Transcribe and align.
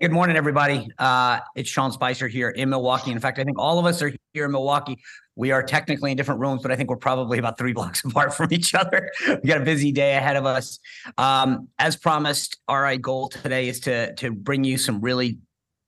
Good 0.00 0.10
morning, 0.10 0.36
everybody. 0.36 0.90
Uh, 0.98 1.38
it's 1.54 1.70
Sean 1.70 1.92
Spicer 1.92 2.26
here 2.26 2.50
in 2.50 2.70
Milwaukee. 2.70 3.12
In 3.12 3.20
fact, 3.20 3.38
I 3.38 3.44
think 3.44 3.56
all 3.56 3.78
of 3.78 3.86
us 3.86 4.02
are 4.02 4.12
here 4.32 4.46
in 4.46 4.50
Milwaukee. 4.50 4.98
We 5.36 5.52
are 5.52 5.62
technically 5.62 6.10
in 6.10 6.16
different 6.16 6.40
rooms, 6.40 6.60
but 6.60 6.72
I 6.72 6.76
think 6.76 6.90
we're 6.90 6.96
probably 6.96 7.38
about 7.38 7.56
three 7.56 7.72
blocks 7.74 8.04
apart 8.04 8.34
from 8.34 8.52
each 8.52 8.74
other. 8.74 9.12
we 9.28 9.48
got 9.48 9.60
a 9.60 9.64
busy 9.64 9.92
day 9.92 10.16
ahead 10.16 10.34
of 10.34 10.44
us. 10.44 10.80
Um, 11.18 11.68
as 11.78 11.94
promised, 11.94 12.58
our 12.66 12.96
goal 12.96 13.28
today 13.28 13.68
is 13.68 13.78
to 13.80 14.12
to 14.16 14.32
bring 14.32 14.64
you 14.64 14.76
some 14.76 15.00
really 15.00 15.38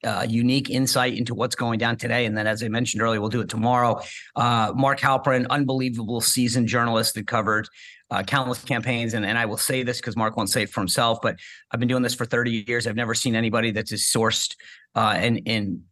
uh, 0.05 0.25
unique 0.29 0.71
insight 0.71 1.15
into 1.15 1.35
what's 1.35 1.57
going 1.57 1.81
down 1.81 1.97
today. 1.97 2.25
And 2.25 2.39
then, 2.39 2.47
as 2.47 2.63
I 2.63 2.69
mentioned 2.69 3.03
earlier, 3.03 3.21
we'll 3.21 3.31
do 3.31 3.41
it 3.41 3.49
tomorrow. 3.49 4.01
Uh, 4.37 4.73
Mark 4.77 5.01
Halperin, 5.01 5.45
unbelievable 5.51 6.21
seasoned 6.21 6.69
journalist 6.69 7.15
that 7.15 7.27
covered 7.27 7.69
uh, 8.11 8.23
countless 8.23 8.63
campaigns. 8.65 9.15
And, 9.15 9.25
and 9.25 9.39
I 9.39 9.47
will 9.47 9.57
say 9.57 9.83
this 9.83 9.99
because 9.99 10.17
Mark 10.17 10.37
won't 10.37 10.51
say 10.51 10.63
it 10.63 10.71
for 10.71 10.81
himself, 10.81 11.19
but 11.23 11.37
I've 11.71 11.81
been 11.81 11.89
doing 11.89 12.03
this 12.03 12.15
for 12.15 12.25
30 12.25 12.65
years. 12.67 12.87
I've 12.87 12.97
never 12.97 13.15
seen 13.15 13.35
anybody 13.35 13.71
that's 13.71 13.93
as 13.93 14.03
sourced 14.03 14.55
uh, 14.95 15.15
and, 15.17 15.41
and 15.47 15.83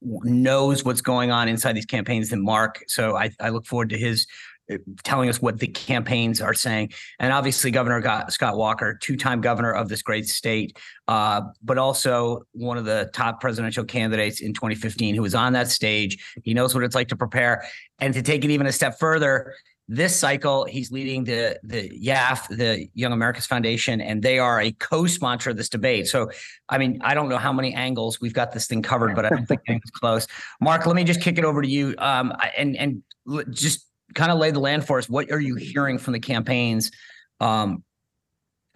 knows 0.00 0.84
what's 0.84 1.00
going 1.02 1.30
on 1.30 1.48
inside 1.48 1.74
these 1.74 1.86
campaigns 1.86 2.30
than 2.30 2.42
Mark. 2.42 2.82
So 2.88 3.16
I, 3.16 3.30
I 3.40 3.50
look 3.50 3.66
forward 3.66 3.90
to 3.90 3.98
his 3.98 4.26
uh, 4.72 4.76
telling 5.02 5.28
us 5.28 5.42
what 5.42 5.58
the 5.58 5.66
campaigns 5.66 6.40
are 6.40 6.54
saying. 6.54 6.92
And 7.18 7.32
obviously, 7.32 7.70
Governor 7.70 8.26
Scott 8.28 8.56
Walker, 8.56 8.96
two 9.00 9.16
time 9.16 9.40
governor 9.40 9.72
of 9.72 9.88
this 9.88 10.02
great 10.02 10.28
state, 10.28 10.78
uh, 11.08 11.42
but 11.62 11.76
also 11.76 12.42
one 12.52 12.78
of 12.78 12.84
the 12.84 13.10
top 13.12 13.40
presidential 13.40 13.84
candidates 13.84 14.40
in 14.40 14.54
2015 14.54 15.14
who 15.14 15.22
was 15.22 15.34
on 15.34 15.52
that 15.54 15.68
stage. 15.68 16.24
He 16.44 16.54
knows 16.54 16.74
what 16.74 16.84
it's 16.84 16.94
like 16.94 17.08
to 17.08 17.16
prepare. 17.16 17.64
And 17.98 18.14
to 18.14 18.22
take 18.22 18.44
it 18.44 18.50
even 18.50 18.66
a 18.66 18.72
step 18.72 18.98
further, 18.98 19.54
this 19.92 20.16
cycle, 20.16 20.64
he's 20.66 20.92
leading 20.92 21.24
the 21.24 21.58
the 21.64 21.90
YAF, 21.90 22.46
the 22.56 22.88
Young 22.94 23.12
America's 23.12 23.44
Foundation, 23.44 24.00
and 24.00 24.22
they 24.22 24.38
are 24.38 24.60
a 24.60 24.70
co-sponsor 24.70 25.50
of 25.50 25.56
this 25.56 25.68
debate. 25.68 26.06
So, 26.06 26.30
I 26.68 26.78
mean, 26.78 27.00
I 27.02 27.12
don't 27.12 27.28
know 27.28 27.38
how 27.38 27.52
many 27.52 27.74
angles 27.74 28.20
we've 28.20 28.32
got 28.32 28.52
this 28.52 28.68
thing 28.68 28.82
covered, 28.82 29.16
but 29.16 29.26
I 29.26 29.30
don't 29.30 29.46
think 29.46 29.62
it's 29.66 29.90
close. 29.90 30.28
Mark, 30.60 30.86
let 30.86 30.94
me 30.94 31.02
just 31.02 31.20
kick 31.20 31.38
it 31.38 31.44
over 31.44 31.60
to 31.60 31.66
you, 31.68 31.96
um, 31.98 32.32
and 32.56 32.76
and 32.76 33.02
just 33.50 33.84
kind 34.14 34.30
of 34.30 34.38
lay 34.38 34.52
the 34.52 34.60
land 34.60 34.86
for 34.86 34.98
us. 34.98 35.08
What 35.08 35.32
are 35.32 35.40
you 35.40 35.56
hearing 35.56 35.98
from 35.98 36.12
the 36.12 36.20
campaigns 36.20 36.92
um, 37.40 37.82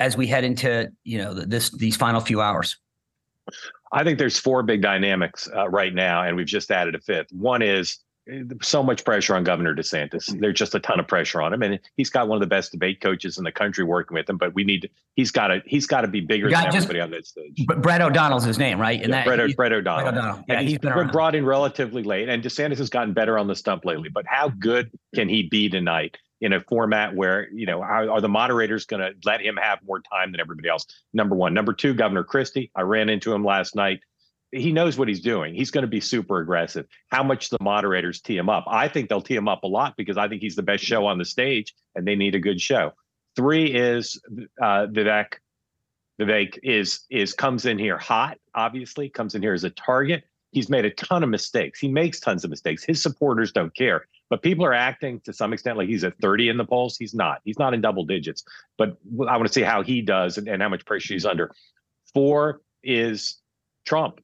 as 0.01 0.17
we 0.17 0.27
head 0.27 0.43
into 0.43 0.91
you 1.05 1.19
know 1.19 1.33
this 1.33 1.71
these 1.71 1.95
final 1.97 2.21
few 2.21 2.41
hours? 2.41 2.77
I 3.93 4.03
think 4.03 4.19
there's 4.19 4.41
four 4.41 4.65
big 4.65 4.83
dynamics 4.83 5.49
uh, 5.55 5.69
right 5.69 5.95
now, 5.95 6.25
and 6.25 6.37
we've 6.37 6.45
just 6.45 6.73
added 6.73 6.97
a 6.97 7.01
fifth. 7.01 7.33
One 7.33 7.63
is 7.63 7.99
so 8.63 8.83
much 8.83 9.05
pressure 9.05 9.35
on 9.35 9.45
Governor 9.45 9.75
DeSantis. 9.75 10.31
Mm-hmm. 10.31 10.41
There's 10.41 10.59
just 10.59 10.75
a 10.75 10.81
ton 10.81 10.99
of 10.99 11.07
pressure 11.07 11.43
on 11.43 11.53
him, 11.53 11.63
and 11.63 11.79
he's 11.97 12.11
got 12.11 12.29
one 12.29 12.37
of 12.37 12.41
the 12.41 12.47
best 12.47 12.73
debate 12.73 13.01
coaches 13.01 13.39
in 13.39 13.45
the 13.45 13.53
country 13.53 13.85
working 13.85 14.15
with 14.15 14.29
him. 14.29 14.39
But 14.39 14.55
we 14.55 14.65
need 14.65 14.83
to, 14.83 14.89
he's 15.15 15.31
got 15.31 15.49
to 15.49 15.63
he's 15.67 15.87
got 15.87 16.03
to 16.03 16.09
be 16.09 16.21
bigger 16.21 16.49
than 16.49 16.65
just, 16.65 16.77
everybody 16.77 17.01
on 17.01 17.11
that 17.11 17.27
stage. 17.27 17.65
But 17.67 17.83
Brett 17.83 18.01
O'Donnell's 18.01 18.45
his 18.45 18.59
name, 18.59 18.81
right? 18.81 19.01
And 19.01 19.11
yeah, 19.11 19.25
that, 19.25 19.27
Brett, 19.27 19.57
Brett, 19.57 19.73
O'Donnell. 19.73 20.13
Brett 20.13 20.15
O'Donnell. 20.15 20.45
Yeah, 20.49 20.59
and 20.59 20.69
he's 20.69 20.79
been 20.79 21.09
brought 21.09 21.35
in 21.35 21.45
relatively 21.45 22.03
late, 22.03 22.29
and 22.29 22.43
DeSantis 22.43 22.79
has 22.79 22.91
gotten 22.91 23.13
better 23.13 23.39
on 23.39 23.47
the 23.47 23.57
stump 23.57 23.85
lately. 23.85 24.09
But 24.09 24.25
how 24.27 24.49
good 24.49 24.91
can 25.15 25.29
he 25.29 25.45
be 25.45 25.69
tonight? 25.69 26.17
In 26.41 26.53
a 26.53 26.61
format 26.61 27.15
where 27.15 27.49
you 27.55 27.65
know 27.65 27.81
are, 27.81 28.11
are 28.11 28.21
the 28.21 28.29
moderators 28.29 28.85
going 28.85 29.01
to 29.01 29.13
let 29.25 29.41
him 29.41 29.57
have 29.57 29.79
more 29.87 30.01
time 30.01 30.31
than 30.31 30.41
everybody 30.41 30.69
else? 30.69 30.85
Number 31.15 31.35
one, 31.35 31.55
number 31.55 31.73
two, 31.73 31.95
Governor 31.95 32.23
Christie. 32.23 32.71
I 32.75 32.83
ran 32.83 33.09
into 33.09 33.33
him 33.33 33.45
last 33.45 33.75
night 33.75 34.01
he 34.55 34.73
knows 34.73 34.97
what 34.97 35.09
he's 35.09 35.21
doing. 35.21 35.55
He's 35.55 35.71
going 35.71 35.83
to 35.83 35.89
be 35.89 36.01
super 36.01 36.39
aggressive. 36.39 36.87
How 37.09 37.23
much 37.23 37.51
the 37.51 37.59
moderators 37.61 38.21
tee 38.21 38.37
him 38.37 38.49
up? 38.49 38.65
I 38.69 38.89
think 38.89 39.09
they'll 39.09 39.21
tee 39.21 39.35
him 39.35 39.49
up 39.49 39.65
a 39.65 39.67
lot 39.67 39.95
because 39.97 40.17
I 40.17 40.29
think 40.29 40.43
he's 40.43 40.57
the 40.57 40.63
best 40.63 40.85
show 40.85 41.07
on 41.07 41.19
the 41.19 41.25
stage, 41.25 41.75
and 41.95 42.07
they 42.07 42.15
need 42.15 42.35
a 42.35 42.41
good 42.41 42.61
show. 42.61 42.93
Three 43.37 43.67
is 43.67 44.21
uh, 44.63 44.87
Vivek. 44.87 45.35
Vivek 46.21 46.59
is 46.63 47.01
is 47.11 47.33
comes 47.33 47.67
in 47.67 47.79
here 47.79 47.99
hot. 47.99 48.39
Obviously, 48.55 49.09
comes 49.09 49.35
in 49.35 49.43
here 49.43 49.55
as 49.55 49.65
a 49.65 49.71
target. 49.71 50.25
He's 50.53 50.71
made 50.71 50.85
a 50.85 50.91
ton 50.91 51.25
of 51.25 51.29
mistakes. 51.29 51.81
He 51.81 51.89
makes 51.89 52.21
tons 52.21 52.45
of 52.45 52.51
mistakes. 52.51 52.85
His 52.85 53.03
supporters 53.03 53.51
don't 53.51 53.75
care, 53.75 54.07
but 54.31 54.41
people 54.41 54.65
are 54.65 54.73
acting 54.73 55.21
to 55.25 55.33
some 55.33 55.53
extent 55.53 55.77
like 55.77 55.89
he's 55.89 56.05
at 56.05 56.17
30 56.21 56.49
in 56.49 56.57
the 56.57 56.65
polls. 56.65 56.97
He's 56.97 57.13
not. 57.13 57.41
He's 57.45 57.59
not 57.59 57.75
in 57.75 57.81
double 57.81 58.05
digits. 58.05 58.45
But 58.79 58.97
I 59.29 59.37
want 59.37 59.49
to 59.49 59.53
see 59.53 59.63
how 59.63 59.83
he 59.83 60.01
does 60.01 60.39
and, 60.39 60.47
and 60.47 60.63
how 60.63 60.69
much 60.69 60.85
pressure 60.87 61.15
he's 61.15 61.27
under. 61.27 61.51
Four 62.15 62.61
is 62.85 63.41
Trump. 63.85 64.21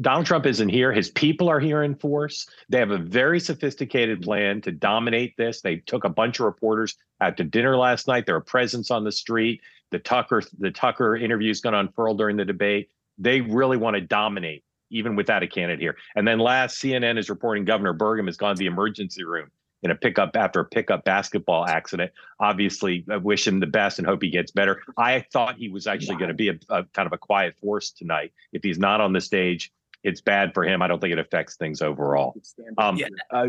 Donald 0.00 0.26
Trump 0.26 0.46
isn't 0.46 0.68
here. 0.68 0.92
His 0.92 1.10
people 1.10 1.48
are 1.48 1.60
here 1.60 1.82
in 1.82 1.94
force. 1.94 2.48
They 2.68 2.78
have 2.78 2.90
a 2.90 2.98
very 2.98 3.40
sophisticated 3.40 4.22
plan 4.22 4.60
to 4.62 4.72
dominate 4.72 5.36
this. 5.36 5.60
They 5.60 5.76
took 5.76 6.04
a 6.04 6.08
bunch 6.08 6.40
of 6.40 6.46
reporters 6.46 6.96
out 7.20 7.36
to 7.36 7.44
dinner 7.44 7.76
last 7.76 8.06
night. 8.06 8.26
There 8.26 8.36
are 8.36 8.40
presence 8.40 8.90
on 8.90 9.04
the 9.04 9.12
street. 9.12 9.60
The 9.90 9.98
Tucker 9.98 10.42
the 10.58 10.70
Tucker 10.70 11.16
interview 11.16 11.50
is 11.50 11.60
going 11.60 11.74
to 11.74 11.80
unfurl 11.80 12.14
during 12.14 12.36
the 12.36 12.44
debate. 12.44 12.90
They 13.18 13.40
really 13.40 13.76
want 13.76 13.94
to 13.94 14.00
dominate, 14.00 14.64
even 14.90 15.16
without 15.16 15.42
a 15.42 15.46
candidate 15.46 15.80
here. 15.80 15.96
And 16.16 16.26
then 16.26 16.38
last, 16.38 16.82
CNN 16.82 17.18
is 17.18 17.30
reporting 17.30 17.64
Governor 17.64 17.94
Burgum 17.94 18.26
has 18.26 18.36
gone 18.36 18.56
to 18.56 18.58
the 18.58 18.66
emergency 18.66 19.24
room 19.24 19.50
in 19.84 19.90
a 19.90 19.94
pickup 19.94 20.34
after 20.34 20.60
a 20.60 20.64
pickup 20.64 21.04
basketball 21.04 21.66
accident. 21.66 22.10
Obviously, 22.40 23.04
I 23.10 23.18
wish 23.18 23.46
him 23.46 23.60
the 23.60 23.66
best 23.66 23.98
and 23.98 24.08
hope 24.08 24.22
he 24.22 24.30
gets 24.30 24.50
better. 24.50 24.82
I 24.96 25.26
thought 25.32 25.56
he 25.56 25.68
was 25.68 25.86
actually 25.86 26.16
going 26.16 26.28
to 26.28 26.34
be 26.34 26.48
a, 26.48 26.58
a, 26.70 26.84
kind 26.84 27.06
of 27.06 27.12
a 27.12 27.18
quiet 27.18 27.54
force 27.60 27.90
tonight. 27.90 28.32
If 28.52 28.62
he's 28.62 28.78
not 28.78 29.02
on 29.02 29.12
the 29.12 29.20
stage, 29.20 29.70
it's 30.02 30.22
bad 30.22 30.54
for 30.54 30.64
him. 30.64 30.80
I 30.80 30.88
don't 30.88 31.00
think 31.00 31.12
it 31.12 31.18
affects 31.18 31.56
things 31.56 31.82
overall. 31.82 32.34
Um, 32.78 32.96
yeah. 32.96 33.08
uh, 33.30 33.46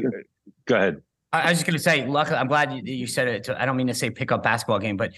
go 0.67 0.75
ahead. 0.75 1.01
I 1.31 1.49
was 1.49 1.57
just 1.57 1.65
going 1.65 1.77
to 1.77 1.83
say, 1.83 2.05
luckily, 2.05 2.37
I'm 2.37 2.47
glad 2.47 2.71
you, 2.71 2.81
you 2.83 3.07
said 3.07 3.27
it. 3.27 3.49
I 3.49 3.65
don't 3.65 3.75
mean 3.75 3.87
to 3.87 3.93
say 3.93 4.09
pick 4.09 4.31
up 4.31 4.43
basketball 4.43 4.79
game, 4.79 4.95
but 4.95 5.11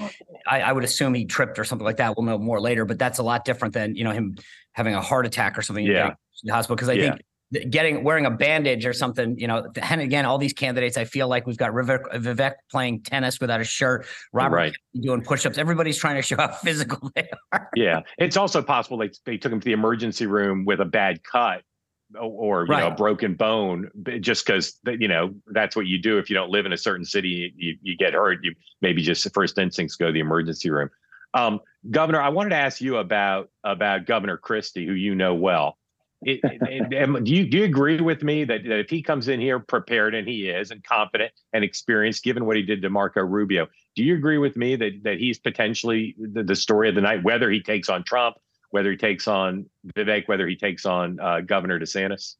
I, 0.47 0.61
I, 0.61 0.71
would 0.71 0.83
assume 0.83 1.13
he 1.13 1.25
tripped 1.25 1.59
or 1.59 1.63
something 1.63 1.85
like 1.85 1.97
that. 1.97 2.17
We'll 2.17 2.25
know 2.25 2.39
more 2.39 2.59
later, 2.59 2.85
but 2.85 2.97
that's 2.97 3.19
a 3.19 3.23
lot 3.23 3.45
different 3.45 3.75
than 3.75 3.95
you 3.95 4.03
know 4.03 4.11
him 4.11 4.35
having 4.71 4.95
a 4.95 5.01
heart 5.01 5.27
attack 5.27 5.59
or 5.59 5.61
something. 5.61 5.85
Yeah. 5.85 6.07
In 6.07 6.15
the 6.45 6.53
hospital 6.53 6.75
because 6.75 6.89
I 6.89 6.93
yeah. 6.93 7.09
think 7.09 7.21
getting 7.69 8.03
wearing 8.03 8.25
a 8.25 8.31
bandage 8.31 8.85
or 8.85 8.93
something, 8.93 9.37
you 9.37 9.47
know. 9.47 9.67
And 9.81 10.01
again, 10.01 10.25
all 10.25 10.37
these 10.37 10.53
candidates, 10.53 10.97
I 10.97 11.05
feel 11.05 11.27
like 11.27 11.47
we've 11.47 11.57
got 11.57 11.71
Vivek, 11.71 12.03
Vivek 12.15 12.53
playing 12.69 13.01
tennis 13.03 13.39
without 13.39 13.61
a 13.61 13.63
shirt, 13.63 14.05
Robert 14.33 14.55
right. 14.55 14.75
doing 14.99 15.21
push-ups. 15.21 15.57
Everybody's 15.57 15.97
trying 15.97 16.15
to 16.15 16.21
show 16.21 16.37
how 16.37 16.47
physical 16.63 17.11
they 17.15 17.29
are. 17.53 17.69
Yeah, 17.75 18.01
it's 18.17 18.37
also 18.37 18.61
possible 18.61 18.97
they 18.97 19.11
they 19.25 19.37
took 19.37 19.51
him 19.51 19.59
to 19.59 19.65
the 19.65 19.73
emergency 19.73 20.27
room 20.27 20.65
with 20.65 20.79
a 20.79 20.85
bad 20.85 21.23
cut 21.23 21.61
or, 22.19 22.65
you 22.65 22.71
right. 22.71 22.79
know 22.81 22.87
a 22.87 22.95
broken 22.95 23.35
bone 23.35 23.89
just 24.21 24.45
because 24.45 24.79
you 24.85 25.07
know 25.07 25.33
that's 25.47 25.75
what 25.75 25.87
you 25.87 26.01
do 26.01 26.17
if 26.17 26.29
you 26.29 26.35
don't 26.35 26.49
live 26.49 26.65
in 26.65 26.71
a 26.71 26.77
certain 26.77 27.03
city 27.03 27.53
you, 27.57 27.77
you 27.81 27.97
get 27.97 28.13
hurt 28.13 28.39
you 28.43 28.53
maybe 28.81 29.01
just 29.01 29.23
the 29.23 29.29
first 29.31 29.57
instincts 29.57 29.95
go 29.95 30.07
to 30.07 30.13
the 30.13 30.19
emergency 30.19 30.69
room 30.69 30.89
um, 31.33 31.59
governor 31.91 32.21
i 32.21 32.29
wanted 32.29 32.51
to 32.51 32.55
ask 32.55 32.79
you 32.79 32.97
about 32.97 33.49
about 33.65 34.05
governor 34.05 34.37
christie 34.37 34.85
who 34.85 34.93
you 34.93 35.15
know 35.15 35.33
well 35.33 35.77
it, 36.23 36.39
it, 36.43 36.87
it, 36.91 37.23
do 37.23 37.31
you 37.31 37.47
do 37.49 37.57
you 37.59 37.63
agree 37.63 38.01
with 38.01 38.23
me 38.23 38.43
that, 38.43 38.63
that 38.63 38.79
if 38.79 38.89
he 38.89 39.03
comes 39.03 39.27
in 39.27 39.39
here 39.39 39.59
prepared 39.59 40.15
and 40.15 40.27
he 40.27 40.49
is 40.49 40.71
and 40.71 40.83
confident 40.83 41.31
and 41.53 41.63
experienced, 41.63 42.23
given 42.23 42.45
what 42.45 42.55
he 42.55 42.63
did 42.63 42.81
to 42.81 42.89
Marco 42.89 43.21
Rubio, 43.21 43.67
do 43.95 44.03
you 44.03 44.15
agree 44.15 44.39
with 44.39 44.57
me 44.57 44.75
that 44.75 45.03
that 45.03 45.19
he's 45.19 45.37
potentially 45.37 46.15
the, 46.17 46.43
the 46.43 46.55
story 46.55 46.89
of 46.89 46.95
the 46.95 47.01
night, 47.01 47.23
whether 47.23 47.51
he 47.51 47.61
takes 47.61 47.87
on 47.87 48.03
Trump, 48.03 48.37
whether 48.71 48.89
he 48.89 48.97
takes 48.97 49.27
on 49.27 49.69
Vivek, 49.95 50.27
whether 50.27 50.47
he 50.47 50.55
takes 50.55 50.85
on 50.85 51.19
uh, 51.19 51.41
Governor 51.41 51.79
DeSantis? 51.79 52.35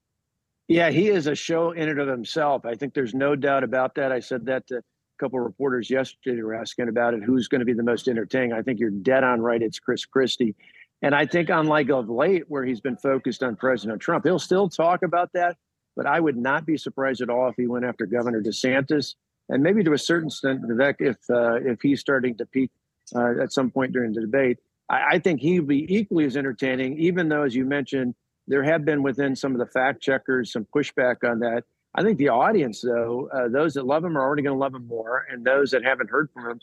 Yeah, 0.68 0.90
he 0.90 1.08
is 1.08 1.28
a 1.28 1.36
show 1.36 1.72
in 1.72 1.88
and 1.88 2.00
of 2.00 2.08
himself. 2.08 2.66
I 2.66 2.76
think 2.76 2.94
there's 2.94 3.14
no 3.14 3.36
doubt 3.36 3.64
about 3.64 3.96
that. 3.96 4.12
I 4.12 4.20
said 4.20 4.46
that 4.48 4.68
to 4.68 4.78
a 4.78 4.82
couple 5.20 5.40
of 5.40 5.46
reporters 5.46 5.90
yesterday 5.90 6.42
were 6.42 6.56
asking 6.56 6.90
about 6.90 7.14
it. 7.14 7.24
Who's 7.24 7.48
going 7.48 7.60
to 7.60 7.66
be 7.66 7.74
the 7.74 7.84
most 7.84 8.08
entertaining? 8.08 8.54
I 8.54 8.62
think 8.62 8.80
you're 8.80 8.90
dead 8.90 9.24
on 9.24 9.40
right. 9.42 9.62
It's 9.62 9.80
Chris 9.80 10.04
Christie. 10.06 10.56
And 11.02 11.14
I 11.14 11.26
think, 11.26 11.50
unlike 11.50 11.90
of 11.90 12.10
late, 12.10 12.46
where 12.48 12.66
he's 12.66 12.82
been 12.82 12.98
focused 12.98 13.44
on 13.44 13.56
President 13.56 14.02
Trump, 14.02 14.26
he'll 14.26 14.40
still 14.40 14.68
talk 14.68 15.04
about 15.04 15.32
that. 15.34 15.58
But 15.96 16.06
I 16.06 16.20
would 16.20 16.38
not 16.38 16.66
be 16.66 16.78
surprised 16.78 17.22
at 17.22 17.30
all 17.30 17.50
if 17.50 17.56
he 17.56 17.68
went 17.68 17.86
after 17.86 18.06
Governor 18.06 18.42
DeSantis, 18.42 19.16
and 19.50 19.64
maybe 19.64 19.84
to 19.84 19.94
a 19.94 19.98
certain 19.98 20.28
extent, 20.28 20.62
Vivek, 20.64 20.96
if 21.00 21.18
uh, 21.30 21.56
if 21.56 21.82
he's 21.82 22.00
starting 22.00 22.36
to 22.38 22.46
peak 22.46 22.72
uh, 23.16 23.42
at 23.42 23.52
some 23.52 23.72
point 23.72 23.94
during 23.94 24.14
the 24.14 24.22
debate. 24.22 24.58
I, 24.90 25.04
I 25.12 25.20
think 25.20 25.42
he 25.42 25.60
would 25.60 25.68
be 25.68 25.94
equally 25.94 26.26
as 26.26 26.38
entertaining, 26.38 26.98
even 27.00 27.30
though, 27.30 27.44
as 27.44 27.56
you 27.56 27.66
mentioned, 27.66 28.16
there 28.48 28.64
have 28.64 28.86
been 28.86 29.04
within 29.04 29.36
some 29.36 29.54
of 29.54 29.60
the 29.60 29.66
fact 29.66 30.02
checkers 30.02 30.52
some 30.52 30.68
pushback 30.76 31.30
on 31.30 31.40
that. 31.40 31.64
I 31.96 32.04
think 32.04 32.18
the 32.18 32.30
audience, 32.30 32.82
though, 32.82 33.30
uh, 33.34 33.48
those 33.48 33.74
that 33.74 33.86
love 33.86 34.04
him 34.04 34.18
are 34.18 34.22
already 34.22 34.44
going 34.44 34.56
to 34.56 34.60
love 34.60 34.76
him 34.76 34.88
more, 34.88 35.26
and 35.32 35.44
those 35.44 35.72
that 35.72 35.84
haven't 35.84 36.10
heard 36.10 36.30
from 36.32 36.52
him 36.52 36.60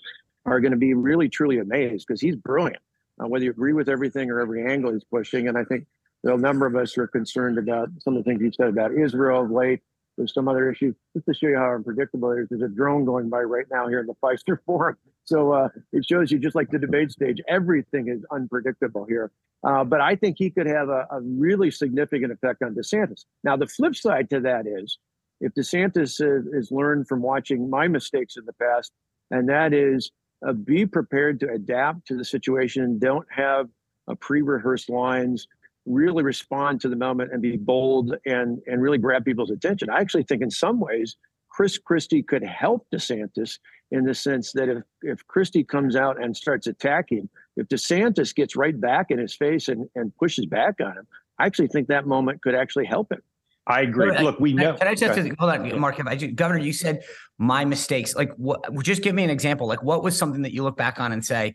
are 0.46 0.60
going 0.60 0.72
to 0.72 0.78
be 0.78 0.94
really, 0.94 1.28
truly 1.28 1.58
amazed 1.58 2.06
because 2.06 2.20
he's 2.20 2.36
brilliant 2.36 2.82
uh, 3.22 3.26
whether 3.26 3.44
you 3.44 3.50
agree 3.50 3.72
with 3.72 3.88
everything 3.88 4.30
or 4.30 4.40
every 4.40 4.70
angle 4.70 4.92
he's 4.92 5.04
pushing. 5.04 5.48
And 5.48 5.56
I 5.56 5.64
think 5.64 5.86
a 6.24 6.36
number 6.36 6.66
of 6.66 6.76
us 6.76 6.96
are 6.98 7.06
concerned 7.06 7.58
about 7.58 7.88
some 8.00 8.16
of 8.16 8.24
the 8.24 8.30
things 8.30 8.40
you 8.40 8.50
said 8.52 8.68
about 8.68 8.92
Israel 8.92 9.42
of 9.42 9.50
late. 9.50 9.80
There's 10.16 10.32
some 10.32 10.48
other 10.48 10.70
issues. 10.70 10.94
Just 11.14 11.26
to 11.26 11.34
show 11.34 11.48
you 11.48 11.56
how 11.56 11.74
unpredictable 11.74 12.30
it 12.32 12.42
is, 12.42 12.48
there's 12.48 12.62
a 12.62 12.68
drone 12.68 13.04
going 13.04 13.28
by 13.28 13.40
right 13.40 13.66
now 13.70 13.88
here 13.88 14.00
in 14.00 14.06
the 14.06 14.14
Fiserv 14.22 14.58
Forum. 14.66 14.96
So 15.24 15.52
uh, 15.52 15.68
it 15.92 16.04
shows 16.06 16.30
you, 16.30 16.38
just 16.38 16.54
like 16.54 16.70
the 16.70 16.78
debate 16.78 17.10
stage, 17.10 17.40
everything 17.48 18.08
is 18.08 18.24
unpredictable 18.30 19.06
here. 19.06 19.32
Uh, 19.64 19.82
but 19.82 20.00
I 20.00 20.14
think 20.14 20.36
he 20.38 20.50
could 20.50 20.66
have 20.66 20.88
a, 20.88 21.06
a, 21.10 21.20
really 21.22 21.70
significant 21.70 22.30
effect 22.30 22.62
on 22.62 22.74
DeSantis. 22.74 23.24
Now, 23.42 23.56
the 23.56 23.66
flip 23.66 23.96
side 23.96 24.28
to 24.30 24.40
that 24.40 24.66
is 24.66 24.98
if 25.40 25.54
DeSantis 25.54 26.22
has 26.54 26.70
learned 26.70 27.08
from 27.08 27.22
watching 27.22 27.70
my 27.70 27.88
mistakes 27.88 28.36
in 28.36 28.44
the 28.44 28.52
past, 28.52 28.92
and 29.30 29.48
that 29.48 29.72
is 29.72 30.10
uh, 30.46 30.52
be 30.52 30.86
prepared 30.86 31.40
to 31.40 31.50
adapt 31.50 32.06
to 32.06 32.16
the 32.16 32.24
situation, 32.24 32.98
don't 32.98 33.26
have 33.30 33.68
uh, 34.08 34.14
pre-rehearsed 34.16 34.90
lines, 34.90 35.46
really 35.86 36.22
respond 36.22 36.80
to 36.80 36.88
the 36.88 36.96
moment 36.96 37.32
and 37.32 37.42
be 37.42 37.56
bold 37.56 38.16
and 38.26 38.60
and 38.66 38.80
really 38.80 38.98
grab 38.98 39.24
people's 39.24 39.50
attention. 39.50 39.90
I 39.90 40.00
actually 40.00 40.22
think 40.24 40.42
in 40.42 40.50
some 40.50 40.80
ways 40.80 41.16
Chris 41.50 41.78
Christie 41.78 42.22
could 42.22 42.42
help 42.42 42.86
DeSantis 42.92 43.58
in 43.90 44.04
the 44.04 44.14
sense 44.14 44.52
that 44.52 44.68
if 44.68 44.82
if 45.02 45.26
Christie 45.26 45.64
comes 45.64 45.94
out 45.94 46.22
and 46.22 46.36
starts 46.36 46.66
attacking, 46.66 47.28
if 47.56 47.68
DeSantis 47.68 48.34
gets 48.34 48.56
right 48.56 48.78
back 48.78 49.10
in 49.10 49.18
his 49.18 49.34
face 49.34 49.68
and, 49.68 49.88
and 49.94 50.14
pushes 50.16 50.46
back 50.46 50.80
on 50.80 50.92
him, 50.92 51.06
I 51.38 51.46
actually 51.46 51.68
think 51.68 51.88
that 51.88 52.06
moment 52.06 52.42
could 52.42 52.54
actually 52.54 52.86
help 52.86 53.12
him. 53.12 53.22
I 53.66 53.80
agree. 53.80 54.16
Look, 54.18 54.38
we 54.40 54.52
know. 54.52 54.74
Can 54.74 54.88
I 54.88 54.94
just 54.94 55.18
hold 55.38 55.50
on, 55.50 55.80
Mark? 55.80 55.98
If 55.98 56.06
I, 56.06 56.16
Governor, 56.16 56.60
you 56.60 56.72
said 56.72 57.02
my 57.38 57.64
mistakes. 57.64 58.14
Like, 58.14 58.32
what? 58.36 58.62
Just 58.82 59.02
give 59.02 59.14
me 59.14 59.24
an 59.24 59.30
example. 59.30 59.66
Like, 59.66 59.82
what 59.82 60.02
was 60.02 60.16
something 60.16 60.42
that 60.42 60.52
you 60.52 60.62
look 60.62 60.76
back 60.76 61.00
on 61.00 61.12
and 61.12 61.24
say, 61.24 61.54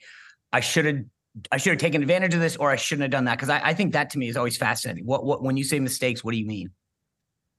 I 0.52 0.60
should 0.60 0.86
have 0.86 0.98
I 1.52 1.58
should 1.58 1.72
have 1.72 1.80
taken 1.80 2.02
advantage 2.02 2.34
of 2.34 2.40
this 2.40 2.56
or 2.56 2.72
I 2.72 2.76
shouldn't 2.76 3.04
have 3.04 3.12
done 3.12 3.26
that. 3.26 3.40
Cause 3.40 3.50
I, 3.50 3.62
I 3.64 3.74
think 3.74 3.94
that 3.94 4.10
to 4.12 4.18
me 4.18 4.28
is 4.28 4.38
always 4.38 4.58
fascinating. 4.58 5.06
What, 5.06 5.26
what, 5.26 5.44
when 5.44 5.58
you 5.58 5.64
say 5.64 5.80
mistakes, 5.80 6.24
what 6.24 6.32
do 6.32 6.38
you 6.38 6.46
mean? 6.46 6.72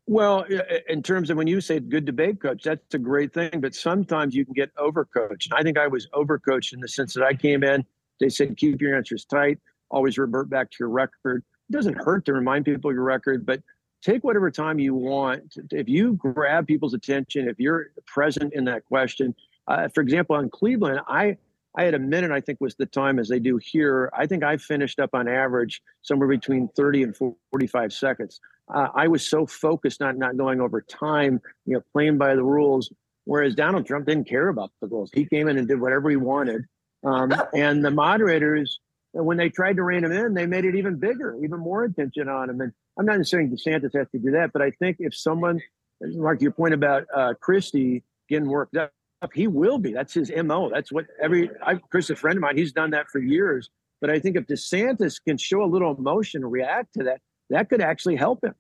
Well, 0.07 0.45
in 0.89 1.03
terms 1.03 1.31
of 1.31 1.37
when 1.37 1.47
you 1.47 1.61
say 1.61 1.79
good 1.79 2.05
debate 2.05 2.41
coach, 2.43 2.65
that's 2.65 2.95
a 2.95 2.99
great 2.99 3.33
thing. 3.33 3.61
But 3.61 3.75
sometimes 3.75 4.35
you 4.35 4.45
can 4.45 4.55
get 4.55 4.75
overcoached. 4.75 5.53
I 5.53 5.63
think 5.63 5.79
I 5.79 5.87
was 5.87 6.09
overcoached 6.09 6.73
in 6.73 6.81
the 6.81 6.89
sense 6.89 7.15
that 7.15 7.23
I 7.23 7.33
came 7.33 7.63
in, 7.63 7.85
they 8.19 8.29
said, 8.29 8.57
keep 8.57 8.83
your 8.83 8.97
answers 8.97 9.25
tight, 9.25 9.59
always 9.91 10.19
revert 10.19 10.51
back 10.51 10.71
to 10.73 10.77
your 10.81 10.89
record. 10.89 11.45
It 11.69 11.73
doesn't 11.73 11.95
hurt 11.95 12.25
to 12.27 12.33
remind 12.33 12.65
people 12.65 12.93
your 12.93 13.05
record, 13.05 13.47
but 13.47 13.63
take 14.03 14.25
whatever 14.25 14.51
time 14.51 14.79
you 14.79 14.95
want. 14.95 15.57
If 15.71 15.89
you 15.89 16.15
grab 16.15 16.67
people's 16.67 16.95
attention, 16.95 17.49
if 17.49 17.59
you're 17.59 17.89
present 18.07 18.55
in 18.55 18.65
that 18.65 18.85
question, 18.87 19.35
uh, 19.69 19.89
for 19.89 20.01
example, 20.01 20.37
on 20.37 20.51
Cleveland, 20.51 21.01
I 21.07 21.37
I 21.77 21.85
had 21.85 21.95
a 21.95 22.01
minute, 22.01 22.33
I 22.33 22.41
think 22.41 22.61
was 22.61 22.75
the 22.75 22.87
time 22.87 23.19
as 23.19 23.29
they 23.29 23.39
do 23.39 23.57
here. 23.63 24.11
I 24.17 24.27
think 24.27 24.43
I 24.43 24.57
finished 24.57 24.99
up 24.99 25.11
on 25.15 25.29
average 25.29 25.81
somewhere 26.03 26.29
between 26.29 26.69
30 26.77 27.05
and 27.05 27.17
45 27.17 27.93
seconds. 27.93 28.41
Uh, 28.73 28.89
I 28.95 29.07
was 29.07 29.29
so 29.29 29.47
focused 29.47 30.03
on 30.03 30.19
not 30.19 30.37
going 30.37 30.61
over 30.61 30.81
time, 30.81 31.41
you 31.67 31.75
know, 31.75 31.83
playing 31.93 32.19
by 32.19 32.35
the 32.35 32.43
rules. 32.43 32.93
Whereas 33.25 33.55
Donald 33.55 33.87
Trump 33.87 34.07
didn't 34.07 34.29
care 34.29 34.49
about 34.49 34.73
the 34.81 34.89
rules. 34.89 35.11
He 35.13 35.25
came 35.25 35.49
in 35.49 35.59
and 35.59 35.69
did 35.69 35.81
whatever 35.81 36.11
he 36.11 36.17
wanted. 36.17 36.65
Um, 37.05 37.33
and 37.55 37.85
the 37.85 37.91
moderators, 37.91 38.81
when 39.13 39.37
they 39.37 39.49
tried 39.49 39.77
to 39.77 39.85
rein 39.85 40.05
him 40.05 40.13
in, 40.13 40.35
they 40.35 40.47
made 40.47 40.65
it 40.65 40.75
even 40.75 40.97
bigger, 40.97 41.37
even 41.43 41.61
more 41.61 41.85
attention 41.85 42.29
on 42.29 42.51
him. 42.51 42.61
And 42.61 42.73
I'm 43.01 43.07
not 43.07 43.27
saying 43.27 43.51
DeSantis 43.51 43.97
has 43.97 44.11
to 44.11 44.19
do 44.19 44.31
that, 44.33 44.51
but 44.53 44.61
I 44.61 44.73
think 44.73 44.99
if 45.01 45.17
someone, 45.17 45.59
Mark, 46.03 46.43
your 46.43 46.51
point 46.51 46.75
about 46.75 47.05
uh, 47.15 47.33
Christie 47.41 48.03
getting 48.29 48.47
worked 48.47 48.77
up, 48.77 48.93
he 49.33 49.47
will 49.47 49.79
be. 49.79 49.95
That's 49.95 50.13
his 50.13 50.31
mo. 50.45 50.69
That's 50.71 50.93
what 50.93 51.07
every 51.23 51.51
I, 51.65 51.77
Chris, 51.77 52.11
a 52.11 52.17
friend 52.17 52.37
of 52.37 52.43
mine, 52.43 52.59
he's 52.59 52.73
done 52.73 52.91
that 52.91 53.09
for 53.09 53.19
years. 53.19 53.71
But 54.03 54.11
I 54.11 54.19
think 54.19 54.37
if 54.37 54.47
DeSantis 54.47 55.19
can 55.27 55.39
show 55.39 55.63
a 55.63 55.65
little 55.65 55.97
emotion 55.97 56.43
and 56.43 56.53
react 56.53 56.93
to 56.99 57.05
that, 57.05 57.21
that 57.49 57.71
could 57.71 57.81
actually 57.81 58.17
help 58.17 58.45
him. 58.45 58.55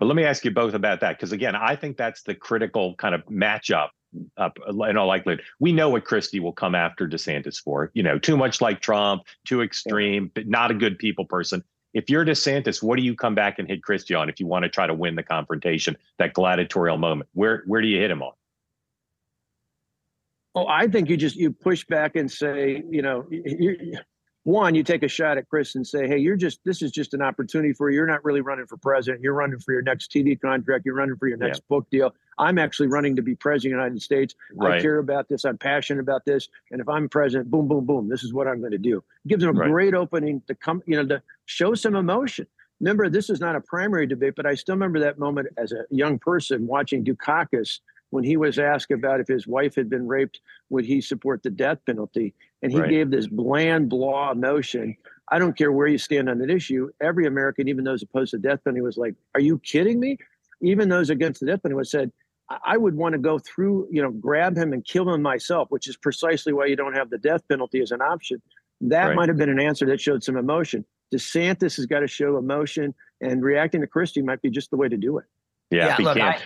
But 0.00 0.06
let 0.06 0.16
me 0.16 0.24
ask 0.24 0.44
you 0.44 0.50
both 0.50 0.74
about 0.74 1.00
that 1.00 1.16
because 1.16 1.30
again, 1.30 1.54
I 1.54 1.76
think 1.76 1.96
that's 1.96 2.24
the 2.24 2.34
critical 2.34 2.96
kind 2.96 3.14
of 3.14 3.24
matchup. 3.26 3.90
Up 4.36 4.58
in 4.68 4.96
all 4.96 5.08
likelihood, 5.08 5.42
we 5.58 5.72
know 5.72 5.88
what 5.88 6.04
Christie 6.04 6.38
will 6.38 6.52
come 6.52 6.76
after 6.76 7.08
DeSantis 7.08 7.60
for. 7.60 7.90
You 7.94 8.04
know, 8.04 8.16
too 8.16 8.36
much 8.36 8.60
like 8.60 8.80
Trump, 8.80 9.22
too 9.44 9.60
extreme, 9.60 10.30
but 10.32 10.46
not 10.46 10.70
a 10.70 10.74
good 10.74 10.98
people 10.98 11.24
person. 11.24 11.64
If 11.94 12.10
you're 12.10 12.24
DeSantis, 12.24 12.82
what 12.82 12.96
do 12.96 13.02
you 13.02 13.14
come 13.14 13.34
back 13.34 13.58
and 13.58 13.68
hit 13.68 13.82
Christie 13.82 14.14
on 14.14 14.28
if 14.28 14.40
you 14.40 14.46
want 14.46 14.64
to 14.64 14.68
try 14.68 14.86
to 14.86 14.94
win 14.94 15.14
the 15.14 15.22
confrontation, 15.22 15.96
that 16.18 16.34
gladiatorial 16.34 16.98
moment? 16.98 17.30
Where 17.32 17.62
where 17.66 17.80
do 17.80 17.86
you 17.86 18.00
hit 18.00 18.10
him 18.10 18.22
on? 18.22 18.32
Oh, 20.56 20.66
I 20.66 20.88
think 20.88 21.08
you 21.08 21.16
just 21.16 21.36
you 21.36 21.52
push 21.52 21.84
back 21.84 22.16
and 22.16 22.30
say, 22.30 22.82
you 22.90 23.02
know, 23.02 23.26
you, 23.30 23.98
one, 24.44 24.74
you 24.74 24.82
take 24.82 25.02
a 25.02 25.08
shot 25.08 25.38
at 25.38 25.48
Chris 25.48 25.74
and 25.74 25.86
say, 25.86 26.06
hey, 26.06 26.18
you're 26.18 26.36
just 26.36 26.60
this 26.64 26.82
is 26.82 26.92
just 26.92 27.14
an 27.14 27.22
opportunity 27.22 27.72
for 27.72 27.90
you. 27.90 27.96
You're 27.96 28.06
not 28.06 28.24
really 28.24 28.42
running 28.42 28.66
for 28.66 28.76
president. 28.76 29.22
You're 29.22 29.34
running 29.34 29.58
for 29.58 29.72
your 29.72 29.82
next 29.82 30.12
TV 30.12 30.38
contract. 30.38 30.84
You're 30.84 30.94
running 30.94 31.16
for 31.16 31.28
your 31.28 31.38
next 31.38 31.58
yeah. 31.58 31.68
book 31.70 31.88
deal. 31.90 32.14
I'm 32.38 32.58
actually 32.58 32.88
running 32.88 33.16
to 33.16 33.22
be 33.22 33.34
president 33.34 33.74
of 33.74 33.78
the 33.78 33.84
United 33.84 34.02
States. 34.02 34.34
Right. 34.54 34.78
I 34.78 34.82
care 34.82 34.98
about 34.98 35.28
this. 35.28 35.44
I'm 35.44 35.56
passionate 35.56 36.00
about 36.00 36.26
this. 36.26 36.48
And 36.70 36.80
if 36.80 36.88
I'm 36.88 37.08
president, 37.08 37.50
boom, 37.50 37.68
boom, 37.68 37.86
boom, 37.86 38.08
this 38.08 38.22
is 38.22 38.34
what 38.34 38.46
I'm 38.46 38.60
going 38.60 38.72
to 38.72 38.78
do. 38.78 38.98
It 39.24 39.28
gives 39.28 39.42
them 39.44 39.56
a 39.56 39.60
right. 39.60 39.70
great 39.70 39.94
opening 39.94 40.42
to 40.46 40.54
come, 40.54 40.82
you 40.86 40.96
know, 40.96 41.06
to 41.06 41.22
show 41.46 41.74
some 41.74 41.96
emotion. 41.96 42.46
Remember, 42.80 43.08
this 43.08 43.30
is 43.30 43.40
not 43.40 43.56
a 43.56 43.60
primary 43.60 44.06
debate, 44.06 44.34
but 44.36 44.44
I 44.44 44.56
still 44.56 44.74
remember 44.74 45.00
that 45.00 45.18
moment 45.18 45.48
as 45.56 45.72
a 45.72 45.84
young 45.90 46.18
person 46.18 46.66
watching 46.66 47.02
Dukakis 47.02 47.78
when 48.14 48.22
he 48.22 48.36
was 48.36 48.60
asked 48.60 48.92
about 48.92 49.18
if 49.18 49.26
his 49.26 49.44
wife 49.44 49.74
had 49.74 49.90
been 49.90 50.06
raped, 50.06 50.40
would 50.70 50.84
he 50.84 51.00
support 51.00 51.42
the 51.42 51.50
death 51.50 51.78
penalty? 51.84 52.32
And 52.62 52.70
he 52.70 52.78
right. 52.78 52.88
gave 52.88 53.10
this 53.10 53.26
bland, 53.26 53.88
blah 53.88 54.34
notion. 54.34 54.96
I 55.32 55.40
don't 55.40 55.58
care 55.58 55.72
where 55.72 55.88
you 55.88 55.98
stand 55.98 56.30
on 56.30 56.38
that 56.38 56.48
issue. 56.48 56.90
Every 57.00 57.26
American, 57.26 57.66
even 57.66 57.82
those 57.82 58.04
opposed 58.04 58.30
to 58.30 58.38
death 58.38 58.62
penalty, 58.62 58.82
was 58.82 58.96
like, 58.96 59.16
"Are 59.34 59.40
you 59.40 59.58
kidding 59.58 59.98
me?" 59.98 60.18
Even 60.62 60.88
those 60.88 61.10
against 61.10 61.40
the 61.40 61.46
death 61.46 61.64
penalty 61.64 61.76
was 61.76 61.90
said, 61.90 62.12
"I 62.64 62.76
would 62.76 62.94
want 62.94 63.14
to 63.14 63.18
go 63.18 63.40
through, 63.40 63.88
you 63.90 64.00
know, 64.00 64.12
grab 64.12 64.56
him 64.56 64.72
and 64.72 64.84
kill 64.84 65.12
him 65.12 65.20
myself," 65.20 65.72
which 65.72 65.88
is 65.88 65.96
precisely 65.96 66.52
why 66.52 66.66
you 66.66 66.76
don't 66.76 66.94
have 66.94 67.10
the 67.10 67.18
death 67.18 67.42
penalty 67.48 67.80
as 67.80 67.90
an 67.90 68.00
option. 68.00 68.40
That 68.80 69.06
right. 69.06 69.16
might 69.16 69.28
have 69.28 69.38
been 69.38 69.48
an 69.48 69.58
answer 69.58 69.86
that 69.86 70.00
showed 70.00 70.22
some 70.22 70.36
emotion. 70.36 70.84
DeSantis 71.12 71.74
has 71.78 71.86
got 71.86 72.00
to 72.00 72.06
show 72.06 72.38
emotion, 72.38 72.94
and 73.20 73.42
reacting 73.42 73.80
to 73.80 73.88
Christie 73.88 74.22
might 74.22 74.40
be 74.40 74.50
just 74.50 74.70
the 74.70 74.76
way 74.76 74.88
to 74.88 74.96
do 74.96 75.18
it. 75.18 75.24
Yeah, 75.72 75.96
yeah 75.98 76.04
look, 76.04 76.16
I, 76.16 76.40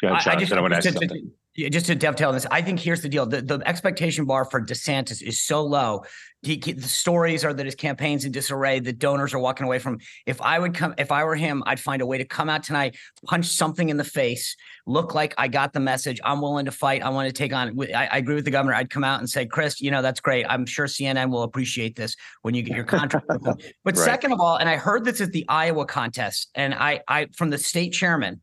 Go 0.00 0.08
ahead, 0.08 0.22
Sean. 0.22 0.32
I, 0.32 0.36
I 0.36 0.40
just, 0.40 0.52
I 0.52 0.60
want 0.60 0.72
to 0.72 0.78
ask 0.78 0.90
something. 0.90 1.32
Yeah, 1.56 1.70
just 1.70 1.86
to 1.86 1.94
dovetail 1.94 2.28
on 2.28 2.34
this, 2.34 2.44
I 2.50 2.60
think 2.60 2.78
here's 2.78 3.00
the 3.00 3.08
deal: 3.08 3.24
the, 3.24 3.40
the 3.40 3.62
expectation 3.66 4.26
bar 4.26 4.44
for 4.44 4.60
DeSantis 4.60 5.22
is 5.22 5.40
so 5.40 5.64
low. 5.64 6.04
The, 6.42 6.58
the, 6.58 6.82
stories 6.82 7.46
are 7.46 7.54
that 7.54 7.64
his 7.64 7.74
campaign's 7.74 8.26
in 8.26 8.30
disarray. 8.30 8.78
The 8.78 8.92
donors 8.92 9.32
are 9.32 9.38
walking 9.38 9.64
away 9.64 9.78
from. 9.78 9.98
If 10.26 10.40
I 10.42 10.58
would 10.58 10.74
come, 10.74 10.94
if 10.98 11.10
I 11.10 11.24
were 11.24 11.34
him, 11.34 11.62
I'd 11.66 11.80
find 11.80 12.02
a 12.02 12.06
way 12.06 12.18
to 12.18 12.26
come 12.26 12.50
out 12.50 12.62
tonight, 12.62 12.96
punch 13.24 13.46
something 13.46 13.88
in 13.88 13.96
the 13.96 14.04
face, 14.04 14.54
look 14.86 15.14
like 15.14 15.34
I 15.38 15.48
got 15.48 15.72
the 15.72 15.80
message. 15.80 16.20
I'm 16.22 16.42
willing 16.42 16.66
to 16.66 16.72
fight. 16.72 17.02
I 17.02 17.08
want 17.08 17.26
to 17.26 17.32
take 17.32 17.54
on. 17.54 17.74
I, 17.94 18.06
I 18.06 18.18
agree 18.18 18.34
with 18.34 18.44
the 18.44 18.50
governor. 18.50 18.74
I'd 18.74 18.90
come 18.90 19.02
out 19.02 19.20
and 19.20 19.28
say, 19.28 19.46
Chris, 19.46 19.80
you 19.80 19.90
know 19.90 20.02
that's 20.02 20.20
great. 20.20 20.44
I'm 20.50 20.66
sure 20.66 20.84
CNN 20.84 21.30
will 21.30 21.42
appreciate 21.42 21.96
this 21.96 22.16
when 22.42 22.52
you 22.52 22.62
get 22.62 22.76
your 22.76 22.84
contract. 22.84 23.26
but 23.30 23.58
right. 23.84 23.96
second 23.96 24.32
of 24.32 24.40
all, 24.40 24.56
and 24.56 24.68
I 24.68 24.76
heard 24.76 25.06
this 25.06 25.22
at 25.22 25.32
the 25.32 25.46
Iowa 25.48 25.86
contest, 25.86 26.50
and 26.54 26.74
I, 26.74 27.00
I 27.08 27.28
from 27.34 27.48
the 27.48 27.58
state 27.58 27.94
chairman 27.94 28.42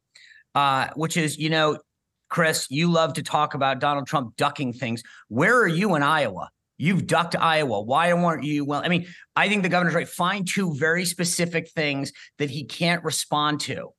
uh, 0.56 0.88
which 0.96 1.18
is, 1.18 1.38
you 1.38 1.50
know, 1.50 1.80
Chris, 2.30 2.68
you 2.70 2.92
love 2.92 3.14
to 3.14 3.24
talk 3.24 3.54
about 3.54 3.80
Donald 3.80 4.08
Trump 4.08 4.36
ducking 4.38 4.74
things. 4.74 5.04
Where 5.28 5.56
are 5.60 5.68
you 5.68 5.96
in 5.96 6.04
Iowa? 6.04 6.50
You've 6.78 7.06
ducked 7.06 7.36
Iowa. 7.36 7.82
Why 7.82 8.12
weren't 8.14 8.44
you? 8.44 8.66
Well, 8.66 8.82
I 8.84 8.90
mean, 8.90 9.08
I 9.36 9.48
think 9.48 9.64
the 9.64 9.70
governor's 9.70 9.94
right. 9.94 10.08
Find 10.08 10.48
two 10.48 10.74
very 10.74 11.06
specific 11.06 11.70
things 11.70 12.12
that 12.40 12.50
he 12.50 12.64
can't 12.64 13.04
respond 13.04 13.60
to. 13.62 13.90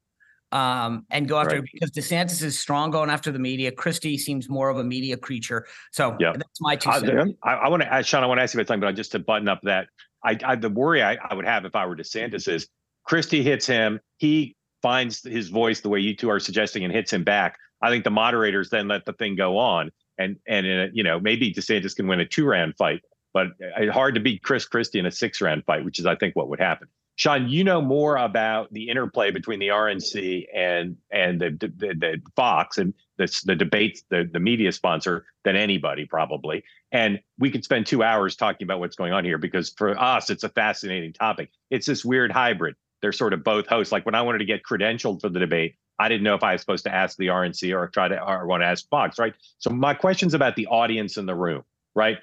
Um, 0.51 1.05
and 1.11 1.29
go 1.29 1.39
after 1.39 1.57
right. 1.57 1.69
because 1.73 1.91
DeSantis 1.91 2.41
is 2.41 2.57
strong 2.57 2.93
going 2.93 3.11
after 3.11 3.33
the 3.33 3.41
media. 3.41 3.73
Christie 3.73 4.17
seems 4.17 4.49
more 4.49 4.69
of 4.69 4.79
a 4.79 4.85
media 4.85 5.17
creature. 5.17 5.67
So 5.91 6.17
yeah. 6.21 6.33
that's 6.33 6.61
my 6.61 6.77
two 6.77 6.93
cents. 6.93 7.35
I, 7.43 7.55
I 7.55 7.69
want 7.69 7.83
to 7.83 7.93
ask 7.93 8.07
Sean, 8.07 8.23
I 8.23 8.27
want 8.27 8.39
to 8.39 8.43
ask 8.43 8.55
you 8.55 8.61
about 8.61 8.69
something, 8.69 8.89
but 8.89 8.95
just 8.95 9.13
to 9.13 9.19
button 9.19 9.49
up 9.49 9.61
that 9.63 9.89
I, 10.25 10.39
I 10.45 10.55
the 10.55 10.71
worry 10.71 11.03
I, 11.03 11.19
I 11.29 11.35
would 11.35 11.45
have 11.45 11.65
if 11.65 11.75
I 11.75 11.87
were 11.87 11.97
DeSantis 11.97 12.47
is 12.47 12.69
Christie 13.05 13.43
hits 13.43 13.67
him. 13.67 13.99
He 14.19 14.55
finds 14.85 15.23
his 15.23 15.49
voice 15.49 15.81
the 15.81 15.89
way 15.89 15.99
you 15.99 16.15
two 16.15 16.29
are 16.29 16.39
suggesting 16.39 16.85
and 16.85 16.93
hits 16.93 17.11
him 17.11 17.25
back, 17.25 17.59
I 17.81 17.89
think 17.89 18.05
the 18.05 18.11
moderators 18.11 18.69
then 18.69 18.87
let 18.87 19.07
the 19.07 19.15
thing 19.15 19.35
go 19.35 19.57
on. 19.57 19.91
And 20.19 20.37
and 20.47 20.67
a, 20.67 20.91
you 20.93 21.03
know 21.03 21.19
maybe 21.19 21.53
DeSantis 21.53 21.97
can 21.97 22.07
win 22.07 22.21
a 22.21 22.27
two 22.27 22.45
round 22.45 22.77
fight, 22.77 23.01
but 23.33 23.47
uh, 23.47 23.79
it's 23.79 23.93
hard 23.95 24.15
to 24.15 24.21
beat 24.21 24.43
Chris 24.43 24.67
Christie 24.67 24.99
in 24.99 25.07
a 25.07 25.11
six 25.11 25.41
round 25.41 25.65
fight, 25.65 25.87
which 25.87 25.99
is 25.99 26.05
I 26.07 26.17
think 26.17 26.37
what 26.37 26.51
would 26.51 26.61
happen. 26.61 26.87
Sean, 27.17 27.49
you 27.49 27.65
know 27.65 27.81
more 27.81 28.17
about 28.17 28.73
the 28.73 28.89
interplay 28.91 29.31
between 29.31 29.59
the 29.59 29.69
RNC 29.69 30.47
and 30.55 30.97
and 31.11 31.41
the 31.41 31.51
the, 31.51 31.95
the 31.95 32.23
Fox 32.37 32.77
and 32.77 32.93
the 33.17 33.27
the 33.47 33.57
debates, 33.57 34.05
the 34.11 34.29
the 34.31 34.39
media 34.39 34.71
sponsor 34.71 35.25
than 35.45 35.57
anybody 35.57 36.05
probably. 36.05 36.63
And 36.93 37.21
we 37.39 37.51
could 37.51 37.65
spend 37.65 37.87
two 37.87 38.03
hours 38.03 38.37
talking 38.37 38.67
about 38.67 38.81
what's 38.81 38.97
going 38.97 39.15
on 39.15 39.25
here 39.25 39.39
because 39.39 39.71
for 39.71 39.99
us 39.99 40.29
it's 40.29 40.45
a 40.45 40.51
fascinating 40.51 41.15
topic. 41.15 41.51
It's 41.71 41.87
this 41.87 42.05
weird 42.05 42.31
hybrid 42.31 42.77
they're 43.05 43.13
sort 43.13 43.35
of 43.35 43.45
both 43.45 43.67
hosts. 43.67 43.93
Like 43.93 44.07
when 44.07 44.15
I 44.15 44.23
wanted 44.23 44.39
to 44.39 44.47
get 44.47 44.63
credentialed 44.63 45.21
for 45.21 45.29
the 45.29 45.39
debate, 45.39 45.77
I 45.99 46.09
didn't 46.09 46.23
know 46.23 46.35
if 46.35 46.43
I 46.43 46.53
was 46.53 46.63
supposed 46.63 46.85
to 46.85 46.95
ask 46.95 47.19
the 47.19 47.27
RNC 47.27 47.77
or 47.77 47.87
try 47.89 48.09
to 48.09 48.19
or 48.19 48.47
want 48.47 48.63
to 48.63 48.67
ask 48.67 48.89
Fox, 48.89 49.19
right? 49.19 49.35
So 49.59 49.69
my 49.69 49.93
question's 49.93 50.33
about 50.33 50.57
the 50.57 50.67
audience 50.69 51.19
in 51.19 51.27
the 51.27 51.35
room, 51.35 51.65
right? 51.95 52.17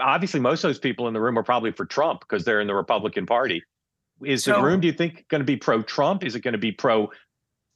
Obviously, 0.00 0.40
most 0.40 0.64
of 0.64 0.70
those 0.70 0.80
people 0.80 1.06
in 1.06 1.14
the 1.14 1.20
room 1.20 1.38
are 1.38 1.44
probably 1.44 1.70
for 1.70 1.86
Trump 1.86 2.18
because 2.18 2.44
they're 2.44 2.60
in 2.60 2.66
the 2.66 2.74
Republican 2.74 3.26
Party. 3.26 3.62
is 4.24 4.42
so, 4.42 4.54
the 4.54 4.62
room? 4.62 4.80
Do 4.80 4.88
you 4.88 4.92
think 4.92 5.24
going 5.28 5.38
to 5.38 5.46
be 5.46 5.56
pro 5.56 5.82
Trump? 5.82 6.24
Is 6.24 6.34
it 6.34 6.40
going 6.40 6.52
to 6.52 6.58
be 6.58 6.72
pro 6.72 7.12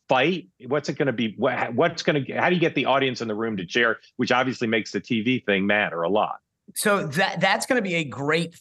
fight? 0.08 0.48
What's 0.66 0.88
it 0.88 0.98
going 0.98 1.06
to 1.06 1.12
be? 1.12 1.36
What, 1.38 1.74
what's 1.74 2.02
going 2.02 2.24
to? 2.24 2.32
How 2.32 2.48
do 2.48 2.56
you 2.56 2.60
get 2.60 2.74
the 2.74 2.86
audience 2.86 3.20
in 3.20 3.28
the 3.28 3.36
room 3.36 3.56
to 3.58 3.64
cheer? 3.64 4.00
Which 4.16 4.32
obviously 4.32 4.66
makes 4.66 4.90
the 4.90 5.00
TV 5.00 5.46
thing 5.46 5.64
matter 5.64 6.02
a 6.02 6.08
lot. 6.08 6.40
So 6.74 7.06
that 7.06 7.40
that's 7.40 7.66
going 7.66 7.80
to 7.80 7.88
be 7.88 7.94
a 7.94 8.04
great 8.04 8.56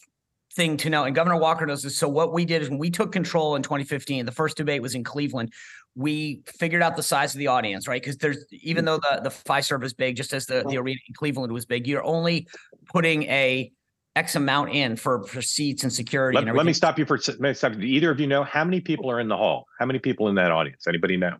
thing 0.58 0.76
to 0.76 0.90
know. 0.90 1.04
And 1.04 1.14
Governor 1.14 1.38
Walker 1.38 1.64
knows 1.64 1.82
this. 1.82 1.96
So 1.96 2.08
what 2.08 2.34
we 2.34 2.44
did 2.44 2.60
is 2.60 2.68
when 2.68 2.78
we 2.78 2.90
took 2.90 3.12
control 3.12 3.54
in 3.56 3.62
2015, 3.62 4.26
the 4.26 4.32
first 4.32 4.56
debate 4.56 4.82
was 4.82 4.94
in 4.94 5.04
Cleveland. 5.04 5.54
We 5.94 6.42
figured 6.46 6.82
out 6.82 6.96
the 6.96 7.02
size 7.02 7.34
of 7.34 7.38
the 7.38 7.46
audience, 7.46 7.88
right? 7.88 8.02
Because 8.02 8.18
there's 8.18 8.44
even 8.50 8.84
mm. 8.84 8.88
though 8.88 8.98
the 8.98 9.22
the 9.22 9.30
Fiserv 9.30 9.82
is 9.84 9.94
big, 9.94 10.16
just 10.16 10.34
as 10.34 10.44
the 10.46 10.64
the 10.68 10.76
arena 10.76 11.00
in 11.08 11.14
Cleveland 11.14 11.52
was 11.52 11.64
big, 11.64 11.86
you're 11.86 12.04
only 12.04 12.48
putting 12.92 13.22
a 13.22 13.72
X 14.16 14.34
amount 14.34 14.70
in 14.70 14.96
for, 14.96 15.24
for 15.24 15.40
seats 15.40 15.84
and 15.84 15.92
security. 15.92 16.36
Let, 16.36 16.48
and 16.48 16.56
let 16.56 16.66
me 16.66 16.72
stop 16.72 16.98
you 16.98 17.06
for 17.06 17.16
a 17.16 17.40
minute. 17.40 17.60
Do 17.60 17.86
either 17.86 18.10
of 18.10 18.18
you 18.18 18.26
know 18.26 18.42
how 18.42 18.64
many 18.64 18.80
people 18.80 19.10
are 19.10 19.20
in 19.20 19.28
the 19.28 19.36
hall? 19.36 19.66
How 19.78 19.86
many 19.86 20.00
people 20.00 20.28
in 20.28 20.34
that 20.34 20.50
audience? 20.50 20.86
Anybody 20.88 21.16
know? 21.16 21.36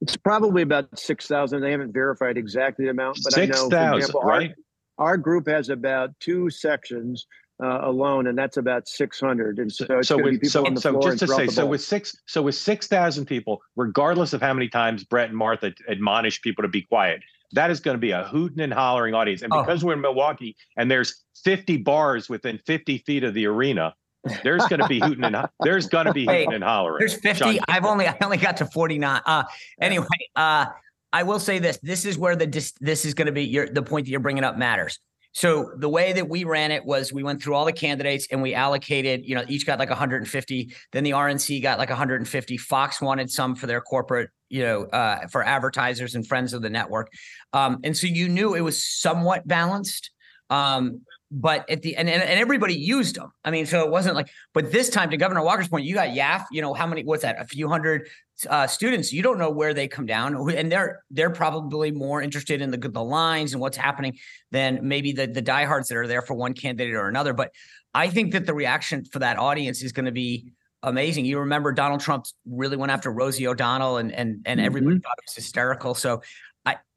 It's 0.00 0.16
probably 0.16 0.62
about 0.62 0.98
6,000. 0.98 1.60
They 1.60 1.70
haven't 1.70 1.92
verified 1.92 2.36
exactly 2.36 2.84
the 2.84 2.90
amount, 2.90 3.18
but 3.22 3.32
6, 3.32 3.38
I 3.38 3.46
know, 3.46 3.70
for 3.70 3.96
example, 3.98 4.20
right? 4.22 4.52
our, 4.98 5.10
our 5.10 5.16
group 5.16 5.46
has 5.46 5.68
about 5.68 6.10
two 6.18 6.50
sections 6.50 7.26
uh, 7.62 7.80
alone, 7.82 8.26
and 8.26 8.36
that's 8.36 8.56
about 8.56 8.88
600. 8.88 9.58
And 9.58 9.72
so, 9.72 10.02
so, 10.02 10.22
with, 10.22 10.46
so, 10.46 10.64
so 10.76 11.00
just 11.00 11.18
to 11.20 11.28
say, 11.28 11.46
so 11.46 11.66
with 11.66 11.80
six, 11.80 12.16
so 12.26 12.42
with 12.42 12.54
6,000 12.54 13.26
people, 13.26 13.62
regardless 13.76 14.32
of 14.32 14.42
how 14.42 14.52
many 14.52 14.68
times 14.68 15.04
Bret 15.04 15.28
and 15.28 15.36
Martha 15.36 15.72
admonish 15.88 16.40
people 16.42 16.62
to 16.62 16.68
be 16.68 16.82
quiet, 16.82 17.22
that 17.52 17.70
is 17.70 17.80
going 17.80 17.94
to 17.94 18.00
be 18.00 18.10
a 18.10 18.24
hooting 18.24 18.60
and 18.60 18.72
hollering 18.72 19.14
audience. 19.14 19.42
And 19.42 19.52
oh. 19.52 19.62
because 19.62 19.82
oh. 19.82 19.88
we're 19.88 19.94
in 19.94 20.00
Milwaukee 20.00 20.56
and 20.76 20.90
there's 20.90 21.24
50 21.44 21.78
bars 21.78 22.28
within 22.28 22.58
50 22.66 22.98
feet 22.98 23.24
of 23.24 23.34
the 23.34 23.46
arena, 23.46 23.94
there's 24.42 24.66
going 24.66 24.80
to 24.80 24.88
be 24.88 25.00
hooting 25.00 25.24
and 25.24 25.36
there's 25.60 25.86
going 25.86 26.06
to 26.06 26.12
be 26.12 26.26
hooting 26.26 26.52
and 26.52 26.64
hollering. 26.64 26.98
There's 26.98 27.14
50. 27.14 27.38
John. 27.38 27.58
I've 27.68 27.84
only 27.84 28.06
I 28.06 28.16
only 28.22 28.38
got 28.38 28.56
to 28.58 28.66
49. 28.66 29.22
Uh, 29.24 29.44
anyway, 29.80 30.06
uh, 30.34 30.66
I 31.12 31.22
will 31.22 31.38
say 31.38 31.58
this. 31.58 31.78
This 31.82 32.04
is 32.04 32.18
where 32.18 32.36
the 32.36 32.46
this 32.80 33.04
is 33.04 33.14
going 33.14 33.26
to 33.26 33.32
be 33.32 33.44
your 33.44 33.68
the 33.68 33.82
point 33.82 34.06
that 34.06 34.10
you're 34.10 34.20
bringing 34.20 34.44
up 34.44 34.58
matters. 34.58 34.98
So 35.36 35.72
the 35.76 35.88
way 35.90 36.14
that 36.14 36.30
we 36.30 36.44
ran 36.44 36.70
it 36.70 36.82
was 36.82 37.12
we 37.12 37.22
went 37.22 37.42
through 37.42 37.56
all 37.56 37.66
the 37.66 37.72
candidates 37.72 38.26
and 38.30 38.40
we 38.40 38.54
allocated, 38.54 39.26
you 39.26 39.34
know, 39.34 39.44
each 39.48 39.66
got 39.66 39.78
like 39.78 39.90
150. 39.90 40.74
Then 40.92 41.04
the 41.04 41.10
RNC 41.10 41.62
got 41.62 41.78
like 41.78 41.90
150. 41.90 42.56
Fox 42.56 43.02
wanted 43.02 43.30
some 43.30 43.54
for 43.54 43.66
their 43.66 43.82
corporate, 43.82 44.30
you 44.48 44.62
know, 44.62 44.84
uh, 44.84 45.26
for 45.26 45.44
advertisers 45.44 46.14
and 46.14 46.26
friends 46.26 46.54
of 46.54 46.62
the 46.62 46.70
network. 46.70 47.12
Um, 47.52 47.80
and 47.84 47.94
so 47.94 48.06
you 48.06 48.30
knew 48.30 48.54
it 48.54 48.62
was 48.62 48.82
somewhat 48.82 49.46
balanced. 49.46 50.10
Um, 50.48 51.02
but 51.30 51.68
at 51.68 51.82
the 51.82 51.96
and, 51.96 52.08
and 52.08 52.22
everybody 52.22 52.74
used 52.74 53.16
them. 53.16 53.32
I 53.44 53.50
mean, 53.50 53.66
so 53.66 53.84
it 53.84 53.90
wasn't 53.90 54.14
like, 54.14 54.28
but 54.54 54.70
this 54.70 54.88
time 54.88 55.10
to 55.10 55.16
Governor 55.16 55.42
Walker's 55.42 55.68
point, 55.68 55.84
you 55.84 55.94
got 55.94 56.08
YAF, 56.08 56.44
you 56.52 56.62
know, 56.62 56.72
how 56.72 56.86
many, 56.86 57.02
what's 57.02 57.22
that, 57.22 57.40
a 57.40 57.44
few 57.44 57.68
hundred 57.68 58.08
uh, 58.48 58.66
students, 58.66 59.12
you 59.12 59.22
don't 59.22 59.38
know 59.38 59.50
where 59.50 59.74
they 59.74 59.88
come 59.88 60.06
down. 60.06 60.50
And 60.50 60.70
they're 60.70 61.02
they're 61.10 61.30
probably 61.30 61.90
more 61.90 62.22
interested 62.22 62.60
in 62.60 62.70
the 62.70 62.78
the 62.78 63.02
lines 63.02 63.52
and 63.52 63.60
what's 63.60 63.76
happening 63.76 64.18
than 64.50 64.80
maybe 64.82 65.12
the 65.12 65.26
the 65.26 65.42
diehards 65.42 65.88
that 65.88 65.96
are 65.96 66.06
there 66.06 66.22
for 66.22 66.34
one 66.34 66.52
candidate 66.54 66.94
or 66.94 67.08
another. 67.08 67.32
But 67.32 67.50
I 67.92 68.08
think 68.08 68.32
that 68.32 68.46
the 68.46 68.54
reaction 68.54 69.04
for 69.04 69.18
that 69.20 69.38
audience 69.38 69.82
is 69.82 69.92
going 69.92 70.04
to 70.04 70.12
be 70.12 70.52
amazing. 70.82 71.24
You 71.24 71.40
remember 71.40 71.72
Donald 71.72 72.00
Trump 72.00 72.26
really 72.46 72.76
went 72.76 72.92
after 72.92 73.10
Rosie 73.10 73.48
O'Donnell 73.48 73.96
and 73.96 74.12
and 74.12 74.42
and 74.46 74.60
mm-hmm. 74.60 74.66
everybody 74.66 74.98
thought 75.00 75.18
it 75.18 75.24
was 75.26 75.34
hysterical. 75.34 75.94
So 75.94 76.22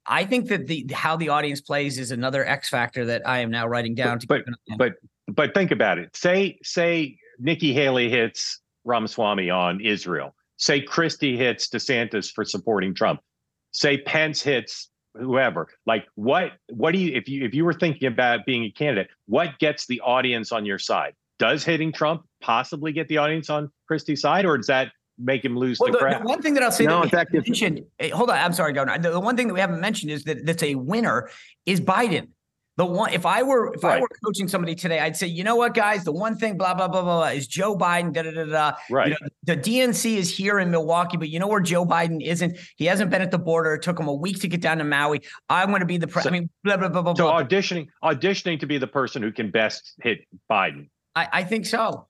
I 0.09 0.25
think 0.25 0.47
that 0.47 0.65
the 0.65 0.87
how 0.91 1.15
the 1.15 1.29
audience 1.29 1.61
plays 1.61 1.99
is 1.99 2.11
another 2.11 2.45
X 2.45 2.67
factor 2.67 3.05
that 3.05 3.21
I 3.27 3.39
am 3.39 3.51
now 3.51 3.67
writing 3.67 3.93
down. 3.93 4.19
But 4.27 4.43
but, 4.67 4.77
but 4.77 4.93
but 5.27 5.53
think 5.53 5.71
about 5.71 5.99
it. 5.99 6.15
Say 6.15 6.57
say 6.63 7.17
Nikki 7.37 7.73
Haley 7.73 8.09
hits 8.09 8.59
Ramaswamy 8.83 9.51
on 9.51 9.79
Israel. 9.79 10.35
Say 10.57 10.81
Christie 10.81 11.37
hits 11.37 11.69
DeSantis 11.69 12.31
for 12.31 12.43
supporting 12.43 12.93
Trump. 12.93 13.21
Say 13.71 13.99
Pence 13.99 14.41
hits 14.41 14.89
whoever. 15.13 15.67
Like 15.85 16.07
what 16.15 16.53
what 16.71 16.91
do 16.91 16.99
you 16.99 17.15
if 17.15 17.29
you 17.29 17.45
if 17.45 17.53
you 17.53 17.63
were 17.63 17.73
thinking 17.73 18.07
about 18.07 18.45
being 18.47 18.63
a 18.63 18.71
candidate, 18.71 19.09
what 19.27 19.59
gets 19.59 19.85
the 19.85 20.01
audience 20.01 20.51
on 20.51 20.65
your 20.65 20.79
side? 20.79 21.13
Does 21.37 21.63
hitting 21.63 21.93
Trump 21.93 22.23
possibly 22.41 22.91
get 22.91 23.07
the 23.07 23.17
audience 23.17 23.49
on 23.49 23.71
Christie's 23.87 24.21
side, 24.21 24.45
or 24.45 24.59
is 24.59 24.67
that 24.67 24.91
make 25.19 25.43
him 25.43 25.57
lose 25.57 25.79
well, 25.79 25.91
the, 25.91 25.99
the, 25.99 26.19
the, 26.19 26.25
one 26.25 26.41
thing 26.41 26.53
that 26.55 26.63
I'll 26.63 26.71
say 26.71 26.85
no, 26.85 27.05
that 27.05 27.27
we 27.31 27.39
mentioned, 27.39 27.83
eh, 27.99 28.09
hold 28.09 28.29
on, 28.29 28.37
I'm 28.37 28.53
sorry, 28.53 28.73
Governor. 28.73 28.97
The, 28.97 29.11
the, 29.11 29.19
one 29.19 29.35
thing 29.35 29.47
that 29.47 29.53
we 29.53 29.59
haven't 29.59 29.81
mentioned 29.81 30.11
is 30.11 30.23
that 30.23 30.45
that's 30.45 30.63
a 30.63 30.75
winner 30.75 31.29
is 31.65 31.81
Biden. 31.81 32.29
The 32.77 32.85
one, 32.85 33.11
if 33.11 33.25
I 33.25 33.43
were 33.43 33.73
if 33.73 33.83
right. 33.83 33.97
I 33.97 33.99
were 33.99 34.07
coaching 34.23 34.47
somebody 34.47 34.73
today, 34.73 35.01
I'd 35.01 35.17
say, 35.17 35.27
you 35.27 35.43
know 35.43 35.57
what, 35.57 35.73
guys, 35.73 36.05
the 36.05 36.13
one 36.13 36.37
thing, 36.37 36.57
blah 36.57 36.73
blah 36.73 36.87
blah 36.87 37.01
blah, 37.01 37.17
blah 37.17 37.27
is 37.27 37.45
Joe 37.45 37.75
Biden. 37.75 38.13
Da 38.13 38.21
da 38.21 38.31
da 38.31 38.45
da. 38.45 38.71
Right. 38.89 39.07
You 39.07 39.17
know, 39.19 39.27
the 39.43 39.57
DNC 39.57 40.15
is 40.15 40.33
here 40.33 40.59
in 40.59 40.71
Milwaukee, 40.71 41.17
but 41.17 41.27
you 41.27 41.39
know 41.39 41.47
where 41.47 41.59
Joe 41.59 41.85
Biden 41.85 42.23
isn't. 42.25 42.57
He 42.77 42.85
hasn't 42.85 43.11
been 43.11 43.21
at 43.21 43.31
the 43.31 43.37
border. 43.37 43.73
It 43.73 43.81
took 43.81 43.99
him 43.99 44.07
a 44.07 44.13
week 44.13 44.39
to 44.39 44.47
get 44.47 44.61
down 44.61 44.77
to 44.77 44.85
Maui. 44.85 45.19
I'm 45.49 45.71
going 45.71 45.81
to 45.81 45.85
be 45.85 45.97
the. 45.97 46.07
Pre- 46.07 46.21
so, 46.21 46.29
I 46.29 46.31
mean, 46.31 46.49
blah 46.63 46.77
blah 46.77 46.87
blah 46.87 47.01
blah. 47.01 47.15
So 47.15 47.25
blah. 47.25 47.43
auditioning, 47.43 47.89
auditioning 48.01 48.61
to 48.61 48.65
be 48.65 48.77
the 48.77 48.87
person 48.87 49.21
who 49.21 49.33
can 49.33 49.51
best 49.51 49.95
hit 50.01 50.19
Biden. 50.49 50.87
I, 51.15 51.27
I 51.33 51.43
think 51.43 51.65
so. 51.65 52.07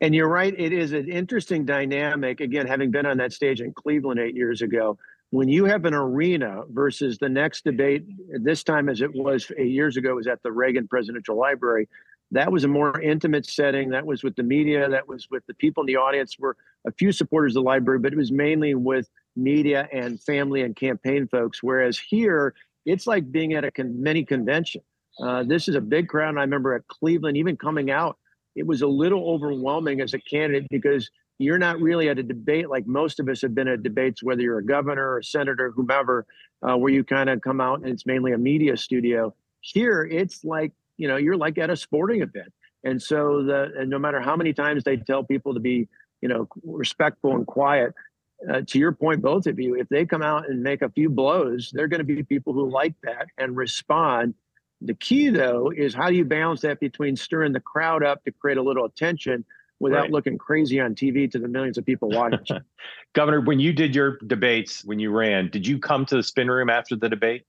And 0.00 0.14
you're 0.14 0.28
right, 0.28 0.54
it 0.56 0.72
is 0.72 0.92
an 0.92 1.10
interesting 1.10 1.66
dynamic. 1.66 2.40
Again, 2.40 2.66
having 2.66 2.90
been 2.90 3.04
on 3.04 3.18
that 3.18 3.32
stage 3.32 3.60
in 3.60 3.74
Cleveland 3.74 4.18
eight 4.18 4.34
years 4.34 4.62
ago, 4.62 4.98
when 5.30 5.48
you 5.48 5.66
have 5.66 5.84
an 5.84 5.94
arena 5.94 6.62
versus 6.70 7.18
the 7.18 7.28
next 7.28 7.64
debate, 7.64 8.04
this 8.42 8.64
time 8.64 8.88
as 8.88 9.00
it 9.00 9.14
was 9.14 9.50
eight 9.58 9.70
years 9.70 9.96
ago, 9.96 10.14
was 10.14 10.26
at 10.26 10.42
the 10.42 10.50
Reagan 10.50 10.88
Presidential 10.88 11.36
Library. 11.36 11.88
That 12.32 12.50
was 12.50 12.64
a 12.64 12.68
more 12.68 13.00
intimate 13.00 13.44
setting. 13.44 13.90
That 13.90 14.06
was 14.06 14.22
with 14.22 14.36
the 14.36 14.42
media. 14.42 14.88
That 14.88 15.06
was 15.06 15.28
with 15.30 15.44
the 15.46 15.54
people 15.54 15.82
in 15.82 15.86
the 15.86 15.96
audience. 15.96 16.36
Were 16.38 16.56
a 16.86 16.92
few 16.92 17.12
supporters 17.12 17.54
of 17.54 17.62
the 17.62 17.68
library, 17.68 17.98
but 17.98 18.12
it 18.12 18.16
was 18.16 18.32
mainly 18.32 18.74
with 18.74 19.08
media 19.36 19.88
and 19.92 20.20
family 20.20 20.62
and 20.62 20.74
campaign 20.74 21.28
folks. 21.28 21.62
Whereas 21.62 21.98
here, 21.98 22.54
it's 22.86 23.06
like 23.06 23.30
being 23.30 23.52
at 23.52 23.64
a 23.64 23.70
con- 23.70 24.02
mini 24.02 24.24
convention. 24.24 24.80
Uh, 25.20 25.42
this 25.42 25.68
is 25.68 25.74
a 25.74 25.80
big 25.80 26.08
crowd. 26.08 26.36
I 26.38 26.40
remember 26.40 26.74
at 26.74 26.86
Cleveland, 26.88 27.36
even 27.36 27.56
coming 27.56 27.90
out 27.90 28.16
it 28.60 28.66
was 28.66 28.82
a 28.82 28.86
little 28.86 29.30
overwhelming 29.30 30.02
as 30.02 30.12
a 30.12 30.18
candidate 30.18 30.68
because 30.70 31.10
you're 31.38 31.58
not 31.58 31.80
really 31.80 32.10
at 32.10 32.18
a 32.18 32.22
debate 32.22 32.68
like 32.68 32.86
most 32.86 33.18
of 33.18 33.26
us 33.30 33.40
have 33.40 33.54
been 33.54 33.68
at 33.68 33.82
debates, 33.82 34.22
whether 34.22 34.42
you're 34.42 34.58
a 34.58 34.64
governor 34.64 35.12
or 35.12 35.18
a 35.18 35.24
senator, 35.24 35.72
whomever, 35.74 36.26
uh, 36.62 36.76
where 36.76 36.92
you 36.92 37.02
kind 37.02 37.30
of 37.30 37.40
come 37.40 37.58
out 37.58 37.80
and 37.80 37.88
it's 37.88 38.04
mainly 38.04 38.32
a 38.32 38.38
media 38.38 38.76
studio. 38.76 39.34
Here, 39.62 40.02
it's 40.02 40.44
like, 40.44 40.72
you 40.98 41.08
know, 41.08 41.16
you're 41.16 41.38
like 41.38 41.56
at 41.56 41.70
a 41.70 41.76
sporting 41.76 42.20
event. 42.20 42.52
And 42.84 43.00
so 43.00 43.42
the 43.42 43.72
and 43.78 43.88
no 43.88 43.98
matter 43.98 44.20
how 44.20 44.36
many 44.36 44.52
times 44.52 44.84
they 44.84 44.98
tell 44.98 45.24
people 45.24 45.54
to 45.54 45.60
be, 45.60 45.88
you 46.20 46.28
know, 46.28 46.46
respectful 46.62 47.34
and 47.34 47.46
quiet, 47.46 47.94
uh, 48.50 48.60
to 48.66 48.78
your 48.78 48.92
point, 48.92 49.22
both 49.22 49.46
of 49.46 49.58
you, 49.58 49.74
if 49.74 49.88
they 49.88 50.04
come 50.04 50.22
out 50.22 50.50
and 50.50 50.62
make 50.62 50.82
a 50.82 50.90
few 50.90 51.08
blows, 51.08 51.70
they're 51.72 51.88
going 51.88 52.00
to 52.00 52.04
be 52.04 52.22
people 52.22 52.52
who 52.52 52.70
like 52.70 52.94
that 53.04 53.28
and 53.38 53.56
respond 53.56 54.34
the 54.82 54.94
key, 54.94 55.28
though, 55.28 55.70
is 55.74 55.94
how 55.94 56.08
do 56.08 56.16
you 56.16 56.24
balance 56.24 56.62
that 56.62 56.80
between 56.80 57.16
stirring 57.16 57.52
the 57.52 57.60
crowd 57.60 58.02
up 58.02 58.24
to 58.24 58.32
create 58.32 58.58
a 58.58 58.62
little 58.62 58.86
attention 58.86 59.44
without 59.78 60.02
right. 60.02 60.10
looking 60.10 60.38
crazy 60.38 60.80
on 60.80 60.94
TV 60.94 61.30
to 61.30 61.38
the 61.38 61.48
millions 61.48 61.76
of 61.76 61.84
people 61.84 62.08
watching? 62.08 62.60
Governor, 63.12 63.40
when 63.40 63.60
you 63.60 63.72
did 63.72 63.94
your 63.94 64.18
debates, 64.26 64.84
when 64.84 64.98
you 64.98 65.10
ran, 65.10 65.50
did 65.50 65.66
you 65.66 65.78
come 65.78 66.06
to 66.06 66.16
the 66.16 66.22
spin 66.22 66.48
room 66.50 66.70
after 66.70 66.96
the 66.96 67.08
debate? 67.08 67.44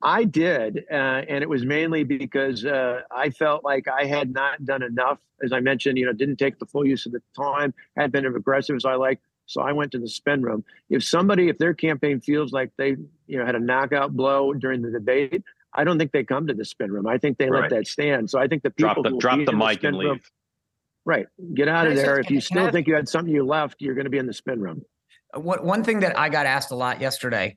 I 0.00 0.24
did, 0.24 0.84
uh, 0.90 0.94
and 1.28 1.42
it 1.42 1.48
was 1.48 1.64
mainly 1.64 2.04
because 2.04 2.64
uh, 2.64 3.00
I 3.10 3.30
felt 3.30 3.64
like 3.64 3.88
I 3.88 4.04
had 4.04 4.32
not 4.32 4.64
done 4.64 4.82
enough. 4.82 5.18
As 5.42 5.52
I 5.52 5.58
mentioned, 5.58 5.98
you 5.98 6.06
know, 6.06 6.12
didn't 6.12 6.36
take 6.36 6.58
the 6.58 6.66
full 6.66 6.86
use 6.86 7.04
of 7.04 7.12
the 7.12 7.22
time, 7.36 7.74
had 7.96 8.12
been 8.12 8.24
as 8.24 8.34
aggressive 8.34 8.76
as 8.76 8.84
I 8.84 8.94
like. 8.94 9.18
So 9.46 9.60
I 9.60 9.72
went 9.72 9.90
to 9.92 9.98
the 9.98 10.08
spin 10.08 10.42
room. 10.42 10.64
If 10.88 11.02
somebody, 11.02 11.48
if 11.48 11.58
their 11.58 11.74
campaign 11.74 12.20
feels 12.20 12.52
like 12.52 12.70
they, 12.76 12.96
you 13.26 13.38
know, 13.38 13.46
had 13.46 13.56
a 13.56 13.60
knockout 13.60 14.14
blow 14.14 14.52
during 14.52 14.82
the 14.82 14.90
debate, 14.90 15.42
I 15.74 15.84
don't 15.84 15.98
think 15.98 16.12
they 16.12 16.24
come 16.24 16.46
to 16.46 16.54
the 16.54 16.64
spin 16.64 16.90
room. 16.90 17.06
I 17.06 17.18
think 17.18 17.38
they 17.38 17.48
right. 17.48 17.62
let 17.62 17.70
that 17.70 17.86
stand. 17.86 18.30
So 18.30 18.38
I 18.38 18.48
think 18.48 18.62
the 18.62 18.70
people 18.70 19.02
drop 19.02 19.12
the, 19.12 19.18
drop 19.18 19.38
the 19.44 19.52
mic 19.52 19.82
the 19.82 19.88
and 19.88 19.96
leave. 19.96 20.08
Room, 20.08 20.20
right, 21.04 21.26
get 21.54 21.68
out 21.68 21.86
of 21.86 21.94
there. 21.94 22.18
If 22.18 22.30
you 22.30 22.40
still 22.40 22.70
think 22.70 22.86
you 22.86 22.94
had 22.94 23.08
something 23.08 23.32
you 23.32 23.44
left, 23.44 23.76
you're 23.80 23.94
going 23.94 24.06
to 24.06 24.10
be 24.10 24.18
in 24.18 24.26
the 24.26 24.32
spin 24.32 24.60
room. 24.60 24.82
What 25.34 25.64
one 25.64 25.84
thing 25.84 26.00
that 26.00 26.18
I 26.18 26.28
got 26.28 26.46
asked 26.46 26.70
a 26.70 26.76
lot 26.76 27.00
yesterday. 27.00 27.56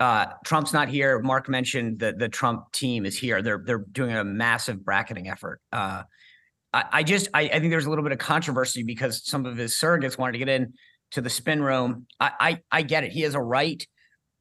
Uh, 0.00 0.26
Trump's 0.44 0.72
not 0.72 0.88
here. 0.88 1.20
Mark 1.20 1.48
mentioned 1.48 2.00
that 2.00 2.18
the 2.18 2.28
Trump 2.28 2.72
team 2.72 3.06
is 3.06 3.16
here. 3.16 3.40
They're 3.40 3.62
they're 3.64 3.84
doing 3.92 4.16
a 4.16 4.24
massive 4.24 4.84
bracketing 4.84 5.28
effort. 5.28 5.60
Uh, 5.70 6.02
I, 6.72 6.84
I, 6.90 7.02
just 7.04 7.28
I, 7.34 7.42
I 7.42 7.60
think 7.60 7.70
there's 7.70 7.86
a 7.86 7.88
little 7.88 8.02
bit 8.02 8.12
of 8.12 8.18
controversy 8.18 8.82
because 8.82 9.24
some 9.24 9.46
of 9.46 9.56
his 9.56 9.74
surrogates 9.74 10.18
wanted 10.18 10.32
to 10.32 10.38
get 10.38 10.48
in 10.48 10.72
to 11.12 11.20
the 11.20 11.30
spin 11.30 11.62
room. 11.62 12.06
I, 12.18 12.32
I, 12.40 12.60
I 12.70 12.82
get 12.82 13.04
it. 13.04 13.12
He 13.12 13.20
has 13.22 13.34
a 13.34 13.40
right 13.40 13.86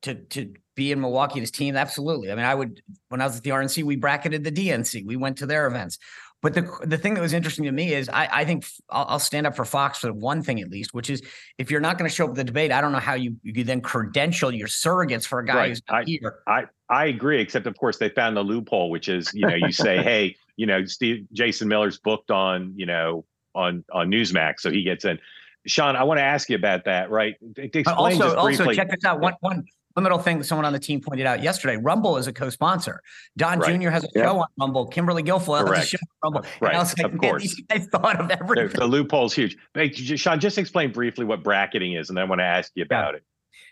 to 0.03 0.15
to 0.15 0.53
be 0.75 0.91
in 0.91 1.01
Milwaukee 1.01 1.33
and 1.33 1.41
his 1.41 1.51
team? 1.51 1.75
Absolutely. 1.75 2.31
I 2.31 2.35
mean, 2.35 2.45
I 2.45 2.55
would 2.55 2.81
when 3.09 3.21
I 3.21 3.25
was 3.25 3.37
at 3.37 3.43
the 3.43 3.51
RNC, 3.51 3.83
we 3.83 3.95
bracketed 3.95 4.43
the 4.43 4.51
DNC. 4.51 5.05
We 5.05 5.15
went 5.15 5.37
to 5.37 5.45
their 5.45 5.67
events. 5.67 5.97
But 6.41 6.55
the 6.55 6.67
the 6.83 6.97
thing 6.97 7.13
that 7.13 7.21
was 7.21 7.33
interesting 7.33 7.65
to 7.65 7.71
me 7.71 7.93
is 7.93 8.09
I, 8.09 8.27
I 8.31 8.45
think 8.45 8.65
I'll, 8.89 9.05
I'll, 9.09 9.19
stand 9.19 9.45
up 9.45 9.55
for 9.55 9.63
Fox 9.63 9.99
for 9.99 10.11
one 10.11 10.41
thing 10.41 10.59
at 10.59 10.69
least, 10.69 10.91
which 10.91 11.11
is 11.11 11.21
if 11.59 11.69
you're 11.69 11.81
not 11.81 11.99
going 11.99 12.09
to 12.09 12.15
show 12.15 12.25
up 12.25 12.31
at 12.31 12.35
the 12.35 12.43
debate, 12.43 12.71
I 12.71 12.81
don't 12.81 12.91
know 12.91 12.99
how 12.99 13.13
you 13.13 13.35
you 13.43 13.63
then 13.63 13.79
credential 13.79 14.51
your 14.51 14.67
surrogates 14.67 15.25
for 15.25 15.39
a 15.39 15.45
guy 15.45 15.55
right. 15.55 15.69
who's 15.69 15.81
I, 15.87 16.03
here. 16.03 16.39
I 16.47 16.63
I 16.89 17.05
agree, 17.05 17.39
except 17.39 17.67
of 17.67 17.77
course 17.77 17.99
they 17.99 18.09
found 18.09 18.35
the 18.35 18.41
loophole, 18.41 18.89
which 18.89 19.07
is 19.07 19.31
you 19.35 19.47
know 19.47 19.55
you 19.55 19.71
say 19.71 20.01
hey 20.01 20.35
you 20.55 20.65
know 20.65 20.83
Steve 20.85 21.27
Jason 21.31 21.67
Miller's 21.67 21.99
booked 21.99 22.31
on 22.31 22.73
you 22.75 22.87
know 22.87 23.23
on 23.53 23.85
on 23.93 24.09
Newsmax, 24.09 24.61
so 24.61 24.71
he 24.71 24.81
gets 24.81 25.05
in. 25.05 25.19
Sean, 25.67 25.95
I 25.95 26.03
want 26.03 26.17
to 26.17 26.23
ask 26.23 26.49
you 26.49 26.55
about 26.55 26.85
that. 26.85 27.11
Right? 27.11 27.35
Uh, 27.59 27.93
also, 27.93 28.35
also 28.35 28.73
check 28.73 28.89
this 28.89 29.05
out. 29.05 29.19
One 29.19 29.35
one 29.41 29.63
one 29.93 30.03
little 30.03 30.19
thing 30.19 30.37
that 30.39 30.45
someone 30.45 30.65
on 30.65 30.73
the 30.73 30.79
team 30.79 31.01
pointed 31.01 31.25
out 31.25 31.43
yesterday. 31.43 31.77
Rumble 31.77 32.17
is 32.17 32.27
a 32.27 32.33
co-sponsor. 32.33 33.01
Don 33.37 33.59
right. 33.59 33.79
Jr. 33.79 33.89
has 33.89 34.03
a 34.03 34.09
show 34.15 34.39
on 34.39 34.47
Rumble. 34.59 34.87
Kimberly 34.87 35.23
Guilfoyle 35.23 35.65
Correct. 35.65 35.77
has 35.77 35.85
a 35.85 35.87
show 35.87 35.97
on 36.23 36.33
Rumble. 36.33 36.49
Right. 36.59 36.69
And 36.69 36.77
I 36.77 36.79
was 36.79 36.97
like, 36.97 37.13
of 37.13 37.19
course. 37.19 37.43
these 37.43 37.61
guys 37.67 37.87
thought 37.87 38.19
of 38.19 38.29
everything. 38.31 38.69
The, 38.69 38.79
the 38.79 38.87
loophole's 38.87 39.33
huge. 39.33 39.57
Hey, 39.73 39.91
Sean, 39.91 40.39
just 40.39 40.57
explain 40.57 40.91
briefly 40.91 41.25
what 41.25 41.43
bracketing 41.43 41.93
is, 41.93 42.09
and 42.09 42.17
then 42.17 42.25
I 42.25 42.27
want 42.27 42.39
to 42.39 42.45
ask 42.45 42.71
you 42.75 42.83
about 42.83 43.13
yeah. 43.13 43.17
it. 43.17 43.23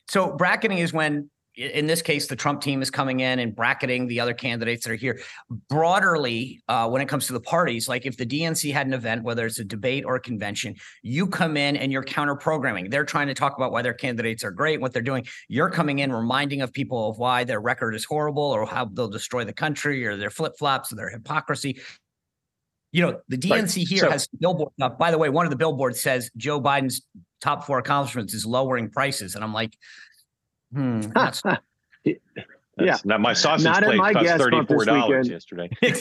So 0.09 0.31
bracketing 0.31 0.79
is 0.79 0.91
when 0.91 1.29
in 1.59 1.87
this 1.87 2.01
case, 2.01 2.27
the 2.27 2.37
Trump 2.37 2.61
team 2.61 2.81
is 2.81 2.89
coming 2.89 3.19
in 3.19 3.39
and 3.39 3.53
bracketing 3.53 4.07
the 4.07 4.19
other 4.21 4.33
candidates 4.33 4.85
that 4.85 4.93
are 4.93 4.95
here. 4.95 5.19
Broadly, 5.67 6.61
uh, 6.69 6.87
when 6.89 7.01
it 7.01 7.09
comes 7.09 7.27
to 7.27 7.33
the 7.33 7.39
parties, 7.41 7.89
like 7.89 8.05
if 8.05 8.15
the 8.15 8.25
DNC 8.25 8.71
had 8.71 8.87
an 8.87 8.93
event, 8.93 9.23
whether 9.23 9.45
it's 9.45 9.59
a 9.59 9.65
debate 9.65 10.05
or 10.05 10.15
a 10.15 10.21
convention, 10.21 10.75
you 11.03 11.27
come 11.27 11.57
in 11.57 11.75
and 11.75 11.91
you're 11.91 12.03
counter 12.03 12.35
programming. 12.35 12.89
They're 12.89 13.03
trying 13.03 13.27
to 13.27 13.33
talk 13.33 13.57
about 13.57 13.73
why 13.73 13.81
their 13.81 13.93
candidates 13.93 14.43
are 14.45 14.51
great, 14.51 14.79
what 14.79 14.93
they're 14.93 15.01
doing. 15.01 15.27
You're 15.49 15.69
coming 15.69 15.99
in 15.99 16.13
reminding 16.13 16.61
of 16.61 16.71
people 16.71 17.09
of 17.09 17.17
why 17.17 17.43
their 17.43 17.59
record 17.59 17.93
is 17.93 18.05
horrible 18.05 18.43
or 18.43 18.65
how 18.65 18.85
they'll 18.85 19.09
destroy 19.09 19.43
the 19.43 19.53
country 19.53 20.05
or 20.05 20.15
their 20.15 20.29
flip 20.29 20.53
flops 20.57 20.93
or 20.93 20.95
their 20.95 21.09
hypocrisy. 21.09 21.81
You 22.93 23.03
know, 23.03 23.19
the 23.27 23.37
DNC 23.37 23.51
right. 23.51 23.87
here 23.87 23.99
so, 23.99 24.09
has 24.09 24.27
billboard 24.39 24.71
up. 24.81 24.97
By 24.97 25.11
the 25.11 25.17
way, 25.17 25.29
one 25.29 25.45
of 25.45 25.51
the 25.51 25.57
billboards 25.57 25.99
says 25.99 26.31
Joe 26.37 26.59
Biden's 26.59 27.01
top 27.41 27.65
four 27.65 27.79
accomplishments 27.79 28.33
is 28.33 28.45
lowering 28.45 28.89
prices. 28.89 29.35
And 29.35 29.43
I'm 29.43 29.53
like, 29.53 29.77
Hmm, 30.73 31.01
yeah. 32.77 32.97
Now 33.03 33.17
my 33.17 33.33
sausage 33.33 33.63
not 33.63 33.83
plate 33.83 33.99
cost 33.99 34.37
thirty 34.37 34.65
four 34.65 34.85
dollars 34.85 35.27
yesterday. 35.27 35.69
Look, 35.81 35.99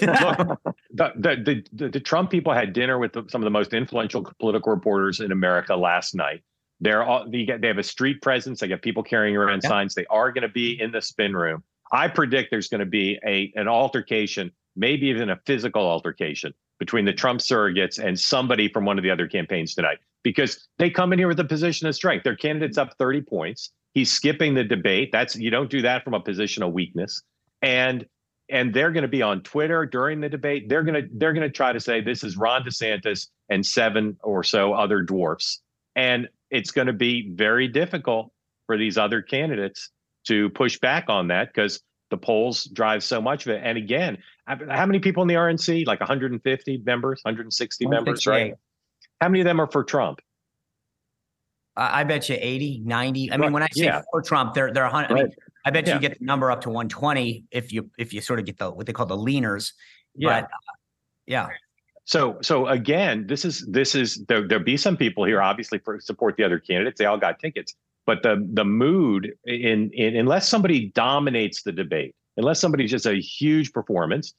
the, 0.90 1.12
the, 1.16 1.64
the, 1.72 1.88
the 1.88 2.00
Trump 2.00 2.30
people 2.30 2.52
had 2.52 2.72
dinner 2.72 2.98
with 2.98 3.12
the, 3.12 3.25
some 3.28 3.40
of 3.40 3.44
the 3.44 3.50
most 3.50 3.72
influential 3.72 4.30
political 4.38 4.72
reporters 4.72 5.20
in 5.20 5.32
America 5.32 5.75
last 5.75 6.14
night. 6.14 6.42
They're 6.80 7.02
all 7.02 7.28
they, 7.28 7.44
get, 7.44 7.60
they 7.60 7.68
have 7.68 7.78
a 7.78 7.82
street 7.82 8.22
presence. 8.22 8.60
They 8.60 8.68
got 8.68 8.82
people 8.82 9.02
carrying 9.02 9.37
around 9.37 9.62
yeah. 9.62 9.70
signs. 9.70 9.94
They 9.94 10.06
are 10.06 10.30
going 10.30 10.42
to 10.42 10.48
be 10.48 10.80
in 10.80 10.92
the 10.92 11.02
spin 11.02 11.34
room. 11.34 11.62
I 11.92 12.08
predict 12.08 12.50
there's 12.50 12.68
going 12.68 12.80
to 12.80 12.87
be 12.87 13.18
a 13.26 13.52
an 13.56 13.68
altercation, 13.68 14.52
maybe 14.76 15.06
even 15.06 15.30
a 15.30 15.40
physical 15.46 15.82
altercation 15.82 16.54
between 16.78 17.04
the 17.04 17.12
Trump 17.12 17.40
surrogates 17.40 17.98
and 17.98 18.18
somebody 18.18 18.68
from 18.68 18.84
one 18.84 18.98
of 18.98 19.02
the 19.02 19.10
other 19.10 19.26
campaigns 19.26 19.75
tonight 19.75 19.98
because 20.22 20.68
they 20.78 20.90
come 20.90 21.12
in 21.12 21.18
here 21.18 21.28
with 21.28 21.40
a 21.40 21.44
position 21.44 21.88
of 21.88 21.94
strength. 21.94 22.22
Their 22.22 22.37
candidate's 22.37 22.78
up 22.78 22.94
30 22.98 23.22
points. 23.22 23.72
He's 23.95 24.12
skipping 24.12 24.54
the 24.54 24.64
debate. 24.64 25.11
That's 25.12 25.37
you 25.37 25.50
don't 25.50 25.71
do 25.71 25.83
that 25.83 26.04
from 26.04 26.14
a 26.14 26.21
position 26.21 26.62
of 26.62 26.73
weakness. 26.73 27.23
And 27.62 28.07
and 28.50 28.73
they're 28.73 28.92
going 28.92 29.02
to 29.02 29.09
be 29.09 29.23
on 29.23 29.42
Twitter 29.42 29.85
during 29.87 30.21
the 30.21 30.28
debate. 30.28 30.68
They're 30.68 30.83
going 30.83 31.02
to 31.02 31.09
they're 31.12 31.33
going 31.33 31.47
to 31.47 31.52
try 31.52 31.73
to 31.73 31.80
say 31.80 32.00
this 32.00 32.25
is 32.25 32.37
Ron 32.37 32.62
DeSantis 32.62 33.28
and 33.49 33.64
seven 33.64 34.16
or 34.23 34.42
so 34.42 34.73
other 34.73 35.02
dwarfs. 35.02 35.61
And 35.97 36.28
it's 36.50 36.71
going 36.71 36.87
to 36.87 36.92
be 36.92 37.30
very 37.35 37.68
difficult 37.68 38.33
for 38.66 38.76
these 38.76 38.97
other 38.97 39.23
candidates 39.23 39.90
to 40.26 40.50
push 40.50 40.78
back 40.78 41.07
on 41.09 41.28
that 41.28 41.49
because 41.49 41.80
the 42.11 42.16
polls 42.16 42.64
drive 42.64 43.02
so 43.02 43.21
much 43.21 43.47
of 43.47 43.52
it. 43.52 43.61
And 43.64 43.76
again, 43.76 44.18
how 44.47 44.87
many 44.87 44.99
people 44.99 45.23
in 45.23 45.28
the 45.28 45.35
RNC? 45.35 45.87
Like 45.87 46.00
150 46.00 46.83
members, 46.85 47.21
160 47.23 47.87
members, 47.87 48.26
right? 48.26 48.54
How 49.21 49.28
many 49.28 49.40
of 49.40 49.45
them 49.45 49.61
are 49.61 49.71
for 49.71 49.85
Trump? 49.85 50.21
I 51.78 52.04
bet 52.04 52.28
you 52.28 52.37
80, 52.38 52.82
90. 52.85 53.32
I 53.32 53.37
mean, 53.37 53.52
when 53.52 53.62
I 53.62 53.68
say 53.70 53.85
yeah. 53.85 54.02
for 54.11 54.20
Trump, 54.20 54.52
they're 54.52 54.73
they're 54.73 54.85
100. 54.85 55.11
Right. 55.12 55.20
I 55.20 55.25
mean, 55.25 55.32
I 55.64 55.70
bet 55.70 55.87
yeah. 55.87 55.94
you 55.94 56.00
get 56.00 56.18
the 56.18 56.25
number 56.25 56.50
up 56.50 56.61
to 56.62 56.70
120 56.70 57.44
if 57.50 57.73
you 57.73 57.90
if 57.99 58.12
you 58.12 58.20
sort 58.20 58.40
of 58.40 58.47
get 58.47 58.58
the 58.58 58.70
what 58.70 58.87
they 58.87 58.92
call 58.92 59.06
the 59.06 59.16
leaners. 59.16 59.73
Yeah. 60.14 60.40
But 60.40 60.44
uh, 60.44 60.75
yeah. 61.26 61.49
So 62.04 62.38
so 62.42 62.66
again, 62.66 63.26
this 63.28 63.44
is 63.44 63.66
this 63.66 63.94
is 63.94 64.25
there 64.28 64.47
there'll 64.49 64.64
be 64.64 64.76
some 64.76 64.97
people 64.97 65.25
here 65.25 65.40
obviously 65.40 65.78
for 65.78 66.00
support 66.00 66.37
the 66.37 66.44
other 66.44 66.58
candidates. 66.58 66.99
They 66.99 67.04
all 67.04 67.18
got 67.18 67.38
tickets. 67.38 67.75
But 68.06 68.23
the 68.23 68.44
the 68.54 68.64
mood 68.64 69.35
in, 69.44 69.90
in 69.92 70.16
unless 70.16 70.48
somebody 70.48 70.90
dominates 70.94 71.62
the 71.62 71.72
debate, 71.72 72.14
unless 72.38 72.59
somebody's 72.59 72.90
just 72.90 73.07
a 73.07 73.20
huge 73.20 73.72
performance, 73.72 74.35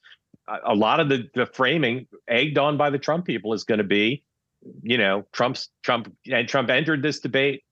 a, 0.47 0.57
a 0.65 0.75
lot 0.75 0.99
of 0.99 1.07
the 1.07 1.29
the 1.35 1.45
framing 1.45 2.07
egged 2.27 2.57
on 2.57 2.75
by 2.75 2.89
the 2.89 2.97
Trump 2.97 3.25
people 3.25 3.53
is 3.53 3.63
going 3.63 3.77
to 3.77 3.83
be 3.83 4.23
you 4.81 4.97
know, 4.97 5.25
Trump's 5.31 5.69
Trump 5.83 6.13
and 6.31 6.47
Trump 6.47 6.69
entered 6.69 7.01
this 7.01 7.19
debate, 7.19 7.63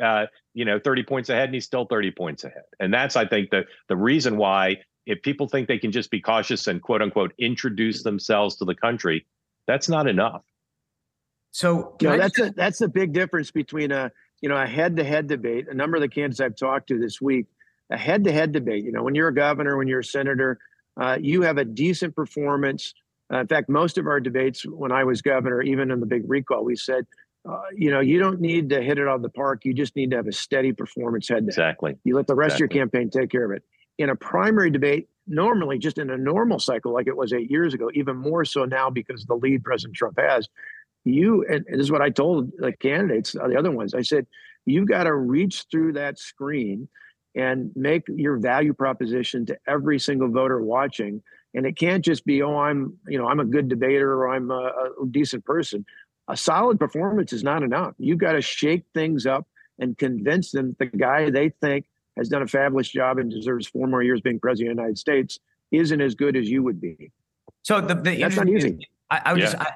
uh, 0.00 0.26
you 0.54 0.64
know, 0.64 0.78
30 0.78 1.04
points 1.04 1.28
ahead, 1.28 1.44
and 1.44 1.54
he's 1.54 1.64
still 1.64 1.86
30 1.86 2.10
points 2.12 2.44
ahead. 2.44 2.64
And 2.80 2.92
that's, 2.92 3.16
I 3.16 3.26
think, 3.26 3.50
the 3.50 3.64
the 3.88 3.96
reason 3.96 4.36
why 4.36 4.78
if 5.06 5.22
people 5.22 5.48
think 5.48 5.68
they 5.68 5.78
can 5.78 5.92
just 5.92 6.10
be 6.10 6.20
cautious 6.20 6.66
and 6.66 6.82
quote 6.82 7.00
unquote 7.00 7.32
introduce 7.38 8.02
themselves 8.02 8.56
to 8.56 8.64
the 8.64 8.74
country, 8.74 9.26
that's 9.66 9.88
not 9.88 10.08
enough. 10.08 10.42
So 11.52 11.96
you 12.00 12.08
know, 12.08 12.18
that's 12.18 12.38
a 12.38 12.50
that's 12.50 12.80
a 12.82 12.88
big 12.88 13.12
difference 13.12 13.50
between 13.50 13.90
a 13.92 14.12
you 14.42 14.48
know 14.48 14.56
a 14.56 14.66
head 14.66 14.96
to 14.96 15.04
head 15.04 15.26
debate. 15.26 15.68
A 15.70 15.74
number 15.74 15.96
of 15.96 16.02
the 16.02 16.08
candidates 16.08 16.40
I've 16.40 16.56
talked 16.56 16.88
to 16.88 16.98
this 16.98 17.20
week, 17.20 17.46
a 17.90 17.96
head 17.96 18.24
to 18.24 18.32
head 18.32 18.52
debate. 18.52 18.84
You 18.84 18.92
know, 18.92 19.02
when 19.02 19.14
you're 19.14 19.28
a 19.28 19.34
governor, 19.34 19.76
when 19.78 19.88
you're 19.88 20.00
a 20.00 20.04
senator, 20.04 20.58
uh, 21.00 21.16
you 21.18 21.42
have 21.42 21.56
a 21.56 21.64
decent 21.64 22.14
performance 22.14 22.92
uh, 23.32 23.40
in 23.40 23.46
fact, 23.46 23.68
most 23.68 23.98
of 23.98 24.06
our 24.06 24.20
debates 24.20 24.64
when 24.64 24.92
I 24.92 25.04
was 25.04 25.22
governor, 25.22 25.62
even 25.62 25.90
in 25.90 26.00
the 26.00 26.06
big 26.06 26.22
recall, 26.28 26.64
we 26.64 26.76
said, 26.76 27.06
uh, 27.48 27.60
you 27.74 27.90
know, 27.90 28.00
you 28.00 28.18
don't 28.18 28.40
need 28.40 28.70
to 28.70 28.82
hit 28.82 28.98
it 28.98 29.06
out 29.06 29.16
of 29.16 29.22
the 29.22 29.28
park. 29.28 29.64
You 29.64 29.72
just 29.72 29.94
need 29.96 30.10
to 30.10 30.16
have 30.16 30.26
a 30.26 30.32
steady 30.32 30.72
performance 30.72 31.28
head 31.28 31.44
Exactly. 31.44 31.96
You 32.04 32.16
let 32.16 32.26
the 32.26 32.34
rest 32.34 32.56
exactly. 32.56 32.64
of 32.64 32.70
your 32.70 32.86
campaign 32.86 33.10
take 33.10 33.30
care 33.30 33.44
of 33.44 33.56
it. 33.56 33.62
In 33.98 34.10
a 34.10 34.16
primary 34.16 34.70
debate, 34.70 35.08
normally 35.26 35.78
just 35.78 35.98
in 35.98 36.10
a 36.10 36.16
normal 36.16 36.58
cycle 36.58 36.92
like 36.92 37.06
it 37.06 37.16
was 37.16 37.32
eight 37.32 37.50
years 37.50 37.74
ago, 37.74 37.90
even 37.94 38.16
more 38.16 38.44
so 38.44 38.64
now 38.64 38.90
because 38.90 39.24
the 39.24 39.34
lead 39.34 39.64
President 39.64 39.96
Trump 39.96 40.18
has, 40.18 40.48
you, 41.04 41.44
and 41.48 41.64
this 41.70 41.80
is 41.80 41.92
what 41.92 42.02
I 42.02 42.10
told 42.10 42.50
the 42.58 42.72
candidates, 42.72 43.34
uh, 43.34 43.48
the 43.48 43.56
other 43.56 43.70
ones, 43.70 43.94
I 43.94 44.02
said, 44.02 44.26
you've 44.66 44.88
got 44.88 45.04
to 45.04 45.14
reach 45.14 45.64
through 45.70 45.94
that 45.94 46.18
screen 46.18 46.88
and 47.36 47.70
make 47.76 48.02
your 48.08 48.38
value 48.38 48.72
proposition 48.72 49.46
to 49.46 49.56
every 49.68 49.98
single 49.98 50.28
voter 50.28 50.60
watching 50.60 51.22
and 51.54 51.66
it 51.66 51.76
can't 51.76 52.04
just 52.04 52.24
be 52.24 52.42
oh 52.42 52.58
i'm 52.58 52.96
you 53.08 53.18
know 53.18 53.26
i'm 53.26 53.40
a 53.40 53.44
good 53.44 53.68
debater 53.68 54.12
or 54.12 54.34
i'm 54.34 54.50
a, 54.50 54.72
a 55.02 55.06
decent 55.10 55.44
person 55.44 55.84
a 56.28 56.36
solid 56.36 56.78
performance 56.78 57.32
is 57.32 57.42
not 57.42 57.62
enough 57.62 57.94
you've 57.98 58.18
got 58.18 58.32
to 58.32 58.40
shake 58.40 58.84
things 58.94 59.26
up 59.26 59.46
and 59.78 59.96
convince 59.98 60.50
them 60.52 60.74
the 60.78 60.86
guy 60.86 61.30
they 61.30 61.50
think 61.60 61.86
has 62.16 62.28
done 62.28 62.42
a 62.42 62.46
fabulous 62.46 62.88
job 62.88 63.18
and 63.18 63.30
deserves 63.30 63.66
four 63.66 63.86
more 63.86 64.02
years 64.02 64.20
being 64.20 64.40
president 64.40 64.72
of 64.72 64.76
the 64.76 64.82
united 64.82 64.98
states 64.98 65.38
isn't 65.70 66.00
as 66.00 66.14
good 66.14 66.36
as 66.36 66.48
you 66.48 66.62
would 66.62 66.80
be 66.80 67.10
so 67.62 67.80
the, 67.80 67.94
the 67.94 68.16
that's 68.16 68.36
not 68.36 68.48
easy 68.48 68.88
i, 69.10 69.20
I 69.26 69.32
would 69.32 69.40
yeah. 69.40 69.46
just 69.46 69.58
I, 69.58 69.70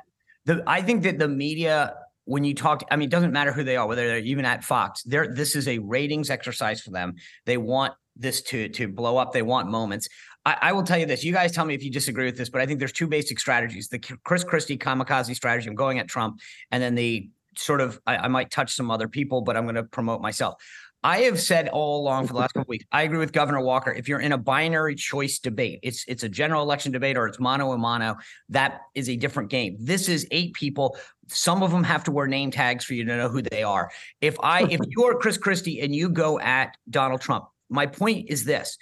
the, 0.47 0.63
I 0.67 0.83
think 0.83 1.03
that 1.03 1.19
the 1.19 1.29
media 1.29 1.95
when 2.31 2.45
you 2.45 2.55
talk, 2.55 2.85
I 2.91 2.95
mean, 2.95 3.09
it 3.09 3.11
doesn't 3.11 3.33
matter 3.33 3.51
who 3.51 3.65
they 3.65 3.77
are, 3.77 3.89
whether 3.89 4.07
they're 4.07 4.19
even 4.19 4.45
at 4.45 4.63
Fox. 4.63 5.03
They're 5.03 5.27
this 5.35 5.57
is 5.57 5.67
a 5.67 5.79
ratings 5.79 6.31
exercise 6.31 6.81
for 6.81 6.91
them. 6.91 7.17
They 7.45 7.57
want 7.57 7.95
this 8.21 8.43
to 8.43 8.69
to 8.69 8.89
blow 8.89 9.17
up. 9.17 9.33
They 9.33 9.43
want 9.43 9.69
moments. 9.69 10.09
I, 10.45 10.57
I, 10.63 10.73
will 10.73 10.83
tell 10.83 10.99
you 10.99 11.05
this. 11.05 11.23
You 11.23 11.33
guys 11.33 11.53
tell 11.53 11.67
me 11.67 11.75
if 11.75 11.83
you 11.83 11.91
disagree 11.91 12.25
with 12.25 12.37
this, 12.37 12.49
but 12.49 12.63
I 12.63 12.67
think 12.67 12.79
there's 12.79 12.93
two 12.93 13.07
basic 13.07 13.39
strategies: 13.39 13.89
the 13.89 13.99
Chris 13.99 14.45
Christie 14.45 14.79
kamikaze 14.79 15.35
strategy. 15.35 15.69
I'm 15.69 15.75
going 15.75 15.99
at 15.99 16.09
Trump, 16.09 16.41
and 16.71 16.83
then 16.83 16.95
the 16.95 17.29
sort 17.57 17.81
of 17.81 18.01
I, 18.07 18.17
I 18.17 18.29
might 18.29 18.51
touch 18.51 18.75
some 18.75 18.91
other 18.91 19.09
people, 19.09 19.43
but 19.43 19.57
I'm 19.57 19.65
going 19.65 19.75
to 19.75 19.85
promote 19.85 20.21
myself. 20.21 20.55
I 21.03 21.21
have 21.21 21.41
said 21.41 21.69
all 21.69 22.03
along 22.03 22.27
for 22.27 22.35
the 22.35 22.41
last 22.41 22.53
couple 22.53 22.69
weeks. 22.69 22.85
I 22.93 23.03
agree 23.03 23.19
with 23.19 23.33
Governor 23.33 23.63
Walker. 23.63 23.91
If 23.91 24.07
you're 24.07 24.21
in 24.21 24.33
a 24.33 24.39
binary 24.39 24.95
choice 24.95 25.39
debate, 25.39 25.81
it's 25.83 26.05
it's 26.07 26.25
a 26.25 26.29
general 26.29 26.63
election 26.63 26.93
debate 26.93 27.17
or 27.17 27.27
it's 27.27 27.41
mono 27.41 27.73
a 27.73 27.79
mono, 27.79 28.17
That 28.51 28.83
is 28.95 29.09
a 29.09 29.17
different 29.17 29.49
game. 29.49 29.77
This 29.81 30.09
is 30.09 30.27
eight 30.31 30.53
people. 30.53 30.99
Some 31.29 31.63
of 31.63 31.71
them 31.71 31.85
have 31.85 32.05
to 32.05 32.11
wear 32.11 32.27
name 32.27 32.51
tags 32.51 32.85
for 32.85 32.95
you 32.95 33.05
to 33.05 33.17
know 33.17 33.29
who 33.29 33.41
they 33.41 33.63
are. 33.63 33.91
If 34.21 34.39
I 34.41 34.65
if 34.65 34.81
you're 34.89 35.19
Chris 35.19 35.39
Christie 35.39 35.81
and 35.81 35.95
you 35.95 36.11
go 36.11 36.39
at 36.39 36.77
Donald 36.91 37.23
Trump, 37.23 37.47
my 37.71 37.87
point 37.87 38.29
is 38.29 38.45
this 38.45 38.77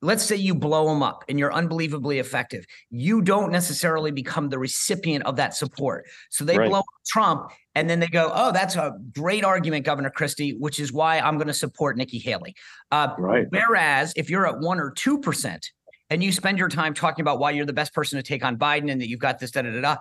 let's 0.00 0.22
say 0.22 0.36
you 0.36 0.54
blow 0.54 0.86
them 0.88 1.02
up 1.02 1.24
and 1.28 1.38
you're 1.38 1.52
unbelievably 1.52 2.18
effective 2.18 2.64
you 2.90 3.20
don't 3.20 3.50
necessarily 3.50 4.10
become 4.10 4.48
the 4.48 4.58
recipient 4.58 5.24
of 5.24 5.36
that 5.36 5.54
support 5.54 6.06
so 6.30 6.44
they 6.44 6.56
right. 6.56 6.68
blow 6.68 6.78
up 6.80 6.86
trump 7.06 7.50
and 7.74 7.88
then 7.88 8.00
they 8.00 8.06
go 8.06 8.30
oh 8.34 8.52
that's 8.52 8.76
a 8.76 8.96
great 9.14 9.44
argument 9.44 9.84
governor 9.84 10.10
christie 10.10 10.56
which 10.58 10.78
is 10.78 10.92
why 10.92 11.18
i'm 11.20 11.36
going 11.36 11.48
to 11.48 11.54
support 11.54 11.96
nikki 11.96 12.18
haley 12.18 12.54
uh, 12.92 13.08
right. 13.18 13.46
whereas 13.50 14.12
if 14.16 14.30
you're 14.30 14.46
at 14.46 14.58
1 14.60 14.80
or 14.80 14.92
2% 14.92 15.60
and 16.10 16.24
you 16.24 16.32
spend 16.32 16.58
your 16.58 16.68
time 16.68 16.94
talking 16.94 17.22
about 17.22 17.38
why 17.38 17.50
you're 17.50 17.66
the 17.66 17.72
best 17.72 17.92
person 17.92 18.18
to 18.18 18.22
take 18.22 18.44
on 18.44 18.56
biden 18.56 18.90
and 18.90 19.00
that 19.00 19.08
you've 19.08 19.20
got 19.20 19.38
this 19.38 19.50
da 19.50 19.62
da 19.62 19.72
da, 19.72 19.80
da 19.80 19.96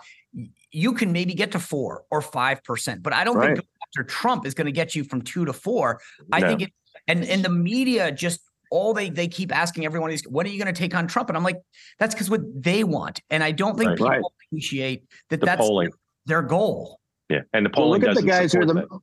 you 0.72 0.94
can 0.94 1.12
maybe 1.12 1.34
get 1.34 1.52
to 1.52 1.60
4 1.60 2.04
or 2.12 2.22
5% 2.22 3.02
but 3.02 3.14
i 3.14 3.24
don't 3.24 3.38
right. 3.38 3.56
think 3.56 3.68
after 3.88 4.04
trump 4.04 4.46
is 4.46 4.54
going 4.54 4.66
to 4.66 4.72
get 4.72 4.96
you 4.96 5.04
from 5.04 5.22
2 5.22 5.46
to 5.46 5.54
4 5.54 6.00
i 6.32 6.40
no. 6.40 6.48
think 6.48 6.62
it 6.62 6.74
and 7.08 7.24
and 7.24 7.44
the 7.44 7.50
media 7.50 8.12
just 8.12 8.42
all 8.70 8.94
they 8.94 9.10
they 9.10 9.28
keep 9.28 9.56
asking 9.56 9.86
everyone 9.86 10.12
is 10.12 10.24
when 10.28 10.46
are 10.46 10.50
you 10.50 10.62
going 10.62 10.74
to 10.74 10.80
take 10.80 10.96
on 10.96 11.08
Trump? 11.08 11.30
And 11.30 11.38
I'm 11.38 11.44
like, 11.44 11.62
that's 12.00 12.14
because 12.14 12.30
what 12.30 12.42
they 12.54 12.84
want. 12.84 13.22
And 13.30 13.44
I 13.44 13.52
don't 13.52 13.78
think 13.78 13.90
right, 13.90 13.98
people 13.98 14.10
right. 14.10 14.24
appreciate 14.50 15.06
that 15.30 15.40
the 15.40 15.46
that's 15.46 15.60
polling. 15.60 15.92
their 16.26 16.42
goal. 16.42 17.00
Yeah. 17.30 17.42
And 17.54 17.66
the 17.66 17.70
polling 17.70 18.02
well, 18.02 18.12
look 18.12 18.18
at 18.18 18.24
the 18.24 18.28
guys 18.28 18.54
who 18.54 18.62
are 18.62 18.66
the 18.66 18.74
that. 18.74 19.00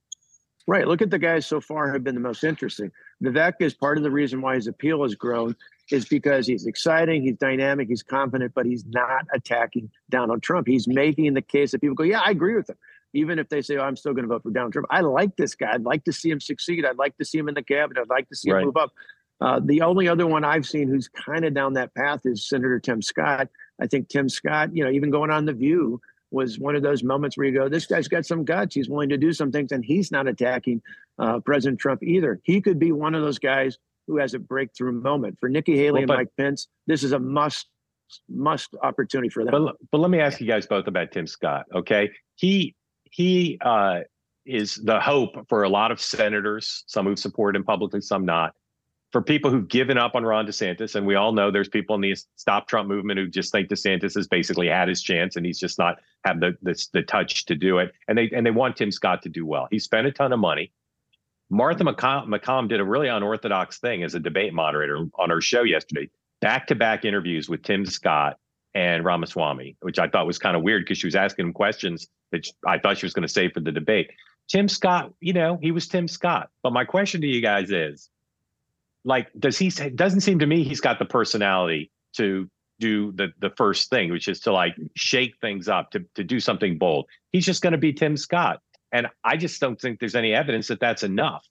right. 0.66 0.86
Look 0.86 1.02
at 1.02 1.10
the 1.10 1.18
guys 1.18 1.46
so 1.46 1.60
far 1.60 1.92
have 1.92 2.04
been 2.04 2.14
the 2.14 2.20
most 2.20 2.44
interesting. 2.44 2.90
Vivek 3.22 3.54
is 3.60 3.74
part 3.74 3.96
of 3.96 4.02
the 4.02 4.10
reason 4.10 4.40
why 4.40 4.54
his 4.54 4.66
appeal 4.66 5.02
has 5.02 5.14
grown 5.14 5.56
is 5.90 6.06
because 6.06 6.46
he's 6.46 6.66
exciting, 6.66 7.22
he's 7.22 7.36
dynamic, 7.36 7.88
he's 7.88 8.02
confident, 8.02 8.52
but 8.54 8.64
he's 8.64 8.84
not 8.86 9.26
attacking 9.34 9.90
Donald 10.10 10.42
Trump. 10.42 10.66
He's 10.66 10.88
making 10.88 11.34
the 11.34 11.42
case 11.42 11.72
that 11.72 11.80
people 11.80 11.94
go, 11.94 12.04
yeah, 12.04 12.20
I 12.20 12.30
agree 12.30 12.54
with 12.54 12.70
him. 12.70 12.76
Even 13.14 13.38
if 13.38 13.48
they 13.48 13.62
say, 13.62 13.76
oh, 13.76 13.82
I'm 13.84 13.96
still 13.96 14.12
going 14.12 14.24
to 14.24 14.28
vote 14.28 14.42
for 14.42 14.50
Donald 14.50 14.72
Trump. 14.72 14.88
I 14.90 15.00
like 15.00 15.36
this 15.36 15.54
guy. 15.54 15.72
I'd 15.72 15.84
like 15.84 16.04
to 16.04 16.12
see 16.12 16.30
him 16.30 16.40
succeed. 16.40 16.84
I'd 16.84 16.98
like 16.98 17.16
to 17.18 17.24
see 17.24 17.38
him 17.38 17.48
in 17.48 17.54
the 17.54 17.62
cabinet. 17.62 18.00
I'd 18.00 18.08
like 18.10 18.28
to 18.28 18.36
see 18.36 18.50
Right. 18.50 18.60
him 18.60 18.66
move 18.66 18.76
up. 18.76 18.92
Uh, 19.40 19.60
the 19.64 19.80
only 19.82 20.08
other 20.08 20.26
one 20.26 20.44
I've 20.44 20.66
seen 20.66 20.88
who's 20.88 21.08
kind 21.08 21.44
of 21.44 21.54
down 21.54 21.72
that 21.74 21.94
path 21.94 22.20
is 22.24 22.48
Senator 22.48 22.78
Tim 22.78 23.00
Scott. 23.02 23.48
I 23.80 23.86
think 23.86 24.08
Tim 24.08 24.28
Scott, 24.28 24.74
you 24.76 24.84
know, 24.84 24.90
even 24.90 25.10
going 25.10 25.30
on 25.30 25.44
The 25.44 25.52
View 25.52 26.00
was 26.30 26.58
one 26.58 26.74
of 26.76 26.82
those 26.82 27.02
moments 27.04 27.36
where 27.36 27.46
you 27.46 27.52
go, 27.52 27.68
this 27.68 27.86
guy's 27.86 28.08
got 28.08 28.26
some 28.26 28.44
guts. 28.44 28.74
He's 28.74 28.88
willing 28.88 29.08
to 29.10 29.16
do 29.16 29.32
some 29.32 29.52
things, 29.52 29.70
and 29.72 29.84
he's 29.84 30.10
not 30.10 30.26
attacking 30.28 30.82
uh, 31.18 31.40
President 31.40 31.78
Trump 31.80 32.02
either. 32.02 32.40
He 32.44 32.60
could 32.60 32.78
be 32.78 32.90
one 32.92 33.14
of 33.14 33.22
those 33.22 33.38
guys 33.38 33.78
who 34.06 34.16
has 34.18 34.34
a 34.34 34.38
breakthrough 34.38 34.92
moment. 34.92 35.38
For 35.38 35.48
Nikki 35.48 35.76
Haley 35.76 35.92
Well, 35.92 35.98
and 36.02 36.08
but- 36.08 36.16
Mike 36.18 36.32
Pence, 36.36 36.68
this 36.86 37.02
is 37.04 37.12
a 37.12 37.18
must 37.18 37.68
must 38.28 38.74
opportunity 38.82 39.28
for 39.30 39.44
them. 39.44 39.50
But 39.52 39.76
but 39.90 39.98
let 39.98 40.10
me 40.10 40.20
ask 40.20 40.40
you 40.40 40.46
guys 40.46 40.66
both 40.66 40.86
about 40.86 41.10
Tim 41.10 41.26
Scott. 41.26 41.66
Okay, 41.74 42.10
he 42.36 42.74
he 43.14 43.58
uh, 43.60 44.00
is 44.44 44.74
the 44.74 44.98
hope 44.98 45.48
for 45.48 45.62
a 45.62 45.68
lot 45.68 45.92
of 45.92 46.00
senators, 46.00 46.82
some 46.88 47.06
who've 47.06 47.16
supported 47.16 47.56
him 47.56 47.64
publicly, 47.64 48.00
some 48.00 48.24
not. 48.24 48.54
For 49.12 49.22
people 49.22 49.52
who've 49.52 49.68
given 49.68 49.96
up 49.96 50.16
on 50.16 50.24
Ron 50.24 50.48
DeSantis, 50.48 50.96
and 50.96 51.06
we 51.06 51.14
all 51.14 51.30
know 51.30 51.52
there's 51.52 51.68
people 51.68 51.94
in 51.94 52.00
the 52.00 52.16
Stop 52.34 52.66
Trump 52.66 52.88
movement 52.88 53.20
who 53.20 53.28
just 53.28 53.52
think 53.52 53.68
DeSantis 53.68 54.16
has 54.16 54.26
basically 54.26 54.66
had 54.66 54.88
his 54.88 55.00
chance 55.00 55.36
and 55.36 55.46
he's 55.46 55.60
just 55.60 55.78
not 55.78 56.00
have 56.24 56.40
the 56.40 56.56
the, 56.62 56.88
the 56.92 57.02
touch 57.02 57.44
to 57.44 57.54
do 57.54 57.78
it, 57.78 57.92
and 58.08 58.18
they 58.18 58.28
and 58.34 58.44
they 58.44 58.50
want 58.50 58.76
Tim 58.76 58.90
Scott 58.90 59.22
to 59.22 59.28
do 59.28 59.46
well. 59.46 59.68
He 59.70 59.78
spent 59.78 60.08
a 60.08 60.12
ton 60.12 60.32
of 60.32 60.40
money. 60.40 60.72
Martha 61.50 61.84
MacCallum, 61.84 62.26
MacCallum 62.26 62.68
did 62.68 62.80
a 62.80 62.84
really 62.84 63.06
unorthodox 63.06 63.78
thing 63.78 64.02
as 64.02 64.16
a 64.16 64.20
debate 64.20 64.52
moderator 64.52 65.06
on 65.14 65.30
her 65.30 65.40
show 65.40 65.62
yesterday. 65.62 66.10
Back 66.40 66.66
to 66.66 66.74
back 66.74 67.04
interviews 67.04 67.48
with 67.48 67.62
Tim 67.62 67.86
Scott 67.86 68.38
and 68.74 69.04
Ramaswamy, 69.04 69.76
which 69.80 69.98
I 69.98 70.08
thought 70.08 70.26
was 70.26 70.38
kind 70.38 70.56
of 70.56 70.62
weird 70.62 70.84
because 70.84 70.98
she 70.98 71.06
was 71.06 71.14
asking 71.14 71.46
him 71.46 71.52
questions 71.52 72.08
that 72.32 72.46
I 72.66 72.78
thought 72.78 72.98
she 72.98 73.06
was 73.06 73.12
going 73.12 73.26
to 73.26 73.32
save 73.32 73.52
for 73.52 73.60
the 73.60 73.72
debate. 73.72 74.10
Tim 74.48 74.68
Scott, 74.68 75.12
you 75.20 75.32
know, 75.32 75.58
he 75.62 75.70
was 75.70 75.88
Tim 75.88 76.08
Scott. 76.08 76.50
But 76.62 76.72
my 76.72 76.84
question 76.84 77.20
to 77.20 77.26
you 77.26 77.40
guys 77.40 77.70
is, 77.70 78.10
like, 79.04 79.28
does 79.38 79.58
he? 79.58 79.70
Doesn't 79.70 80.20
seem 80.20 80.40
to 80.40 80.46
me 80.46 80.64
he's 80.64 80.80
got 80.80 80.98
the 80.98 81.04
personality 81.04 81.90
to 82.16 82.48
do 82.80 83.12
the 83.12 83.28
the 83.38 83.50
first 83.50 83.90
thing, 83.90 84.10
which 84.10 84.28
is 84.28 84.40
to 84.40 84.52
like 84.52 84.74
shake 84.96 85.34
things 85.40 85.68
up, 85.68 85.90
to 85.92 86.04
to 86.16 86.24
do 86.24 86.40
something 86.40 86.78
bold. 86.78 87.06
He's 87.32 87.46
just 87.46 87.62
going 87.62 87.72
to 87.72 87.78
be 87.78 87.92
Tim 87.92 88.16
Scott, 88.16 88.60
and 88.92 89.06
I 89.22 89.36
just 89.36 89.60
don't 89.60 89.80
think 89.80 90.00
there's 90.00 90.16
any 90.16 90.34
evidence 90.34 90.68
that 90.68 90.80
that's 90.80 91.02
enough. 91.02 91.46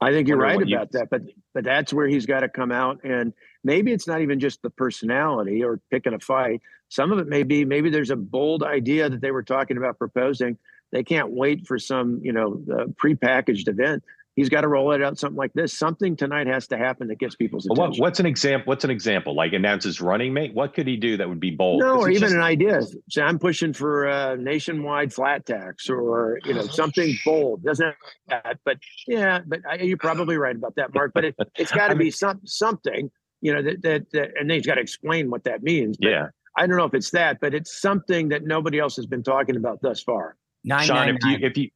I 0.00 0.12
think 0.12 0.28
you're 0.28 0.36
right 0.36 0.56
what 0.56 0.68
you- 0.68 0.76
about 0.76 0.92
that, 0.92 1.08
but 1.10 1.22
but 1.54 1.64
that's 1.64 1.92
where 1.92 2.06
he's 2.06 2.26
got 2.26 2.40
to 2.40 2.48
come 2.48 2.70
out 2.70 3.00
and 3.04 3.32
maybe 3.64 3.92
it's 3.92 4.06
not 4.06 4.20
even 4.20 4.40
just 4.40 4.62
the 4.62 4.70
personality 4.70 5.62
or 5.64 5.80
picking 5.90 6.14
a 6.14 6.18
fight. 6.20 6.60
Some 6.88 7.12
of 7.12 7.18
it 7.18 7.26
may 7.28 7.42
be 7.42 7.64
maybe 7.64 7.90
there's 7.90 8.10
a 8.10 8.16
bold 8.16 8.62
idea 8.62 9.08
that 9.10 9.20
they 9.20 9.30
were 9.30 9.42
talking 9.42 9.76
about 9.76 9.98
proposing. 9.98 10.56
They 10.92 11.02
can't 11.04 11.30
wait 11.30 11.66
for 11.66 11.78
some 11.78 12.20
you 12.22 12.32
know 12.32 12.62
uh, 12.72 12.84
prepackaged 12.86 13.68
event. 13.68 14.02
He's 14.36 14.48
got 14.48 14.60
to 14.60 14.68
roll 14.68 14.92
it 14.92 15.02
out 15.02 15.18
something 15.18 15.36
like 15.36 15.52
this. 15.52 15.76
Something 15.76 16.14
tonight 16.14 16.46
has 16.46 16.68
to 16.68 16.78
happen 16.78 17.08
that 17.08 17.18
gets 17.18 17.34
people's 17.34 17.66
attention. 17.66 17.90
what, 17.90 17.98
what's 17.98 18.20
an 18.20 18.26
example? 18.26 18.70
What's 18.70 18.84
an 18.84 18.90
example? 18.90 19.34
Like 19.34 19.52
announces 19.52 20.00
running 20.00 20.32
mate. 20.32 20.54
What 20.54 20.74
could 20.74 20.86
he 20.86 20.96
do 20.96 21.16
that 21.16 21.28
would 21.28 21.40
be 21.40 21.50
bold? 21.50 21.80
No, 21.80 21.98
or 21.98 22.08
even 22.08 22.20
just- 22.20 22.34
an 22.34 22.40
idea. 22.40 22.80
Say 23.10 23.20
I'm 23.22 23.40
pushing 23.40 23.72
for 23.72 24.04
a 24.06 24.36
nationwide 24.36 25.12
flat 25.12 25.44
tax, 25.44 25.90
or 25.90 26.38
you 26.44 26.54
know 26.54 26.68
something 26.68 27.18
bold. 27.24 27.64
Doesn't 27.64 27.96
that, 28.28 28.60
but 28.64 28.78
yeah, 29.08 29.40
but 29.44 29.60
I, 29.68 29.74
you're 29.82 29.96
probably 29.96 30.36
right 30.36 30.54
about 30.54 30.76
that, 30.76 30.94
Mark. 30.94 31.10
But 31.14 31.24
it, 31.24 31.34
it's 31.56 31.72
got 31.72 31.80
I 31.90 31.94
to 31.94 31.94
mean- 31.96 32.06
be 32.06 32.10
some 32.12 32.40
something, 32.44 33.10
you 33.40 33.54
know, 33.54 33.62
that, 33.62 33.82
that 33.82 34.10
that 34.12 34.30
and 34.38 34.48
then 34.50 34.56
he's 34.56 34.66
got 34.66 34.74
to 34.74 34.80
explain 34.80 35.30
what 35.30 35.44
that 35.44 35.62
means. 35.62 35.96
But 35.96 36.08
yeah. 36.10 36.26
I 36.56 36.66
don't 36.66 36.76
know 36.76 36.84
if 36.84 36.94
it's 36.94 37.10
that, 37.10 37.38
but 37.40 37.54
it's 37.54 37.80
something 37.80 38.28
that 38.30 38.44
nobody 38.44 38.78
else 38.78 38.96
has 38.96 39.06
been 39.06 39.22
talking 39.22 39.56
about 39.56 39.80
thus 39.80 40.02
far. 40.02 40.36
Nine, 40.64 40.86
Sean, 40.86 40.96
nine, 40.96 41.16
if 41.16 41.24
you 41.24 41.46
if 41.46 41.56
you 41.56 41.70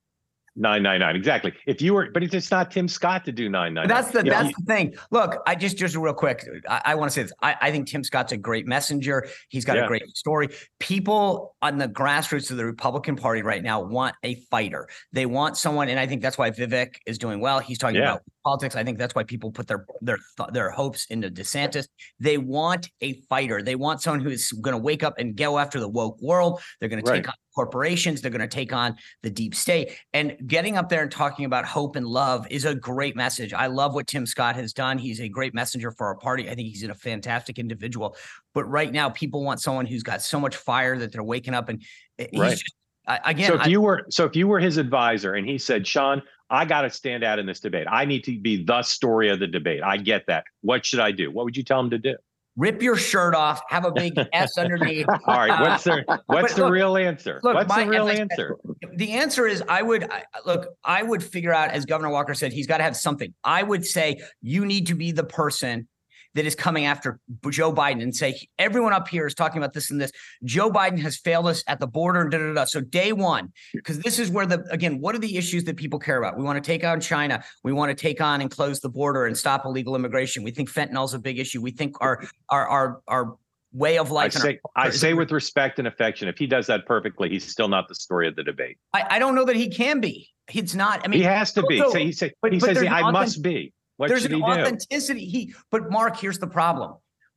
nine 0.57 0.83
nine 0.83 1.01
nine 1.01 1.17
exactly. 1.17 1.53
If 1.67 1.81
you 1.81 1.95
were, 1.95 2.11
but 2.13 2.23
it's 2.23 2.51
not 2.51 2.71
Tim 2.71 2.89
Scott 2.89 3.25
to 3.27 3.33
do 3.33 3.49
nine 3.49 3.75
nine. 3.75 3.87
That's 3.89 4.11
the 4.11 4.23
that's 4.23 4.49
you- 4.49 4.55
the 4.59 4.65
thing. 4.67 4.95
Look, 5.11 5.41
I 5.47 5.55
just 5.55 5.79
just 5.79 5.97
real 5.97 6.13
quick. 6.13 6.45
I, 6.69 6.83
I 6.87 6.95
want 6.97 7.11
to 7.11 7.15
say 7.15 7.23
this. 7.23 7.33
I, 7.41 7.57
I 7.61 7.71
think 7.71 7.87
Tim 7.87 8.03
Scott's 8.03 8.33
a 8.33 8.37
great 8.37 8.67
messenger. 8.67 9.29
He's 9.49 9.65
got 9.65 9.77
Yeah. 9.77 9.85
a 9.85 9.87
great 9.87 10.09
story. 10.17 10.49
People 10.81 11.55
on 11.63 11.79
the 11.79 11.89
grassroots 11.89 12.51
of 12.51 12.57
the 12.57 12.67
Republican 12.67 13.17
Party 13.17 13.43
right 13.43 13.63
now 13.63 13.81
want 13.83 14.17
a 14.25 14.35
fighter. 14.51 14.89
They 15.13 15.27
want 15.27 15.57
someone, 15.57 15.89
and 15.89 15.99
I 15.99 16.07
think 16.07 16.23
that's 16.23 16.37
why 16.37 16.51
Vivek 16.51 16.97
is 17.07 17.19
doing 17.19 17.41
well. 17.41 17.61
He's 17.61 17.79
talking 17.79 17.97
Yeah. 17.97 18.15
about 18.15 18.23
politics. 18.45 18.77
I 18.77 18.85
think 18.85 18.99
that's 18.99 19.15
why 19.15 19.25
people 19.25 19.51
put 19.51 19.67
their 19.67 19.87
their 20.01 20.19
their 20.53 20.71
hopes 20.71 21.07
into 21.07 21.31
DeSantis. 21.31 21.87
They 22.21 22.39
want 22.39 22.91
a 23.01 23.15
fighter. 23.29 23.63
They 23.63 23.75
want 23.75 24.03
someone 24.03 24.21
who's 24.21 24.51
going 24.53 24.73
to 24.73 24.83
wake 24.83 25.03
up 25.03 25.15
and 25.19 25.37
go 25.37 25.59
after 25.59 25.81
the 25.81 25.89
woke 25.89 26.21
world. 26.21 26.61
They're 26.81 26.89
going 26.89 27.03
to 27.03 27.11
take 27.11 27.29
on 27.29 27.35
corporations. 27.55 28.21
They're 28.21 28.31
going 28.31 28.41
to 28.41 28.49
take 28.49 28.73
on 28.73 28.97
the 29.23 29.31
deep 29.31 29.55
state. 29.55 29.97
And 30.13 30.37
getting 30.47 30.77
up 30.77 30.89
there 30.89 31.03
and 31.03 31.11
talking 31.11 31.45
about 31.45 31.65
hope 31.65 31.97
and 31.97 32.07
love 32.07 32.47
is 32.51 32.65
a 32.65 32.75
great 32.75 33.15
message. 33.17 33.53
I 33.53 33.67
love 33.67 33.95
what 33.95 34.07
Tim 34.07 34.27
Scott 34.27 34.57
has 34.57 34.73
done. 34.73 34.99
He's 34.99 35.21
a 35.21 35.29
great 35.29 35.55
messenger 35.55 35.91
for 35.91 36.07
our 36.07 36.17
party. 36.17 36.49
I 36.49 36.55
think 36.55 36.69
he's 36.69 36.83
a 36.83 36.95
fantastic 36.95 37.59
individual. 37.59 38.17
But 38.55 38.65
right 38.65 38.91
now, 38.91 39.11
people 39.11 39.45
want 39.45 39.61
someone 39.61 39.87
who's 39.87 40.03
got 40.03 40.23
so 40.23 40.41
much 40.41 40.57
fire 40.57 40.99
that 40.99 41.13
they're 41.13 41.23
waking 41.23 41.55
up 41.55 41.69
and 41.69 41.83
eh, 42.19 42.27
he's 42.31 42.41
Right. 42.41 42.51
just, 42.53 42.75
I, 43.07 43.19
again, 43.25 43.49
so 43.49 43.55
if 43.57 43.63
I- 43.63 43.67
you 43.67 43.81
were 43.81 44.07
so 44.11 44.25
if 44.25 44.37
you 44.37 44.47
were 44.47 44.61
his 44.61 44.77
advisor 44.77 45.35
and 45.35 45.47
he 45.47 45.59
said, 45.59 45.87
Sean, 45.87 46.23
I 46.53 46.65
got 46.67 46.83
to 46.83 46.91
stand 46.91 47.25
out 47.25 47.39
in 47.39 47.47
this 47.47 47.61
debate. 47.61 47.87
I 47.91 48.05
need 48.05 48.23
to 48.25 48.39
be 48.39 48.63
the 48.63 48.83
story 48.83 49.31
of 49.31 49.41
the 49.41 49.47
debate. 49.47 49.83
I 49.83 49.97
get 49.97 50.27
that. 50.27 50.45
What 50.61 50.85
should 50.85 51.01
I 51.01 51.11
do? 51.11 51.31
What 51.33 51.47
would 51.47 51.57
you 51.57 51.65
tell 51.65 51.81
him 51.81 51.91
to 51.91 51.99
do? 51.99 52.17
rip 52.57 52.83
your 52.83 52.97
shirt 52.97 53.35
off, 53.35 53.63
have 53.71 53.87
a 53.87 53.91
big 53.91 54.13
S 54.33 54.59
underneath. 54.59 55.07
All 55.27 55.39
right. 55.39 55.59
What's 55.59 55.85
the 55.85 56.05
what's 56.27 56.55
the 56.55 56.65
look- 56.65 56.73
real 56.73 56.97
answer? 56.99 57.41
look, 57.43 57.55
what's 57.55 57.69
my- 57.69 57.85
the 57.85 57.91
real 57.91 58.07
I 58.07 58.15
said, 58.15 58.21
answer? 58.31 58.57
The 58.97 59.13
answer 59.13 59.47
is 59.47 59.63
I 59.69 59.81
would 59.83 60.05
I, 60.13 60.25
look, 60.45 60.67
I 60.85 61.03
would 61.03 61.23
figure 61.25 61.55
out, 61.55 61.71
as 61.71 61.87
Governor 61.87 62.11
Walker 62.11 62.35
said, 62.35 62.53
he's 62.53 62.67
got 62.67 62.77
to 62.79 62.83
have 62.83 62.97
something. 62.97 63.33
I 63.43 63.63
would 63.63 63.87
say 63.87 64.21
you 64.43 64.67
need 64.67 64.87
to 64.89 64.95
be 64.95 65.13
the 65.13 65.25
person 65.25 65.89
that 66.35 66.47
is 66.47 66.55
coming 66.55 66.87
after 66.87 67.19
Joe 67.51 67.73
Biden 67.73 68.03
and 68.03 68.15
say 68.15 68.41
everyone 68.59 68.93
up 68.93 69.09
here 69.09 69.27
is 69.27 69.35
talking 69.35 69.59
about 69.59 69.73
this 69.73 69.91
and 69.91 70.01
this. 70.01 70.13
Joe 70.45 70.71
Biden 70.71 70.99
has 71.01 71.17
failed 71.17 71.47
us 71.47 71.63
at 71.67 71.81
the 71.81 71.87
border 71.87 72.23
and 72.23 72.31
da 72.31 72.39
da 72.39 72.55
da. 72.55 72.65
So 72.65 72.81
day 72.81 73.13
one, 73.13 73.53
because 73.73 73.99
this 73.99 74.19
is 74.19 74.31
where 74.31 74.47
the 74.47 74.65
again, 74.71 75.01
what 75.01 75.15
are 75.15 75.19
the 75.19 75.37
issues 75.37 75.65
that 75.65 75.77
people 75.77 75.99
care 75.99 76.19
about? 76.19 76.37
We 76.37 76.45
want 76.45 76.63
to 76.63 76.67
take 76.67 76.85
on 76.85 77.01
China. 77.01 77.43
We 77.65 77.73
want 77.73 77.91
to 77.91 77.95
take 77.95 78.21
on 78.21 78.41
and 78.41 78.51
close 78.51 78.81
the 78.81 78.89
border 78.89 79.27
and 79.27 79.37
stop 79.37 79.65
illegal 79.65 79.95
immigration. 79.95 80.43
We 80.43 80.51
think 80.51 80.71
fentanyl 80.71 81.05
is 81.05 81.15
a 81.15 81.19
big 81.19 81.39
issue. 81.39 81.61
We 81.61 81.71
think 81.71 81.97
our 82.01 82.25
our 82.49 82.69
our 82.69 83.01
our 83.09 83.37
way 83.73 83.99
of 83.99 84.11
I 84.11 84.15
life. 84.15 84.35
and 84.35 84.45
our- 84.45 84.51
say 84.51 84.61
I 84.77 84.91
say 84.91 85.15
with 85.15 85.33
respect 85.33 85.79
and 85.79 85.89
affection. 85.89 86.29
If 86.29 86.39
he 86.39 86.47
does 86.47 86.67
that 86.69 86.87
perfectly, 86.87 87.29
he's 87.29 87.45
still 87.45 87.69
not 87.69 87.89
the 87.89 87.95
story 87.95 88.27
of 88.29 88.37
the 88.37 88.43
debate. 88.43 88.79
I, 88.93 89.17
I 89.17 89.19
don't 89.19 89.35
know 89.35 89.45
that 89.45 89.57
he 89.57 89.69
can 89.69 90.01
be. 90.01 90.29
He's 90.49 90.75
not. 90.75 91.03
I 91.05 91.09
mean, 91.09 91.21
he 91.21 91.25
has 91.25 91.53
to 91.53 91.63
be. 91.63 91.79
So 91.79 91.95
he 91.95 92.13
say, 92.13 92.33
but- 92.41 92.53
he 92.53 92.59
but 92.59 92.67
says 92.75 92.79
an 92.83 92.89
I 92.89 93.11
must 93.11 93.43
be. 93.43 93.73
What 94.03 94.09
there's 94.09 94.25
an 94.25 94.33
he 94.33 94.39
do? 94.39 94.45
authenticity. 94.45 95.25
He, 95.27 95.55
but 95.71 95.91
Mark, 95.91 96.17
here's 96.19 96.39
the 96.41 96.47
problem. 96.49 96.95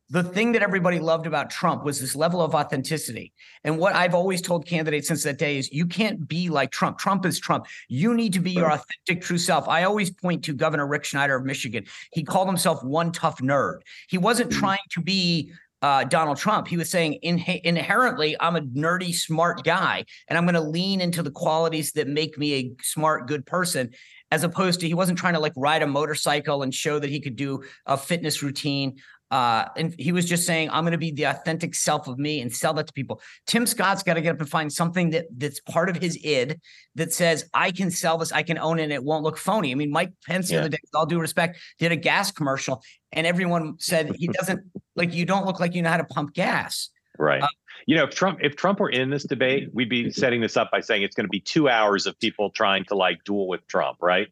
The 0.09 0.21
thing 0.23 0.51
that 0.51 0.61
everybody 0.61 0.99
loved 0.99 1.25
about 1.25 1.49
Trump 1.49 1.83
was 1.83 1.99
this 1.99 2.15
level 2.15 2.39
of 2.41 2.53
authenticity. 2.53 3.33
And 3.63 3.79
what 3.79 3.95
I've 3.95 4.13
always 4.13 4.39
told 4.39 4.67
candidates 4.67 5.07
since 5.07 5.23
that 5.23 5.39
day 5.39 5.57
is 5.57 5.71
you 5.71 5.87
can't 5.87 6.27
be 6.27 6.47
like 6.49 6.69
Trump. 6.71 6.99
Trump 6.99 7.25
is 7.25 7.39
Trump. 7.39 7.65
You 7.87 8.13
need 8.13 8.31
to 8.33 8.39
be 8.39 8.51
your 8.51 8.71
authentic, 8.71 9.23
true 9.23 9.39
self. 9.39 9.67
I 9.67 9.83
always 9.83 10.11
point 10.11 10.43
to 10.45 10.53
Governor 10.53 10.85
Rick 10.85 11.05
Snyder 11.05 11.35
of 11.35 11.43
Michigan. 11.43 11.85
He 12.13 12.23
called 12.23 12.47
himself 12.47 12.83
one 12.83 13.11
tough 13.11 13.39
nerd. 13.39 13.79
He 14.07 14.17
wasn't 14.19 14.51
Mm-hmm. 14.51 14.59
trying 14.59 14.87
to 14.91 15.01
be 15.01 15.51
uh, 15.85 16.03
Donald 16.03 16.37
Trump. 16.37 16.67
He 16.67 16.77
was 16.77 16.89
saying 16.89 17.13
in, 17.21 17.37
inherently, 17.63 18.35
I'm 18.39 18.55
a 18.55 18.61
nerdy, 18.61 19.13
smart 19.13 19.63
guy, 19.63 20.03
and 20.27 20.35
I'm 20.35 20.45
going 20.45 20.55
to 20.55 20.61
lean 20.61 20.99
into 20.99 21.21
the 21.21 21.29
qualities 21.29 21.91
that 21.91 22.07
make 22.07 22.39
me 22.39 22.53
a 22.55 22.71
smart, 22.81 23.27
good 23.27 23.45
person 23.45 23.91
as 24.31 24.43
opposed 24.43 24.79
to 24.79 24.87
he 24.87 24.95
wasn't 24.95 25.19
trying 25.19 25.35
to 25.35 25.39
like 25.39 25.53
ride 25.55 25.83
a 25.83 25.87
motorcycle 25.87 26.63
and 26.63 26.73
show 26.73 26.97
that 26.97 27.11
he 27.11 27.21
could 27.21 27.35
do 27.35 27.63
a 27.85 27.97
fitness 27.97 28.41
routine. 28.41 28.97
Uh, 29.31 29.65
and 29.75 29.95
he 29.97 30.11
was 30.11 30.25
just 30.25 30.45
saying, 30.45 30.69
I'm 30.69 30.83
going 30.83 30.91
to 30.91 30.97
be 30.97 31.11
the 31.11 31.23
authentic 31.23 31.73
self 31.73 32.07
of 32.07 32.19
me 32.19 32.41
and 32.41 32.53
sell 32.53 32.73
that 32.75 32.87
to 32.87 32.93
people. 32.93 33.21
Tim 33.47 33.65
Scott's 33.65 34.03
got 34.03 34.13
to 34.13 34.21
get 34.21 34.35
up 34.35 34.39
and 34.39 34.49
find 34.49 34.71
something 34.71 35.09
that 35.11 35.25
that's 35.35 35.59
part 35.61 35.89
of 35.89 35.97
his 35.97 36.17
id 36.23 36.59
that 36.95 37.11
says, 37.11 37.49
I 37.53 37.71
can 37.71 37.89
sell 37.89 38.17
this, 38.17 38.31
I 38.31 38.43
can 38.43 38.57
own 38.59 38.79
it, 38.79 38.83
and 38.83 38.93
it 38.93 39.03
won't 39.03 39.23
look 39.23 39.37
phony. 39.37 39.71
I 39.71 39.75
mean, 39.75 39.91
Mike 39.91 40.13
Pence, 40.27 40.49
the 40.49 40.59
other 40.59 40.69
day, 40.69 40.77
with 40.81 40.93
all 40.93 41.05
due 41.05 41.19
respect, 41.19 41.59
did 41.79 41.91
a 41.91 41.95
gas 41.95 42.31
commercial, 42.31 42.83
and 43.11 43.25
everyone 43.25 43.75
said 43.79 44.15
he 44.15 44.27
doesn't 44.39 44.61
like 44.95 45.13
you 45.13 45.25
don't 45.25 45.45
look 45.45 45.59
like 45.59 45.73
you 45.73 45.81
know 45.81 45.89
how 45.89 45.97
to 45.97 46.05
pump 46.05 46.33
gas. 46.33 46.89
Right. 47.17 47.41
Uh, 47.41 47.47
you 47.87 47.95
know, 47.95 48.03
if 48.03 48.11
Trump 48.11 48.39
if 48.41 48.55
Trump 48.55 48.79
were 48.79 48.89
in 48.89 49.09
this 49.09 49.23
debate, 49.23 49.69
we'd 49.73 49.89
be 49.89 50.11
setting 50.11 50.41
this 50.41 50.55
up 50.57 50.71
by 50.71 50.81
saying 50.81 51.03
it's 51.03 51.15
going 51.15 51.25
to 51.25 51.29
be 51.29 51.39
two 51.39 51.67
hours 51.67 52.05
of 52.05 52.17
people 52.19 52.49
trying 52.51 52.85
to 52.85 52.95
like 52.95 53.23
duel 53.23 53.47
with 53.47 53.65
Trump, 53.67 53.97
right? 54.01 54.27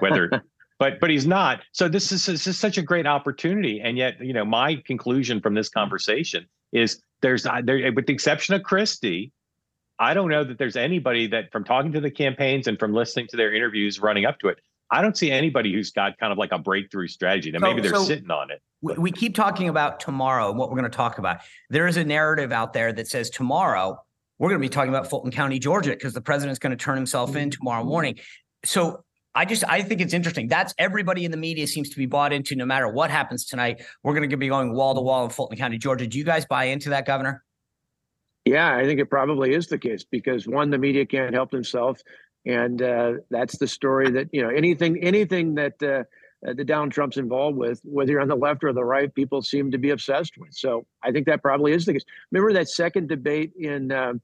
Whether, 0.00 0.42
but 0.78 1.00
but 1.00 1.10
he's 1.10 1.26
not. 1.26 1.60
So 1.72 1.88
this 1.88 2.12
is 2.12 2.26
this 2.26 2.46
is 2.46 2.58
such 2.58 2.78
a 2.78 2.82
great 2.82 3.06
opportunity, 3.06 3.80
and 3.80 3.96
yet 3.96 4.20
you 4.20 4.32
know 4.32 4.44
my 4.44 4.76
conclusion 4.86 5.40
from 5.40 5.54
this 5.54 5.68
conversation 5.68 6.46
is 6.72 7.00
there's 7.22 7.46
uh, 7.46 7.60
there 7.64 7.92
with 7.92 8.06
the 8.06 8.12
exception 8.12 8.54
of 8.54 8.62
Christie. 8.62 9.32
I 9.98 10.12
don't 10.12 10.28
know 10.28 10.42
that 10.42 10.58
there's 10.58 10.76
anybody 10.76 11.28
that 11.28 11.52
from 11.52 11.62
talking 11.64 11.92
to 11.92 12.00
the 12.00 12.10
campaigns 12.10 12.66
and 12.66 12.78
from 12.78 12.92
listening 12.92 13.28
to 13.28 13.36
their 13.36 13.54
interviews 13.54 14.00
running 14.00 14.24
up 14.26 14.40
to 14.40 14.48
it, 14.48 14.58
I 14.90 15.00
don't 15.02 15.16
see 15.16 15.30
anybody 15.30 15.72
who's 15.72 15.92
got 15.92 16.18
kind 16.18 16.32
of 16.32 16.38
like 16.38 16.50
a 16.50 16.58
breakthrough 16.58 17.06
strategy. 17.06 17.52
Now 17.52 17.60
So- 17.60 17.66
maybe 17.68 17.80
they're 17.80 17.94
so- 17.94 18.02
sitting 18.04 18.30
on 18.30 18.50
it. 18.50 18.60
we, 18.82 18.94
we 18.94 19.10
keep 19.12 19.36
talking 19.36 19.68
about 19.68 20.00
tomorrow 20.00 20.50
and 20.50 20.58
what 20.58 20.68
we're 20.68 20.78
going 20.78 20.90
to 20.90 20.96
talk 20.96 21.18
about. 21.18 21.38
There 21.70 21.86
is 21.86 21.96
a 21.96 22.04
narrative 22.04 22.50
out 22.50 22.72
there 22.72 22.92
that 22.92 23.06
says 23.06 23.30
tomorrow 23.30 23.96
we're 24.40 24.48
going 24.48 24.60
to 24.60 24.64
be 24.64 24.68
talking 24.68 24.88
about 24.90 25.08
Fulton 25.08 25.30
County, 25.30 25.60
Georgia, 25.60 25.90
because 25.90 26.12
the 26.12 26.20
president's 26.20 26.58
going 26.58 26.76
to 26.76 26.84
turn 26.84 26.96
himself 26.96 27.36
in 27.36 27.50
tomorrow 27.50 27.84
morning. 27.84 28.18
So 28.64 29.04
I 29.34 29.44
just 29.44 29.64
I 29.68 29.82
think 29.82 30.00
it's 30.00 30.14
interesting. 30.14 30.46
That's 30.48 30.74
everybody 30.78 31.24
in 31.24 31.30
the 31.30 31.36
media 31.36 31.66
seems 31.66 31.90
to 31.90 31.96
be 31.96 32.06
bought 32.06 32.32
into. 32.32 32.54
No 32.54 32.66
matter 32.66 32.88
what 32.88 33.10
happens 33.10 33.44
tonight, 33.44 33.82
we're 34.02 34.14
going 34.14 34.28
to 34.28 34.36
be 34.36 34.48
going 34.48 34.74
wall 34.74 34.94
to 34.94 35.00
wall 35.00 35.24
in 35.24 35.30
Fulton 35.30 35.56
County, 35.58 35.78
Georgia. 35.78 36.06
Do 36.06 36.18
you 36.18 36.24
guys 36.24 36.46
buy 36.46 36.64
into 36.64 36.90
that, 36.90 37.06
Governor? 37.06 37.42
Yeah, 38.44 38.76
I 38.76 38.84
think 38.84 39.00
it 39.00 39.06
probably 39.06 39.54
is 39.54 39.66
the 39.66 39.78
case 39.78 40.04
because 40.04 40.46
one, 40.46 40.70
the 40.70 40.78
media 40.78 41.06
can't 41.06 41.34
help 41.34 41.50
themselves, 41.50 42.04
and 42.44 42.80
uh, 42.82 43.14
that's 43.30 43.58
the 43.58 43.66
story 43.66 44.10
that 44.10 44.28
you 44.32 44.42
know 44.42 44.50
anything 44.50 45.02
anything 45.02 45.54
that 45.56 45.82
uh, 45.82 46.04
uh, 46.48 46.52
the 46.54 46.64
Donald 46.64 46.92
Trump's 46.92 47.16
involved 47.16 47.56
with, 47.56 47.80
whether 47.84 48.12
you're 48.12 48.20
on 48.20 48.28
the 48.28 48.36
left 48.36 48.62
or 48.62 48.72
the 48.72 48.84
right, 48.84 49.12
people 49.14 49.42
seem 49.42 49.70
to 49.70 49.78
be 49.78 49.90
obsessed 49.90 50.34
with. 50.38 50.52
So 50.52 50.86
I 51.02 51.10
think 51.10 51.26
that 51.26 51.42
probably 51.42 51.72
is 51.72 51.86
the 51.86 51.94
case. 51.94 52.04
Remember 52.30 52.52
that 52.52 52.68
second 52.68 53.08
debate 53.08 53.52
in 53.58 53.90
um, 53.90 54.20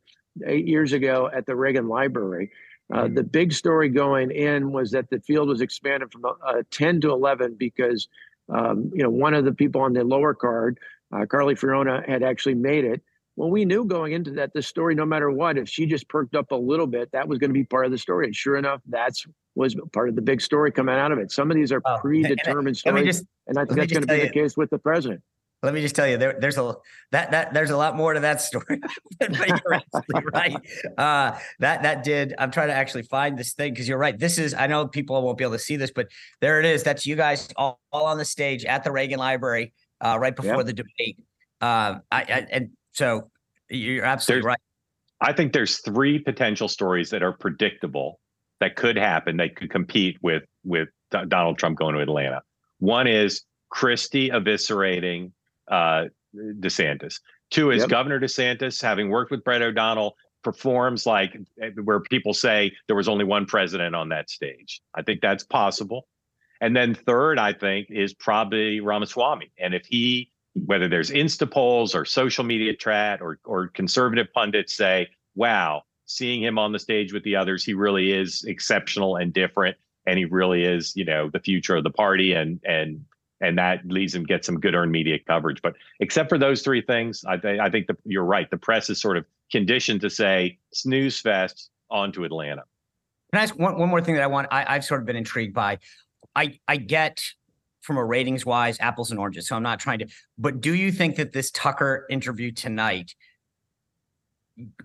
eight 0.46 0.68
years 0.68 0.92
ago 0.92 1.30
at 1.34 1.46
the 1.46 1.56
Reagan 1.56 1.88
Library 1.88 2.50
uh, 2.92 3.08
the 3.08 3.22
big 3.22 3.52
story 3.52 3.88
going 3.88 4.30
in 4.30 4.72
was 4.72 4.90
that 4.90 5.10
the 5.10 5.20
field 5.20 5.48
was 5.48 5.60
expanded 5.60 6.10
from 6.12 6.24
uh, 6.24 6.62
10 6.70 7.00
to 7.02 7.10
11 7.10 7.56
because, 7.58 8.08
um, 8.52 8.90
you 8.94 9.02
know, 9.02 9.10
one 9.10 9.34
of 9.34 9.44
the 9.44 9.52
people 9.52 9.80
on 9.80 9.92
the 9.92 10.04
lower 10.04 10.34
card, 10.34 10.78
uh, 11.12 11.24
Carly 11.26 11.54
Fiorina, 11.54 12.08
had 12.08 12.22
actually 12.22 12.54
made 12.54 12.84
it. 12.84 13.02
Well, 13.36 13.50
we 13.50 13.64
knew 13.64 13.84
going 13.84 14.12
into 14.12 14.32
that, 14.32 14.52
the 14.52 14.62
story, 14.62 14.94
no 14.94 15.06
matter 15.06 15.30
what, 15.30 15.56
if 15.56 15.68
she 15.68 15.86
just 15.86 16.08
perked 16.08 16.34
up 16.34 16.50
a 16.50 16.56
little 16.56 16.86
bit, 16.86 17.10
that 17.12 17.28
was 17.28 17.38
going 17.38 17.50
to 17.50 17.54
be 17.54 17.64
part 17.64 17.86
of 17.86 17.92
the 17.92 17.98
story. 17.98 18.26
And 18.26 18.34
sure 18.34 18.56
enough, 18.56 18.80
that's 18.88 19.24
was 19.54 19.74
part 19.92 20.08
of 20.08 20.14
the 20.14 20.22
big 20.22 20.40
story 20.40 20.70
coming 20.70 20.94
out 20.94 21.10
of 21.10 21.18
it. 21.18 21.32
Some 21.32 21.50
of 21.50 21.56
these 21.56 21.72
are 21.72 21.82
oh, 21.84 21.98
predetermined 22.00 22.76
stories, 22.76 23.04
just, 23.04 23.24
and 23.46 23.58
I 23.58 23.64
think 23.64 23.78
that's 23.78 23.92
going 23.92 24.02
to 24.02 24.06
be 24.06 24.14
you, 24.14 24.22
the 24.22 24.30
case 24.30 24.56
with 24.56 24.70
the 24.70 24.78
president 24.78 25.22
let 25.62 25.74
me 25.74 25.82
just 25.82 25.94
tell 25.94 26.06
you, 26.06 26.16
there, 26.16 26.36
there's 26.38 26.56
a 26.56 26.74
that 27.12 27.30
that 27.32 27.52
there's 27.52 27.70
a 27.70 27.76
lot 27.76 27.96
more 27.96 28.14
to 28.14 28.20
that 28.20 28.40
story. 28.40 28.80
but 29.18 29.48
you're 29.48 29.74
absolutely 29.74 30.30
right. 30.32 30.56
Uh, 30.96 31.38
that 31.58 31.82
that 31.82 32.04
did. 32.04 32.34
I'm 32.38 32.50
trying 32.50 32.68
to 32.68 32.74
actually 32.74 33.02
find 33.02 33.38
this 33.38 33.52
thing 33.52 33.72
because 33.72 33.88
you're 33.88 33.98
right. 33.98 34.18
This 34.18 34.38
is. 34.38 34.54
I 34.54 34.66
know 34.66 34.86
people 34.86 35.20
won't 35.22 35.38
be 35.38 35.44
able 35.44 35.54
to 35.54 35.58
see 35.58 35.76
this, 35.76 35.90
but 35.90 36.08
there 36.40 36.60
it 36.60 36.66
is. 36.66 36.82
That's 36.82 37.06
you 37.06 37.16
guys 37.16 37.48
all, 37.56 37.80
all 37.92 38.06
on 38.06 38.18
the 38.18 38.24
stage 38.24 38.64
at 38.64 38.84
the 38.84 38.92
Reagan 38.92 39.18
Library 39.18 39.72
uh, 40.00 40.18
right 40.18 40.34
before 40.34 40.64
the 40.64 40.72
debate. 40.72 41.18
Uh, 41.60 41.98
I, 42.10 42.22
I, 42.22 42.46
and 42.50 42.70
so 42.92 43.30
you're 43.68 44.04
absolutely 44.04 44.42
there's, 44.42 44.46
right. 44.46 44.58
I 45.20 45.32
think 45.34 45.52
there's 45.52 45.80
three 45.80 46.18
potential 46.18 46.68
stories 46.68 47.10
that 47.10 47.22
are 47.22 47.32
predictable 47.32 48.18
that 48.60 48.76
could 48.76 48.96
happen. 48.96 49.36
They 49.36 49.50
could 49.50 49.70
compete 49.70 50.16
with 50.22 50.44
with 50.64 50.88
Donald 51.10 51.58
Trump 51.58 51.78
going 51.78 51.94
to 51.96 52.00
Atlanta. 52.00 52.40
One 52.78 53.06
is 53.06 53.42
Christie 53.70 54.30
eviscerating 54.30 55.32
uh, 55.70 56.04
DeSantis. 56.34 57.20
Two 57.50 57.70
is 57.70 57.80
yep. 57.80 57.88
Governor 57.88 58.20
DeSantis, 58.20 58.80
having 58.80 59.08
worked 59.08 59.30
with 59.30 59.42
Brett 59.42 59.62
O'Donnell, 59.62 60.16
performs 60.42 61.06
like 61.06 61.36
eh, 61.60 61.70
where 61.84 62.00
people 62.00 62.32
say 62.34 62.72
there 62.86 62.96
was 62.96 63.08
only 63.08 63.24
one 63.24 63.46
president 63.46 63.94
on 63.94 64.08
that 64.10 64.30
stage. 64.30 64.80
I 64.94 65.02
think 65.02 65.20
that's 65.20 65.44
possible. 65.44 66.06
And 66.60 66.76
then 66.76 66.94
third, 66.94 67.38
I 67.38 67.52
think, 67.52 67.88
is 67.90 68.12
probably 68.12 68.80
Ramaswamy. 68.80 69.50
And 69.58 69.74
if 69.74 69.86
he, 69.86 70.30
whether 70.54 70.88
there's 70.88 71.10
Insta 71.10 71.50
polls 71.50 71.94
or 71.94 72.04
social 72.04 72.44
media 72.44 72.74
chat 72.74 73.22
or 73.22 73.38
or 73.44 73.68
conservative 73.68 74.32
pundits 74.32 74.74
say, 74.74 75.08
wow, 75.34 75.82
seeing 76.06 76.42
him 76.42 76.58
on 76.58 76.72
the 76.72 76.78
stage 76.78 77.12
with 77.12 77.22
the 77.24 77.36
others, 77.36 77.64
he 77.64 77.74
really 77.74 78.12
is 78.12 78.44
exceptional 78.44 79.16
and 79.16 79.32
different. 79.32 79.76
And 80.06 80.18
he 80.18 80.24
really 80.24 80.64
is, 80.64 80.94
you 80.96 81.04
know, 81.04 81.30
the 81.30 81.40
future 81.40 81.76
of 81.76 81.84
the 81.84 81.90
party 81.90 82.34
and 82.34 82.60
and 82.64 83.04
and 83.40 83.56
that 83.58 83.86
leads 83.86 84.14
him 84.14 84.24
get 84.24 84.44
some 84.44 84.60
good 84.60 84.74
earned 84.74 84.92
media 84.92 85.18
coverage. 85.18 85.62
But 85.62 85.74
except 86.00 86.28
for 86.28 86.38
those 86.38 86.62
three 86.62 86.82
things, 86.82 87.24
I, 87.24 87.36
th- 87.36 87.60
I 87.60 87.70
think 87.70 87.86
the, 87.86 87.96
you're 88.04 88.24
right. 88.24 88.50
The 88.50 88.56
press 88.56 88.90
is 88.90 89.00
sort 89.00 89.16
of 89.16 89.24
conditioned 89.50 90.00
to 90.02 90.10
say 90.10 90.58
snooze 90.72 91.20
fest 91.20 91.70
on 91.90 92.12
to 92.12 92.24
Atlanta. 92.24 92.62
Can 93.32 93.40
I 93.40 93.42
ask 93.44 93.58
one, 93.58 93.78
one 93.78 93.88
more 93.88 94.02
thing 94.02 94.14
that 94.14 94.22
I 94.22 94.26
want? 94.26 94.48
I, 94.50 94.74
I've 94.74 94.84
sort 94.84 95.00
of 95.00 95.06
been 95.06 95.16
intrigued 95.16 95.54
by. 95.54 95.78
I 96.34 96.58
I 96.68 96.76
get 96.76 97.24
from 97.80 97.96
a 97.96 98.04
ratings 98.04 98.44
wise 98.44 98.78
apples 98.80 99.10
and 99.10 99.18
oranges, 99.18 99.48
so 99.48 99.56
I'm 99.56 99.62
not 99.62 99.80
trying 99.80 100.00
to. 100.00 100.06
But 100.36 100.60
do 100.60 100.74
you 100.74 100.92
think 100.92 101.16
that 101.16 101.32
this 101.32 101.50
Tucker 101.50 102.06
interview 102.10 102.52
tonight 102.52 103.14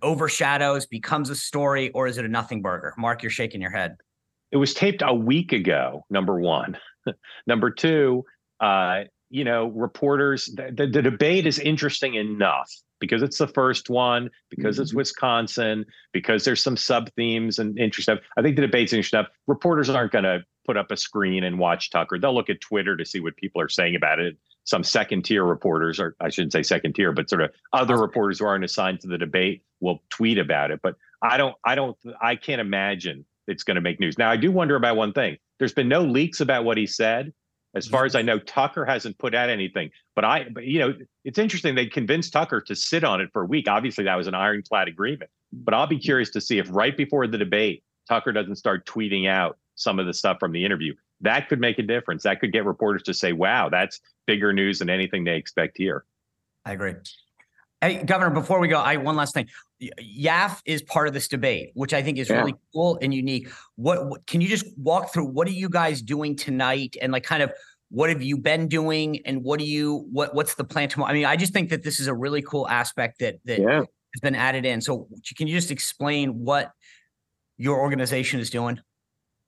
overshadows, 0.02 0.86
becomes 0.86 1.30
a 1.30 1.36
story, 1.36 1.90
or 1.92 2.08
is 2.08 2.18
it 2.18 2.26
a 2.26 2.28
nothing 2.28 2.62
burger? 2.62 2.94
Mark, 2.98 3.24
you're 3.24 3.30
shaking 3.30 3.62
your 3.62 3.72
head. 3.72 3.98
It 4.52 4.58
was 4.58 4.74
taped 4.74 5.02
a 5.06 5.14
week 5.14 5.52
ago. 5.52 6.06
Number 6.10 6.40
one. 6.40 6.78
number 7.48 7.70
two, 7.70 8.26
uh, 8.66 9.04
you 9.30 9.44
know, 9.44 9.68
reporters, 9.68 10.46
the, 10.56 10.72
the, 10.76 10.88
the, 10.88 11.02
debate 11.02 11.46
is 11.46 11.60
interesting 11.60 12.16
enough 12.16 12.72
because 13.00 13.22
it's 13.22 13.38
the 13.38 13.48
first 13.48 13.92
one, 13.92 14.32
because 14.50 14.76
mm-hmm. 14.76 14.84
it's 14.84 14.94
Wisconsin, 14.94 15.86
because 16.14 16.46
there's 16.46 16.64
some 16.64 16.76
sub 16.76 17.12
themes 17.16 17.60
and 17.60 17.78
interesting. 17.78 18.18
I 18.38 18.42
think 18.42 18.56
the 18.56 18.64
debate's 18.64 18.92
interesting 18.92 19.20
enough. 19.20 19.32
Reporters 19.46 19.90
aren't 19.90 20.12
going 20.12 20.24
to 20.24 20.44
put 20.66 20.78
up 20.78 20.90
a 20.90 20.98
screen 20.98 21.44
and 21.44 21.60
watch 21.60 21.92
Tucker. 21.92 22.18
They'll 22.18 22.34
look 22.34 22.50
at 22.50 22.60
Twitter 22.60 22.98
to 22.98 23.06
see 23.06 23.20
what 23.20 23.36
people 23.38 23.62
are 23.62 23.70
saying 23.70 23.96
about 23.96 24.20
it. 24.20 24.36
Some 24.64 24.84
second 24.84 25.26
tier 25.26 25.44
reporters, 25.44 26.00
or 26.00 26.16
I 26.20 26.30
shouldn't 26.30 26.54
say 26.54 26.64
second 26.64 26.94
tier, 26.94 27.12
but 27.12 27.30
sort 27.30 27.44
of 27.44 27.52
other 27.72 27.98
reporters 27.98 28.40
who 28.40 28.46
aren't 28.46 28.66
assigned 28.66 29.02
to 29.02 29.08
the 29.08 29.20
debate 29.20 29.62
will 29.80 30.02
tweet 30.10 30.40
about 30.40 30.72
it. 30.72 30.80
But 30.82 30.96
I 31.22 31.38
don't, 31.38 31.56
I 31.64 31.76
don't, 31.76 31.96
I 32.20 32.36
can't 32.36 32.62
imagine 32.62 33.26
it's 33.48 33.64
going 33.64 33.76
to 33.76 33.82
make 33.82 34.00
news. 34.00 34.18
Now, 34.18 34.32
I 34.32 34.38
do 34.38 34.52
wonder 34.52 34.76
about 34.76 34.96
one 34.96 35.14
thing. 35.14 35.38
There's 35.60 35.74
been 35.74 35.88
no 35.88 36.02
leaks 36.02 36.42
about 36.42 36.64
what 36.64 36.78
he 36.78 36.88
said. 36.88 37.32
As 37.76 37.88
far 37.88 38.06
as 38.06 38.16
I 38.16 38.22
know, 38.22 38.40
Tucker 38.40 38.86
hasn't 38.86 39.18
put 39.18 39.36
out 39.36 39.50
anything. 39.50 39.92
But 40.16 40.24
I, 40.24 40.46
but, 40.50 40.64
you 40.66 40.80
know, 40.80 40.94
it's 41.26 41.38
interesting. 41.38 41.76
They 41.76 41.88
convinced 41.88 42.32
Tucker 42.32 42.62
to 42.62 42.76
sit 42.76 43.04
on 43.04 43.20
it 43.20 43.30
for 43.34 43.42
a 43.42 43.46
week. 43.46 43.68
Obviously, 43.68 44.06
that 44.06 44.16
was 44.16 44.28
an 44.28 44.34
ironclad 44.34 44.88
agreement. 44.88 45.30
But 45.52 45.74
I'll 45.74 45.86
be 45.86 46.00
curious 46.00 46.30
to 46.32 46.42
see 46.42 46.58
if 46.58 46.68
right 46.72 46.96
before 46.96 47.28
the 47.28 47.38
debate, 47.38 47.84
Tucker 48.08 48.32
doesn't 48.32 48.56
start 48.56 48.86
tweeting 48.86 49.28
out 49.28 49.58
some 49.76 50.00
of 50.00 50.06
the 50.06 50.14
stuff 50.14 50.38
from 50.40 50.54
the 50.54 50.64
interview. 50.64 50.94
That 51.22 51.50
could 51.50 51.60
make 51.60 51.78
a 51.80 51.84
difference. 51.84 52.24
That 52.24 52.40
could 52.40 52.54
get 52.54 52.66
reporters 52.66 53.04
to 53.04 53.14
say, 53.14 53.34
"Wow, 53.34 53.70
that's 53.70 54.00
bigger 54.26 54.54
news 54.54 54.80
than 54.80 54.90
anything 54.90 55.24
they 55.24 55.36
expect 55.36 55.78
here." 55.78 56.06
I 56.66 56.74
agree. 56.74 56.94
Hey, 57.82 58.04
Governor, 58.04 58.32
before 58.32 58.60
we 58.60 58.68
go, 58.68 58.80
I 58.80 58.98
one 58.98 59.16
last 59.16 59.34
thing. 59.34 59.50
YAF 60.00 60.62
is 60.66 60.82
part 60.82 61.08
of 61.08 61.14
this 61.14 61.28
debate, 61.28 61.72
which 61.74 61.94
I 61.94 62.02
think 62.02 62.18
is 62.18 62.30
yeah. 62.30 62.38
really 62.38 62.56
cool 62.74 62.98
and 63.02 63.14
unique. 63.14 63.50
What, 63.76 64.08
what, 64.08 64.28
can 64.28 64.42
you 64.42 64.48
just 64.48 64.66
walk 64.78 65.14
through? 65.14 65.26
What 65.26 65.48
are 65.48 65.52
you 65.52 65.70
guys 65.70 66.02
doing 66.02 66.36
tonight, 66.36 66.96
and 67.02 67.12
like 67.12 67.24
kind 67.24 67.44
of 67.44 67.52
what 67.90 68.10
have 68.10 68.22
you 68.22 68.38
been 68.38 68.68
doing, 68.68 69.20
and 69.26 69.44
what 69.44 69.60
do 69.60 69.66
you 69.66 70.08
what 70.12 70.34
what's 70.36 70.56
the 70.56 70.64
plan 70.64 70.90
tomorrow? 70.90 71.12
I 71.12 71.14
mean, 71.14 71.26
I 71.26 71.36
just 71.36 71.54
think 71.54 71.70
that 71.70 71.84
this 71.84 72.00
is 72.00 72.08
a 72.08 72.14
really 72.14 72.42
cool 72.42 72.68
aspect 72.68 73.20
that 73.20 73.36
that 73.46 73.60
yeah. 73.60 73.80
has 73.80 74.22
been 74.22 74.36
added 74.36 74.66
in. 74.66 74.82
So, 74.82 75.08
can 75.38 75.48
you 75.48 75.56
just 75.56 75.72
explain 75.72 76.40
what 76.44 76.72
your 77.58 77.80
organization 77.80 78.40
is 78.40 78.50
doing? 78.50 78.80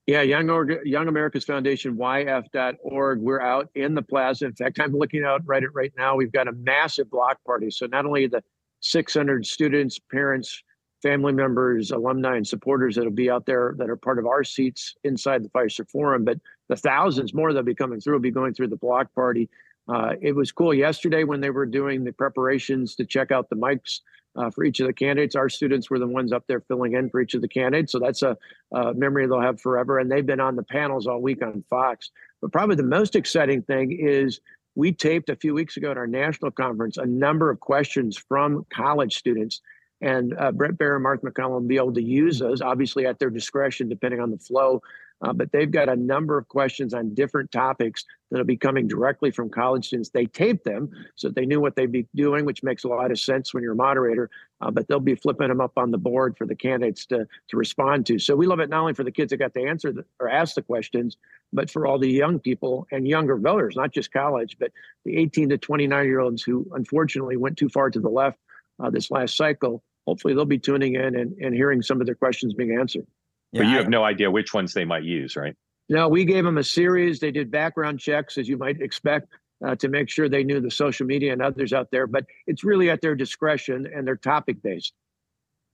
Yeah, 0.08 0.22
Young 0.22 0.48
Org- 0.48 0.86
Young 0.86 1.06
America's 1.06 1.44
Foundation, 1.44 1.94
YF.org. 1.96 3.20
We're 3.20 3.42
out 3.42 3.68
in 3.74 3.94
the 3.94 4.00
plaza. 4.00 4.46
In 4.46 4.54
fact, 4.54 4.80
I'm 4.80 4.96
looking 4.96 5.22
out 5.22 5.42
right 5.44 5.62
at 5.62 5.74
right 5.74 5.92
now. 5.98 6.16
We've 6.16 6.32
got 6.32 6.48
a 6.48 6.52
massive 6.52 7.10
block 7.10 7.36
party. 7.44 7.70
So 7.70 7.84
not 7.84 8.06
only 8.06 8.26
the 8.26 8.42
600 8.80 9.46
students, 9.46 9.98
parents, 9.98 10.62
family 11.02 11.32
members, 11.32 11.90
alumni, 11.90 12.36
and 12.36 12.46
supporters 12.46 12.96
that'll 12.96 13.10
be 13.10 13.30
out 13.30 13.46
there 13.46 13.74
that 13.78 13.88
are 13.88 13.96
part 13.96 14.18
of 14.18 14.26
our 14.26 14.42
seats 14.42 14.94
inside 15.04 15.44
the 15.44 15.48
Fiserv 15.50 15.88
Forum. 15.90 16.24
But 16.24 16.38
the 16.68 16.76
thousands 16.76 17.34
more 17.34 17.52
that'll 17.52 17.64
be 17.64 17.74
coming 17.74 18.00
through 18.00 18.14
will 18.14 18.20
be 18.20 18.30
going 18.30 18.54
through 18.54 18.68
the 18.68 18.76
block 18.76 19.14
party. 19.14 19.48
Uh, 19.88 20.14
it 20.20 20.34
was 20.34 20.52
cool 20.52 20.74
yesterday 20.74 21.24
when 21.24 21.40
they 21.40 21.50
were 21.50 21.66
doing 21.66 22.04
the 22.04 22.12
preparations 22.12 22.94
to 22.96 23.04
check 23.04 23.30
out 23.30 23.48
the 23.48 23.56
mics 23.56 24.00
uh, 24.36 24.50
for 24.50 24.64
each 24.64 24.80
of 24.80 24.86
the 24.86 24.92
candidates. 24.92 25.34
Our 25.34 25.48
students 25.48 25.88
were 25.88 25.98
the 25.98 26.06
ones 26.06 26.32
up 26.32 26.44
there 26.46 26.60
filling 26.60 26.94
in 26.94 27.08
for 27.08 27.20
each 27.20 27.34
of 27.34 27.40
the 27.40 27.48
candidates. 27.48 27.92
So 27.92 27.98
that's 27.98 28.22
a, 28.22 28.36
a 28.72 28.92
memory 28.94 29.26
they'll 29.26 29.40
have 29.40 29.60
forever. 29.60 29.98
And 29.98 30.10
they've 30.10 30.26
been 30.26 30.40
on 30.40 30.56
the 30.56 30.62
panels 30.62 31.06
all 31.06 31.22
week 31.22 31.42
on 31.42 31.64
Fox. 31.70 32.10
But 32.42 32.52
probably 32.52 32.76
the 32.76 32.82
most 32.82 33.16
exciting 33.16 33.62
thing 33.62 33.98
is 33.98 34.40
we 34.74 34.92
taped 34.92 35.28
a 35.28 35.36
few 35.36 35.54
weeks 35.54 35.76
ago 35.76 35.90
at 35.90 35.98
our 35.98 36.06
national 36.06 36.50
conference 36.50 36.96
a 36.96 37.06
number 37.06 37.50
of 37.50 37.60
questions 37.60 38.16
from 38.16 38.64
college 38.72 39.16
students. 39.16 39.60
And 40.00 40.34
uh, 40.38 40.52
Bret 40.52 40.78
Baier 40.78 40.94
and 40.94 41.02
Mark 41.02 41.22
MacCallum 41.22 41.50
will 41.50 41.60
be 41.60 41.76
able 41.76 41.94
to 41.94 42.02
use 42.02 42.38
those, 42.38 42.62
obviously 42.62 43.04
at 43.04 43.18
their 43.18 43.30
discretion, 43.30 43.88
depending 43.88 44.20
on 44.20 44.30
the 44.30 44.38
flow 44.38 44.80
uh, 45.22 45.32
but 45.32 45.50
they've 45.52 45.70
got 45.70 45.88
a 45.88 45.96
number 45.96 46.38
of 46.38 46.46
questions 46.48 46.94
on 46.94 47.14
different 47.14 47.50
topics 47.50 48.04
that'll 48.30 48.46
be 48.46 48.56
coming 48.56 48.86
directly 48.86 49.30
from 49.30 49.50
college 49.50 49.86
students. 49.86 50.10
They 50.10 50.26
taped 50.26 50.64
them 50.64 50.90
so 51.16 51.28
they 51.28 51.46
knew 51.46 51.60
what 51.60 51.74
they'd 51.74 51.90
be 51.90 52.06
doing, 52.14 52.44
which 52.44 52.62
makes 52.62 52.84
a 52.84 52.88
lot 52.88 53.10
of 53.10 53.18
sense 53.18 53.52
when 53.52 53.62
you're 53.62 53.72
a 53.72 53.76
moderator. 53.76 54.30
Uh, 54.60 54.70
but 54.70 54.86
they'll 54.86 55.00
be 55.00 55.14
flipping 55.14 55.48
them 55.48 55.60
up 55.60 55.72
on 55.76 55.90
the 55.90 55.98
board 55.98 56.36
for 56.36 56.46
the 56.46 56.54
candidates 56.54 57.06
to 57.06 57.26
to 57.48 57.56
respond 57.56 58.06
to. 58.06 58.18
So 58.18 58.36
we 58.36 58.46
love 58.46 58.60
it 58.60 58.68
not 58.68 58.80
only 58.80 58.94
for 58.94 59.04
the 59.04 59.12
kids 59.12 59.30
that 59.30 59.38
got 59.38 59.54
to 59.54 59.64
answer 59.64 59.92
the, 59.92 60.04
or 60.20 60.28
ask 60.28 60.54
the 60.54 60.62
questions, 60.62 61.16
but 61.52 61.70
for 61.70 61.86
all 61.86 61.98
the 61.98 62.10
young 62.10 62.38
people 62.38 62.86
and 62.92 63.06
younger 63.06 63.36
voters, 63.36 63.76
not 63.76 63.92
just 63.92 64.12
college, 64.12 64.56
but 64.58 64.72
the 65.04 65.16
18 65.16 65.50
to 65.50 65.58
29 65.58 66.04
year 66.04 66.20
olds 66.20 66.42
who 66.42 66.66
unfortunately 66.74 67.36
went 67.36 67.56
too 67.56 67.68
far 67.68 67.90
to 67.90 68.00
the 68.00 68.08
left 68.08 68.38
uh, 68.80 68.90
this 68.90 69.10
last 69.10 69.36
cycle. 69.36 69.82
Hopefully, 70.06 70.34
they'll 70.34 70.44
be 70.44 70.58
tuning 70.58 70.94
in 70.94 71.16
and, 71.16 71.36
and 71.38 71.54
hearing 71.54 71.82
some 71.82 72.00
of 72.00 72.06
their 72.06 72.14
questions 72.14 72.54
being 72.54 72.76
answered. 72.78 73.06
Yeah, 73.52 73.62
but 73.62 73.68
you 73.68 73.74
I, 73.74 73.78
have 73.78 73.88
no 73.88 74.04
idea 74.04 74.30
which 74.30 74.52
ones 74.52 74.72
they 74.74 74.84
might 74.84 75.04
use, 75.04 75.36
right? 75.36 75.54
No, 75.88 76.08
we 76.08 76.24
gave 76.24 76.44
them 76.44 76.58
a 76.58 76.64
series. 76.64 77.18
They 77.18 77.30
did 77.30 77.50
background 77.50 77.98
checks, 77.98 78.36
as 78.36 78.48
you 78.48 78.58
might 78.58 78.80
expect, 78.80 79.28
uh, 79.66 79.74
to 79.76 79.88
make 79.88 80.10
sure 80.10 80.28
they 80.28 80.44
knew 80.44 80.60
the 80.60 80.70
social 80.70 81.06
media 81.06 81.32
and 81.32 81.40
others 81.40 81.72
out 81.72 81.88
there. 81.90 82.06
But 82.06 82.26
it's 82.46 82.62
really 82.62 82.90
at 82.90 83.00
their 83.00 83.14
discretion 83.14 83.86
and 83.92 84.06
they're 84.06 84.16
topic 84.16 84.62
based. 84.62 84.92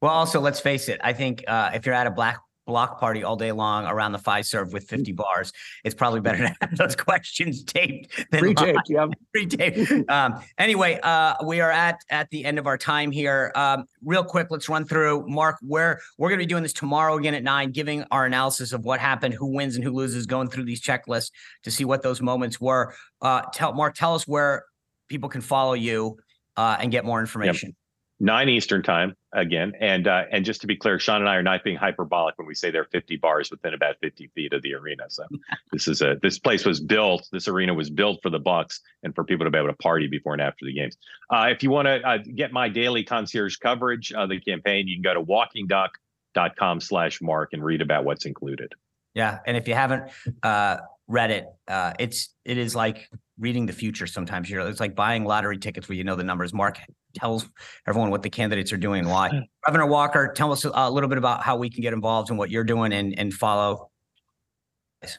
Well, 0.01 0.13
also, 0.13 0.41
let's 0.41 0.61
face 0.61 0.89
it. 0.89 1.01
I 1.03 1.15
think 1.15 1.45
uh, 1.49 1.71
if 1.75 1.87
you're 1.87 1.95
at 1.95 2.07
a 2.07 2.11
black 2.11 2.39
block 2.67 2.99
party 2.99 3.23
all 3.23 3.37
day 3.37 3.53
long 3.53 3.87
around 3.87 4.13
the 4.13 4.19
Fiserv 4.19 4.73
with 4.73 4.89
50 4.89 5.13
bars, 5.13 5.53
it's 5.85 5.95
probably 5.95 6.21
better 6.21 6.39
to 6.39 6.57
have 6.61 6.77
those 6.77 6.97
questions 6.97 7.63
taped 7.65 8.25
than 8.31 8.41
Pre-taped, 8.41 8.89
yeah. 8.89 9.07
pre-taped. 9.33 10.11
Um, 10.11 10.41
anyway, 10.59 10.99
uh, 11.03 11.35
we 11.45 11.61
are 11.61 11.71
at 11.71 12.01
at 12.11 12.31
the 12.31 12.45
end 12.45 12.59
of 12.59 12.67
our 12.67 12.79
time 12.79 13.11
here. 13.11 13.53
Um, 13.55 13.85
real 14.05 14.25
quick, 14.25 14.49
let's 14.51 14.69
run 14.69 14.85
through. 14.85 15.27
Mark, 15.29 15.57
where 15.63 16.01
we're 16.19 16.29
going 16.29 16.39
to 16.39 16.45
be 16.45 16.49
doing 16.49 16.63
this 16.63 16.73
tomorrow 16.73 17.17
again 17.17 17.35
at 17.35 17.43
nine, 17.43 17.71
giving 17.71 18.05
our 18.11 18.27
analysis 18.27 18.73
of 18.73 18.85
what 18.85 19.01
happened, 19.01 19.35
who 19.35 19.47
wins 19.47 19.77
and 19.77 19.85
who 19.85 19.93
loses, 19.93 20.27
going 20.27 20.49
through 20.49 20.65
these 20.65 20.81
checklists 20.81 21.31
to 21.63 21.71
see 21.71 21.85
what 21.85 22.03
those 22.03 22.21
moments 22.21 22.61
were. 22.61 22.95
Uh, 23.21 23.43
tell 23.53 23.73
Mark, 23.73 23.95
tell 23.95 24.15
us 24.15 24.27
where 24.27 24.65
people 25.09 25.29
can 25.29 25.41
follow 25.41 25.75
you 25.75 26.17
uh, 26.57 26.77
and 26.81 26.91
get 26.91 27.05
more 27.05 27.21
information. 27.21 27.75
Nine 28.21 28.49
Eastern 28.49 28.83
time 28.83 29.17
again, 29.33 29.73
and 29.81 30.07
uh, 30.07 30.25
and 30.31 30.45
just 30.45 30.61
to 30.61 30.69
be 30.69 30.77
clear, 30.77 31.01
Sean 31.01 31.21
and 31.21 31.29
I 31.29 31.35
are 31.35 31.43
not 31.43 31.65
being 31.65 31.77
hyperbolic 31.77 32.39
when 32.39 32.47
we 32.47 32.55
say 32.55 32.71
there 32.71 32.83
are 32.83 32.89
50 32.93 33.17
bars 33.17 33.51
within 33.51 33.75
about 33.75 33.97
50 34.01 34.31
feet 34.37 34.53
of 34.53 34.63
the 34.63 34.75
arena. 34.75 35.05
So 35.09 35.25
this 35.73 35.89
is 35.89 36.01
a 36.01 36.17
this 36.23 36.39
place 36.39 36.65
was 36.65 36.79
built, 36.81 37.29
this 37.33 37.49
arena 37.49 37.75
was 37.75 37.91
built 37.91 38.21
for 38.23 38.31
the 38.31 38.39
Bucks 38.39 38.81
and 39.03 39.13
for 39.17 39.25
people 39.25 39.45
to 39.47 39.51
be 39.51 39.59
able 39.59 39.69
to 39.69 39.75
party 39.75 40.07
before 40.07 40.33
and 40.33 40.41
after 40.41 40.65
the 40.65 40.73
games. 40.73 40.97
Uh, 41.29 41.49
if 41.51 41.65
you 41.65 41.71
want 41.71 41.87
to 41.87 42.01
uh, 42.09 42.19
get 42.37 42.53
my 42.53 42.69
daily 42.69 43.03
concierge 43.03 43.57
coverage 43.57 44.13
of 44.13 44.29
the 44.29 44.39
campaign, 44.41 44.87
you 44.87 44.95
can 44.95 45.03
go 45.03 45.15
to 45.15 45.23
walkingduck.com 45.23 46.81
slash 46.81 47.21
mark 47.21 47.53
and 47.53 47.65
read 47.65 47.83
about 47.83 48.05
what's 48.05 48.27
included. 48.27 48.73
Yeah, 49.15 49.41
and 49.45 49.57
if 49.57 49.67
you 49.67 49.75
haven't 49.75 50.11
uh, 50.45 50.79
read 51.09 51.33
it, 51.33 51.47
uh, 51.67 51.95
it's 51.99 52.33
it 52.45 52.59
is 52.59 52.77
like 52.77 53.09
reading 53.39 53.67
the 53.67 53.73
future. 53.73 54.07
Sometimes 54.07 54.49
you're 54.49 54.61
it's 54.69 54.81
like 54.81 54.95
buying 54.95 55.25
lottery 55.25 55.59
tickets 55.59 55.89
where 55.89 55.97
you 55.97 56.05
know 56.05 56.15
the 56.15 56.25
numbers. 56.25 56.53
Mark 56.53 56.79
tells 57.15 57.49
everyone 57.87 58.11
what 58.11 58.23
the 58.23 58.31
candidates 58.31 58.73
are 58.73 58.77
doing 58.77 59.01
and 59.01 59.09
why. 59.09 59.31
Hmm. 59.31 59.39
Governor 59.65 59.87
Walker, 59.87 60.33
tell 60.35 60.53
us 60.53 60.65
a 60.65 60.91
little 60.91 61.09
bit 61.09 61.19
about 61.19 61.43
how 61.43 61.57
we 61.57 61.71
can 61.71 61.83
get 61.83 61.93
involved 61.93 62.31
in 62.31 62.37
what 62.37 62.51
you're 62.51 62.65
doing 62.65 62.93
and 62.93 63.19
and 63.19 63.33
follow. 63.33 63.91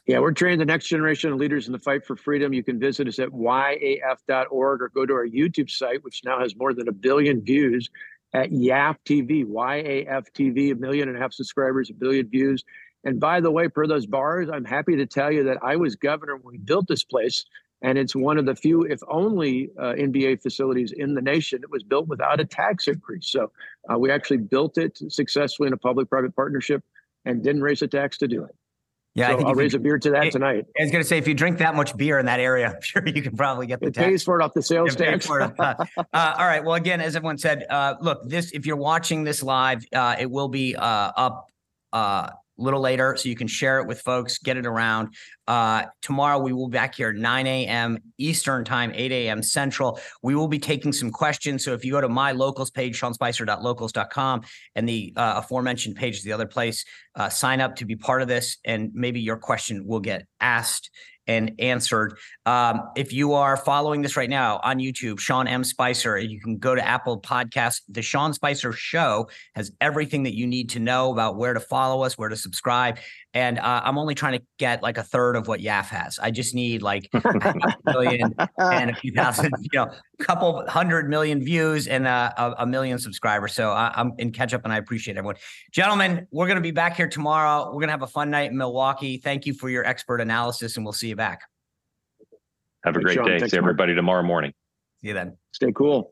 Yeah, 0.08 0.20
we're 0.20 0.32
training 0.32 0.60
the 0.60 0.66
next 0.66 0.88
generation 0.88 1.32
of 1.32 1.38
leaders 1.38 1.68
in 1.68 1.74
the 1.74 1.80
fight 1.80 2.06
for 2.06 2.16
freedom. 2.16 2.54
You 2.54 2.64
can 2.64 2.80
visit 2.80 3.08
us 3.08 3.20
at 3.20 3.30
yaf.org 3.30 4.82
or 4.82 4.92
go 4.94 5.06
to 5.06 5.14
our 5.14 5.28
YouTube 5.28 5.70
site, 5.70 6.04
which 6.04 6.22
now 6.26 6.40
has 6.40 6.56
more 6.56 6.74
than 6.74 6.88
a 6.88 6.92
billion 6.92 7.44
views 7.44 7.90
at 8.34 8.50
YAF 8.52 8.98
TV, 9.06 9.46
YAF 9.46 10.26
TV, 10.38 10.72
a 10.72 10.76
million 10.76 11.08
and 11.08 11.18
a 11.18 11.22
half 11.22 11.34
subscribers, 11.34 11.90
a 11.90 11.94
billion 11.94 12.28
views. 12.30 12.64
And 13.04 13.20
by 13.20 13.40
the 13.40 13.52
way, 13.52 13.68
per 13.68 13.88
those 13.88 14.08
bars, 14.08 14.50
I'm 14.52 14.66
happy 14.66 14.96
to 14.96 15.06
tell 15.06 15.32
you 15.32 15.44
that 15.44 15.58
I 15.64 15.76
was 15.76 15.96
governor 15.96 16.36
when 16.36 16.54
we 16.54 16.58
built 16.58 16.88
this 16.88 17.04
place. 17.04 17.46
And 17.86 18.00
it's 18.00 18.16
one 18.16 18.38
of 18.40 18.46
the 18.48 18.56
few, 18.56 18.82
if 18.84 19.00
only, 19.08 19.70
uh, 19.80 19.94
NBA 19.94 20.42
facilities 20.42 20.92
in 20.92 21.14
the 21.14 21.22
nation. 21.22 21.60
It 21.62 21.70
was 21.70 21.84
built 21.84 22.08
without 22.08 22.40
a 22.40 22.46
tax 22.46 22.88
increase. 22.88 23.28
So 23.30 23.52
uh, 23.92 23.98
we 24.00 24.10
actually 24.10 24.38
built 24.38 24.80
it 24.80 24.98
successfully 25.10 25.68
in 25.68 25.74
a 25.74 25.78
public 25.78 26.10
private 26.10 26.36
partnership 26.36 26.84
and 27.26 27.44
didn't 27.44 27.62
raise 27.62 27.84
a 27.84 27.88
tax 27.88 28.18
to 28.20 28.28
do 28.28 28.44
it. 28.44 28.56
Yeah, 29.14 29.28
so 29.28 29.34
I 29.34 29.36
think 29.38 29.46
I'll 29.46 29.52
if 29.54 29.58
you- 29.58 29.62
raise 29.62 29.74
a 29.76 29.80
beer 29.80 30.00
to 30.00 30.10
that 30.10 30.26
it- 30.26 30.32
tonight. 30.32 30.66
I 30.80 30.84
was 30.84 30.92
going 30.92 31.04
to 31.04 31.08
say 31.08 31.20
if 31.20 31.28
you 31.28 31.36
drink 31.36 31.60
that 31.60 31.76
much 31.76 31.96
beer 31.96 32.18
in 32.18 32.26
that 32.26 32.40
area, 32.40 32.74
I'm 32.76 32.82
sure 32.82 33.08
you 33.08 33.22
can 33.22 33.38
probably 33.38 33.68
get 33.68 33.80
the 33.82 33.88
It 33.88 33.94
tax. 33.94 34.08
pays 34.08 34.24
for 34.24 34.40
it 34.40 34.44
off 34.44 34.54
the 34.56 34.64
sales 34.64 34.96
tax. 34.96 35.30
Uh, 35.30 35.50
uh, 35.60 35.76
all 36.40 36.46
right. 36.48 36.64
Well, 36.66 36.74
again, 36.74 37.02
as 37.02 37.16
everyone 37.16 37.38
said, 37.38 37.66
uh, 37.70 37.96
look, 38.02 38.28
this 38.28 38.52
if 38.52 38.66
you're 38.66 38.76
watching 38.78 39.24
this 39.24 39.44
live, 39.44 39.86
uh, 39.94 40.16
it 40.20 40.30
will 40.32 40.48
be 40.50 40.76
uh, 40.76 40.82
up 41.16 41.46
uh, 41.94 42.30
a 42.30 42.34
little 42.58 42.82
later, 42.82 43.16
so 43.16 43.30
you 43.30 43.36
can 43.36 43.48
share 43.48 43.80
it 43.80 43.88
with 43.88 44.02
folks, 44.02 44.38
get 44.40 44.58
it 44.58 44.66
around. 44.66 45.14
Uh, 45.48 45.84
tomorrow 46.02 46.40
we 46.40 46.54
will 46.54 46.68
be 46.68 46.76
back 46.76 46.96
here 46.96 47.14
9 47.14 47.48
a.m. 47.48 47.98
Eastern 48.18 48.66
time, 48.66 48.92
8 48.94 49.12
a.m. 49.12 49.44
Central. 49.44 50.00
We 50.24 50.36
will 50.36 50.48
be 50.48 50.60
taking 50.60 50.92
some 50.92 51.12
questions. 51.12 51.64
So 51.64 51.74
if 51.74 51.86
you 51.86 51.92
go 51.92 52.02
to 52.02 52.10
my 52.10 52.32
locals 52.32 52.72
page, 52.72 53.00
seanspicer.locals.com, 53.00 54.42
and 54.76 54.90
the 54.90 55.14
uh, 55.16 55.36
aforementioned 55.38 55.96
page 55.96 56.18
is 56.18 56.24
the 56.24 56.34
other 56.34 56.48
place, 56.48 56.86
uh, 57.16 57.30
sign 57.30 57.62
up 57.62 57.76
to 57.78 57.86
be 57.86 57.96
part 57.96 58.22
of 58.22 58.28
this, 58.28 58.58
and 58.66 58.92
maybe 58.94 59.22
your 59.22 59.38
question 59.38 59.86
will 59.86 60.00
get 60.00 60.26
asked 60.40 60.90
and 61.28 61.54
answered. 61.60 62.18
Um, 62.46 62.90
if 62.96 63.12
you 63.12 63.34
are 63.34 63.58
following 63.58 64.02
this 64.02 64.16
right 64.16 64.30
now 64.30 64.60
on 64.64 64.80
YouTube, 64.80 65.20
Sean 65.20 65.48
M. 65.48 65.64
Spicer, 65.64 66.18
you 66.18 66.40
can 66.40 66.58
go 66.58 66.76
to 66.76 66.86
Apple 66.86 67.20
Podcasts. 67.20 67.82
The 67.90 68.02
Sean 68.02 68.34
Spicer 68.34 68.72
Show 68.72 69.30
has 69.56 69.72
everything 69.82 70.24
that 70.24 70.36
you 70.36 70.48
need 70.48 70.70
to 70.72 70.80
know 70.80 71.12
about 71.12 71.36
where 71.38 71.54
to 71.54 71.60
follow 71.60 72.04
us, 72.04 72.18
where 72.18 72.30
to 72.30 72.36
subscribe. 72.36 73.00
And 73.34 73.60
uh, 73.60 73.82
I'm 73.84 73.98
only 73.98 74.16
trying 74.16 74.40
to 74.40 74.46
get 74.60 74.84
like 74.84 74.98
a 74.98 75.04
third 75.04 75.35
of 75.36 75.48
what 75.48 75.60
YAF 75.60 75.88
has. 75.88 76.20
I 76.20 76.32
just 76.32 76.56
need 76.56 76.82
like 76.82 77.10
a 77.14 77.74
million 77.86 78.36
and 78.58 78.90
a 78.90 78.96
few 78.96 79.12
thousand, 79.12 79.54
you 79.62 79.70
know, 79.74 79.92
a 80.20 80.24
couple 80.24 80.68
hundred 80.68 81.10
million 81.10 81.44
views 81.44 81.88
and 81.88 82.08
uh, 82.08 82.32
a, 82.38 82.54
a 82.60 82.66
million 82.66 82.98
subscribers. 82.98 83.54
So 83.54 83.72
I, 83.72 83.92
I'm 83.96 84.14
in 84.18 84.32
catch 84.32 84.54
up 84.54 84.64
and 84.64 84.74
I 84.74 84.78
appreciate 84.78 85.18
everyone. 85.18 85.36
Gentlemen, 85.72 86.28
we're 86.32 86.48
going 86.48 86.58
to 86.58 86.62
be 86.62 86.72
back 86.72 86.96
here 86.96 87.08
tomorrow. 87.08 87.68
We're 87.68 87.74
going 87.74 87.88
to 87.88 87.94
have 87.94 88.02
a 88.02 88.08
fun 88.08 88.30
night 88.30 88.52
in 88.52 88.58
Milwaukee. 88.58 89.18
Thank 89.18 89.46
you 89.46 89.54
for 89.54 89.70
your 89.70 89.86
expert 89.86 90.22
analysis 90.22 90.78
and 90.78 90.86
we'll 90.86 90.94
see 90.94 91.10
you 91.10 91.16
back. 91.16 91.42
Have 92.84 92.96
a 92.96 93.00
great 93.00 93.16
Sean. 93.16 93.26
day. 93.26 93.48
See 93.48 93.58
everybody 93.58 93.96
tomorrow 93.96 94.24
morning. 94.24 94.54
See 95.02 95.10
you 95.10 95.14
then. 95.14 95.38
Stay 95.52 95.72
cool. 95.74 96.12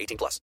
18 0.00 0.16
plus. 0.16 0.40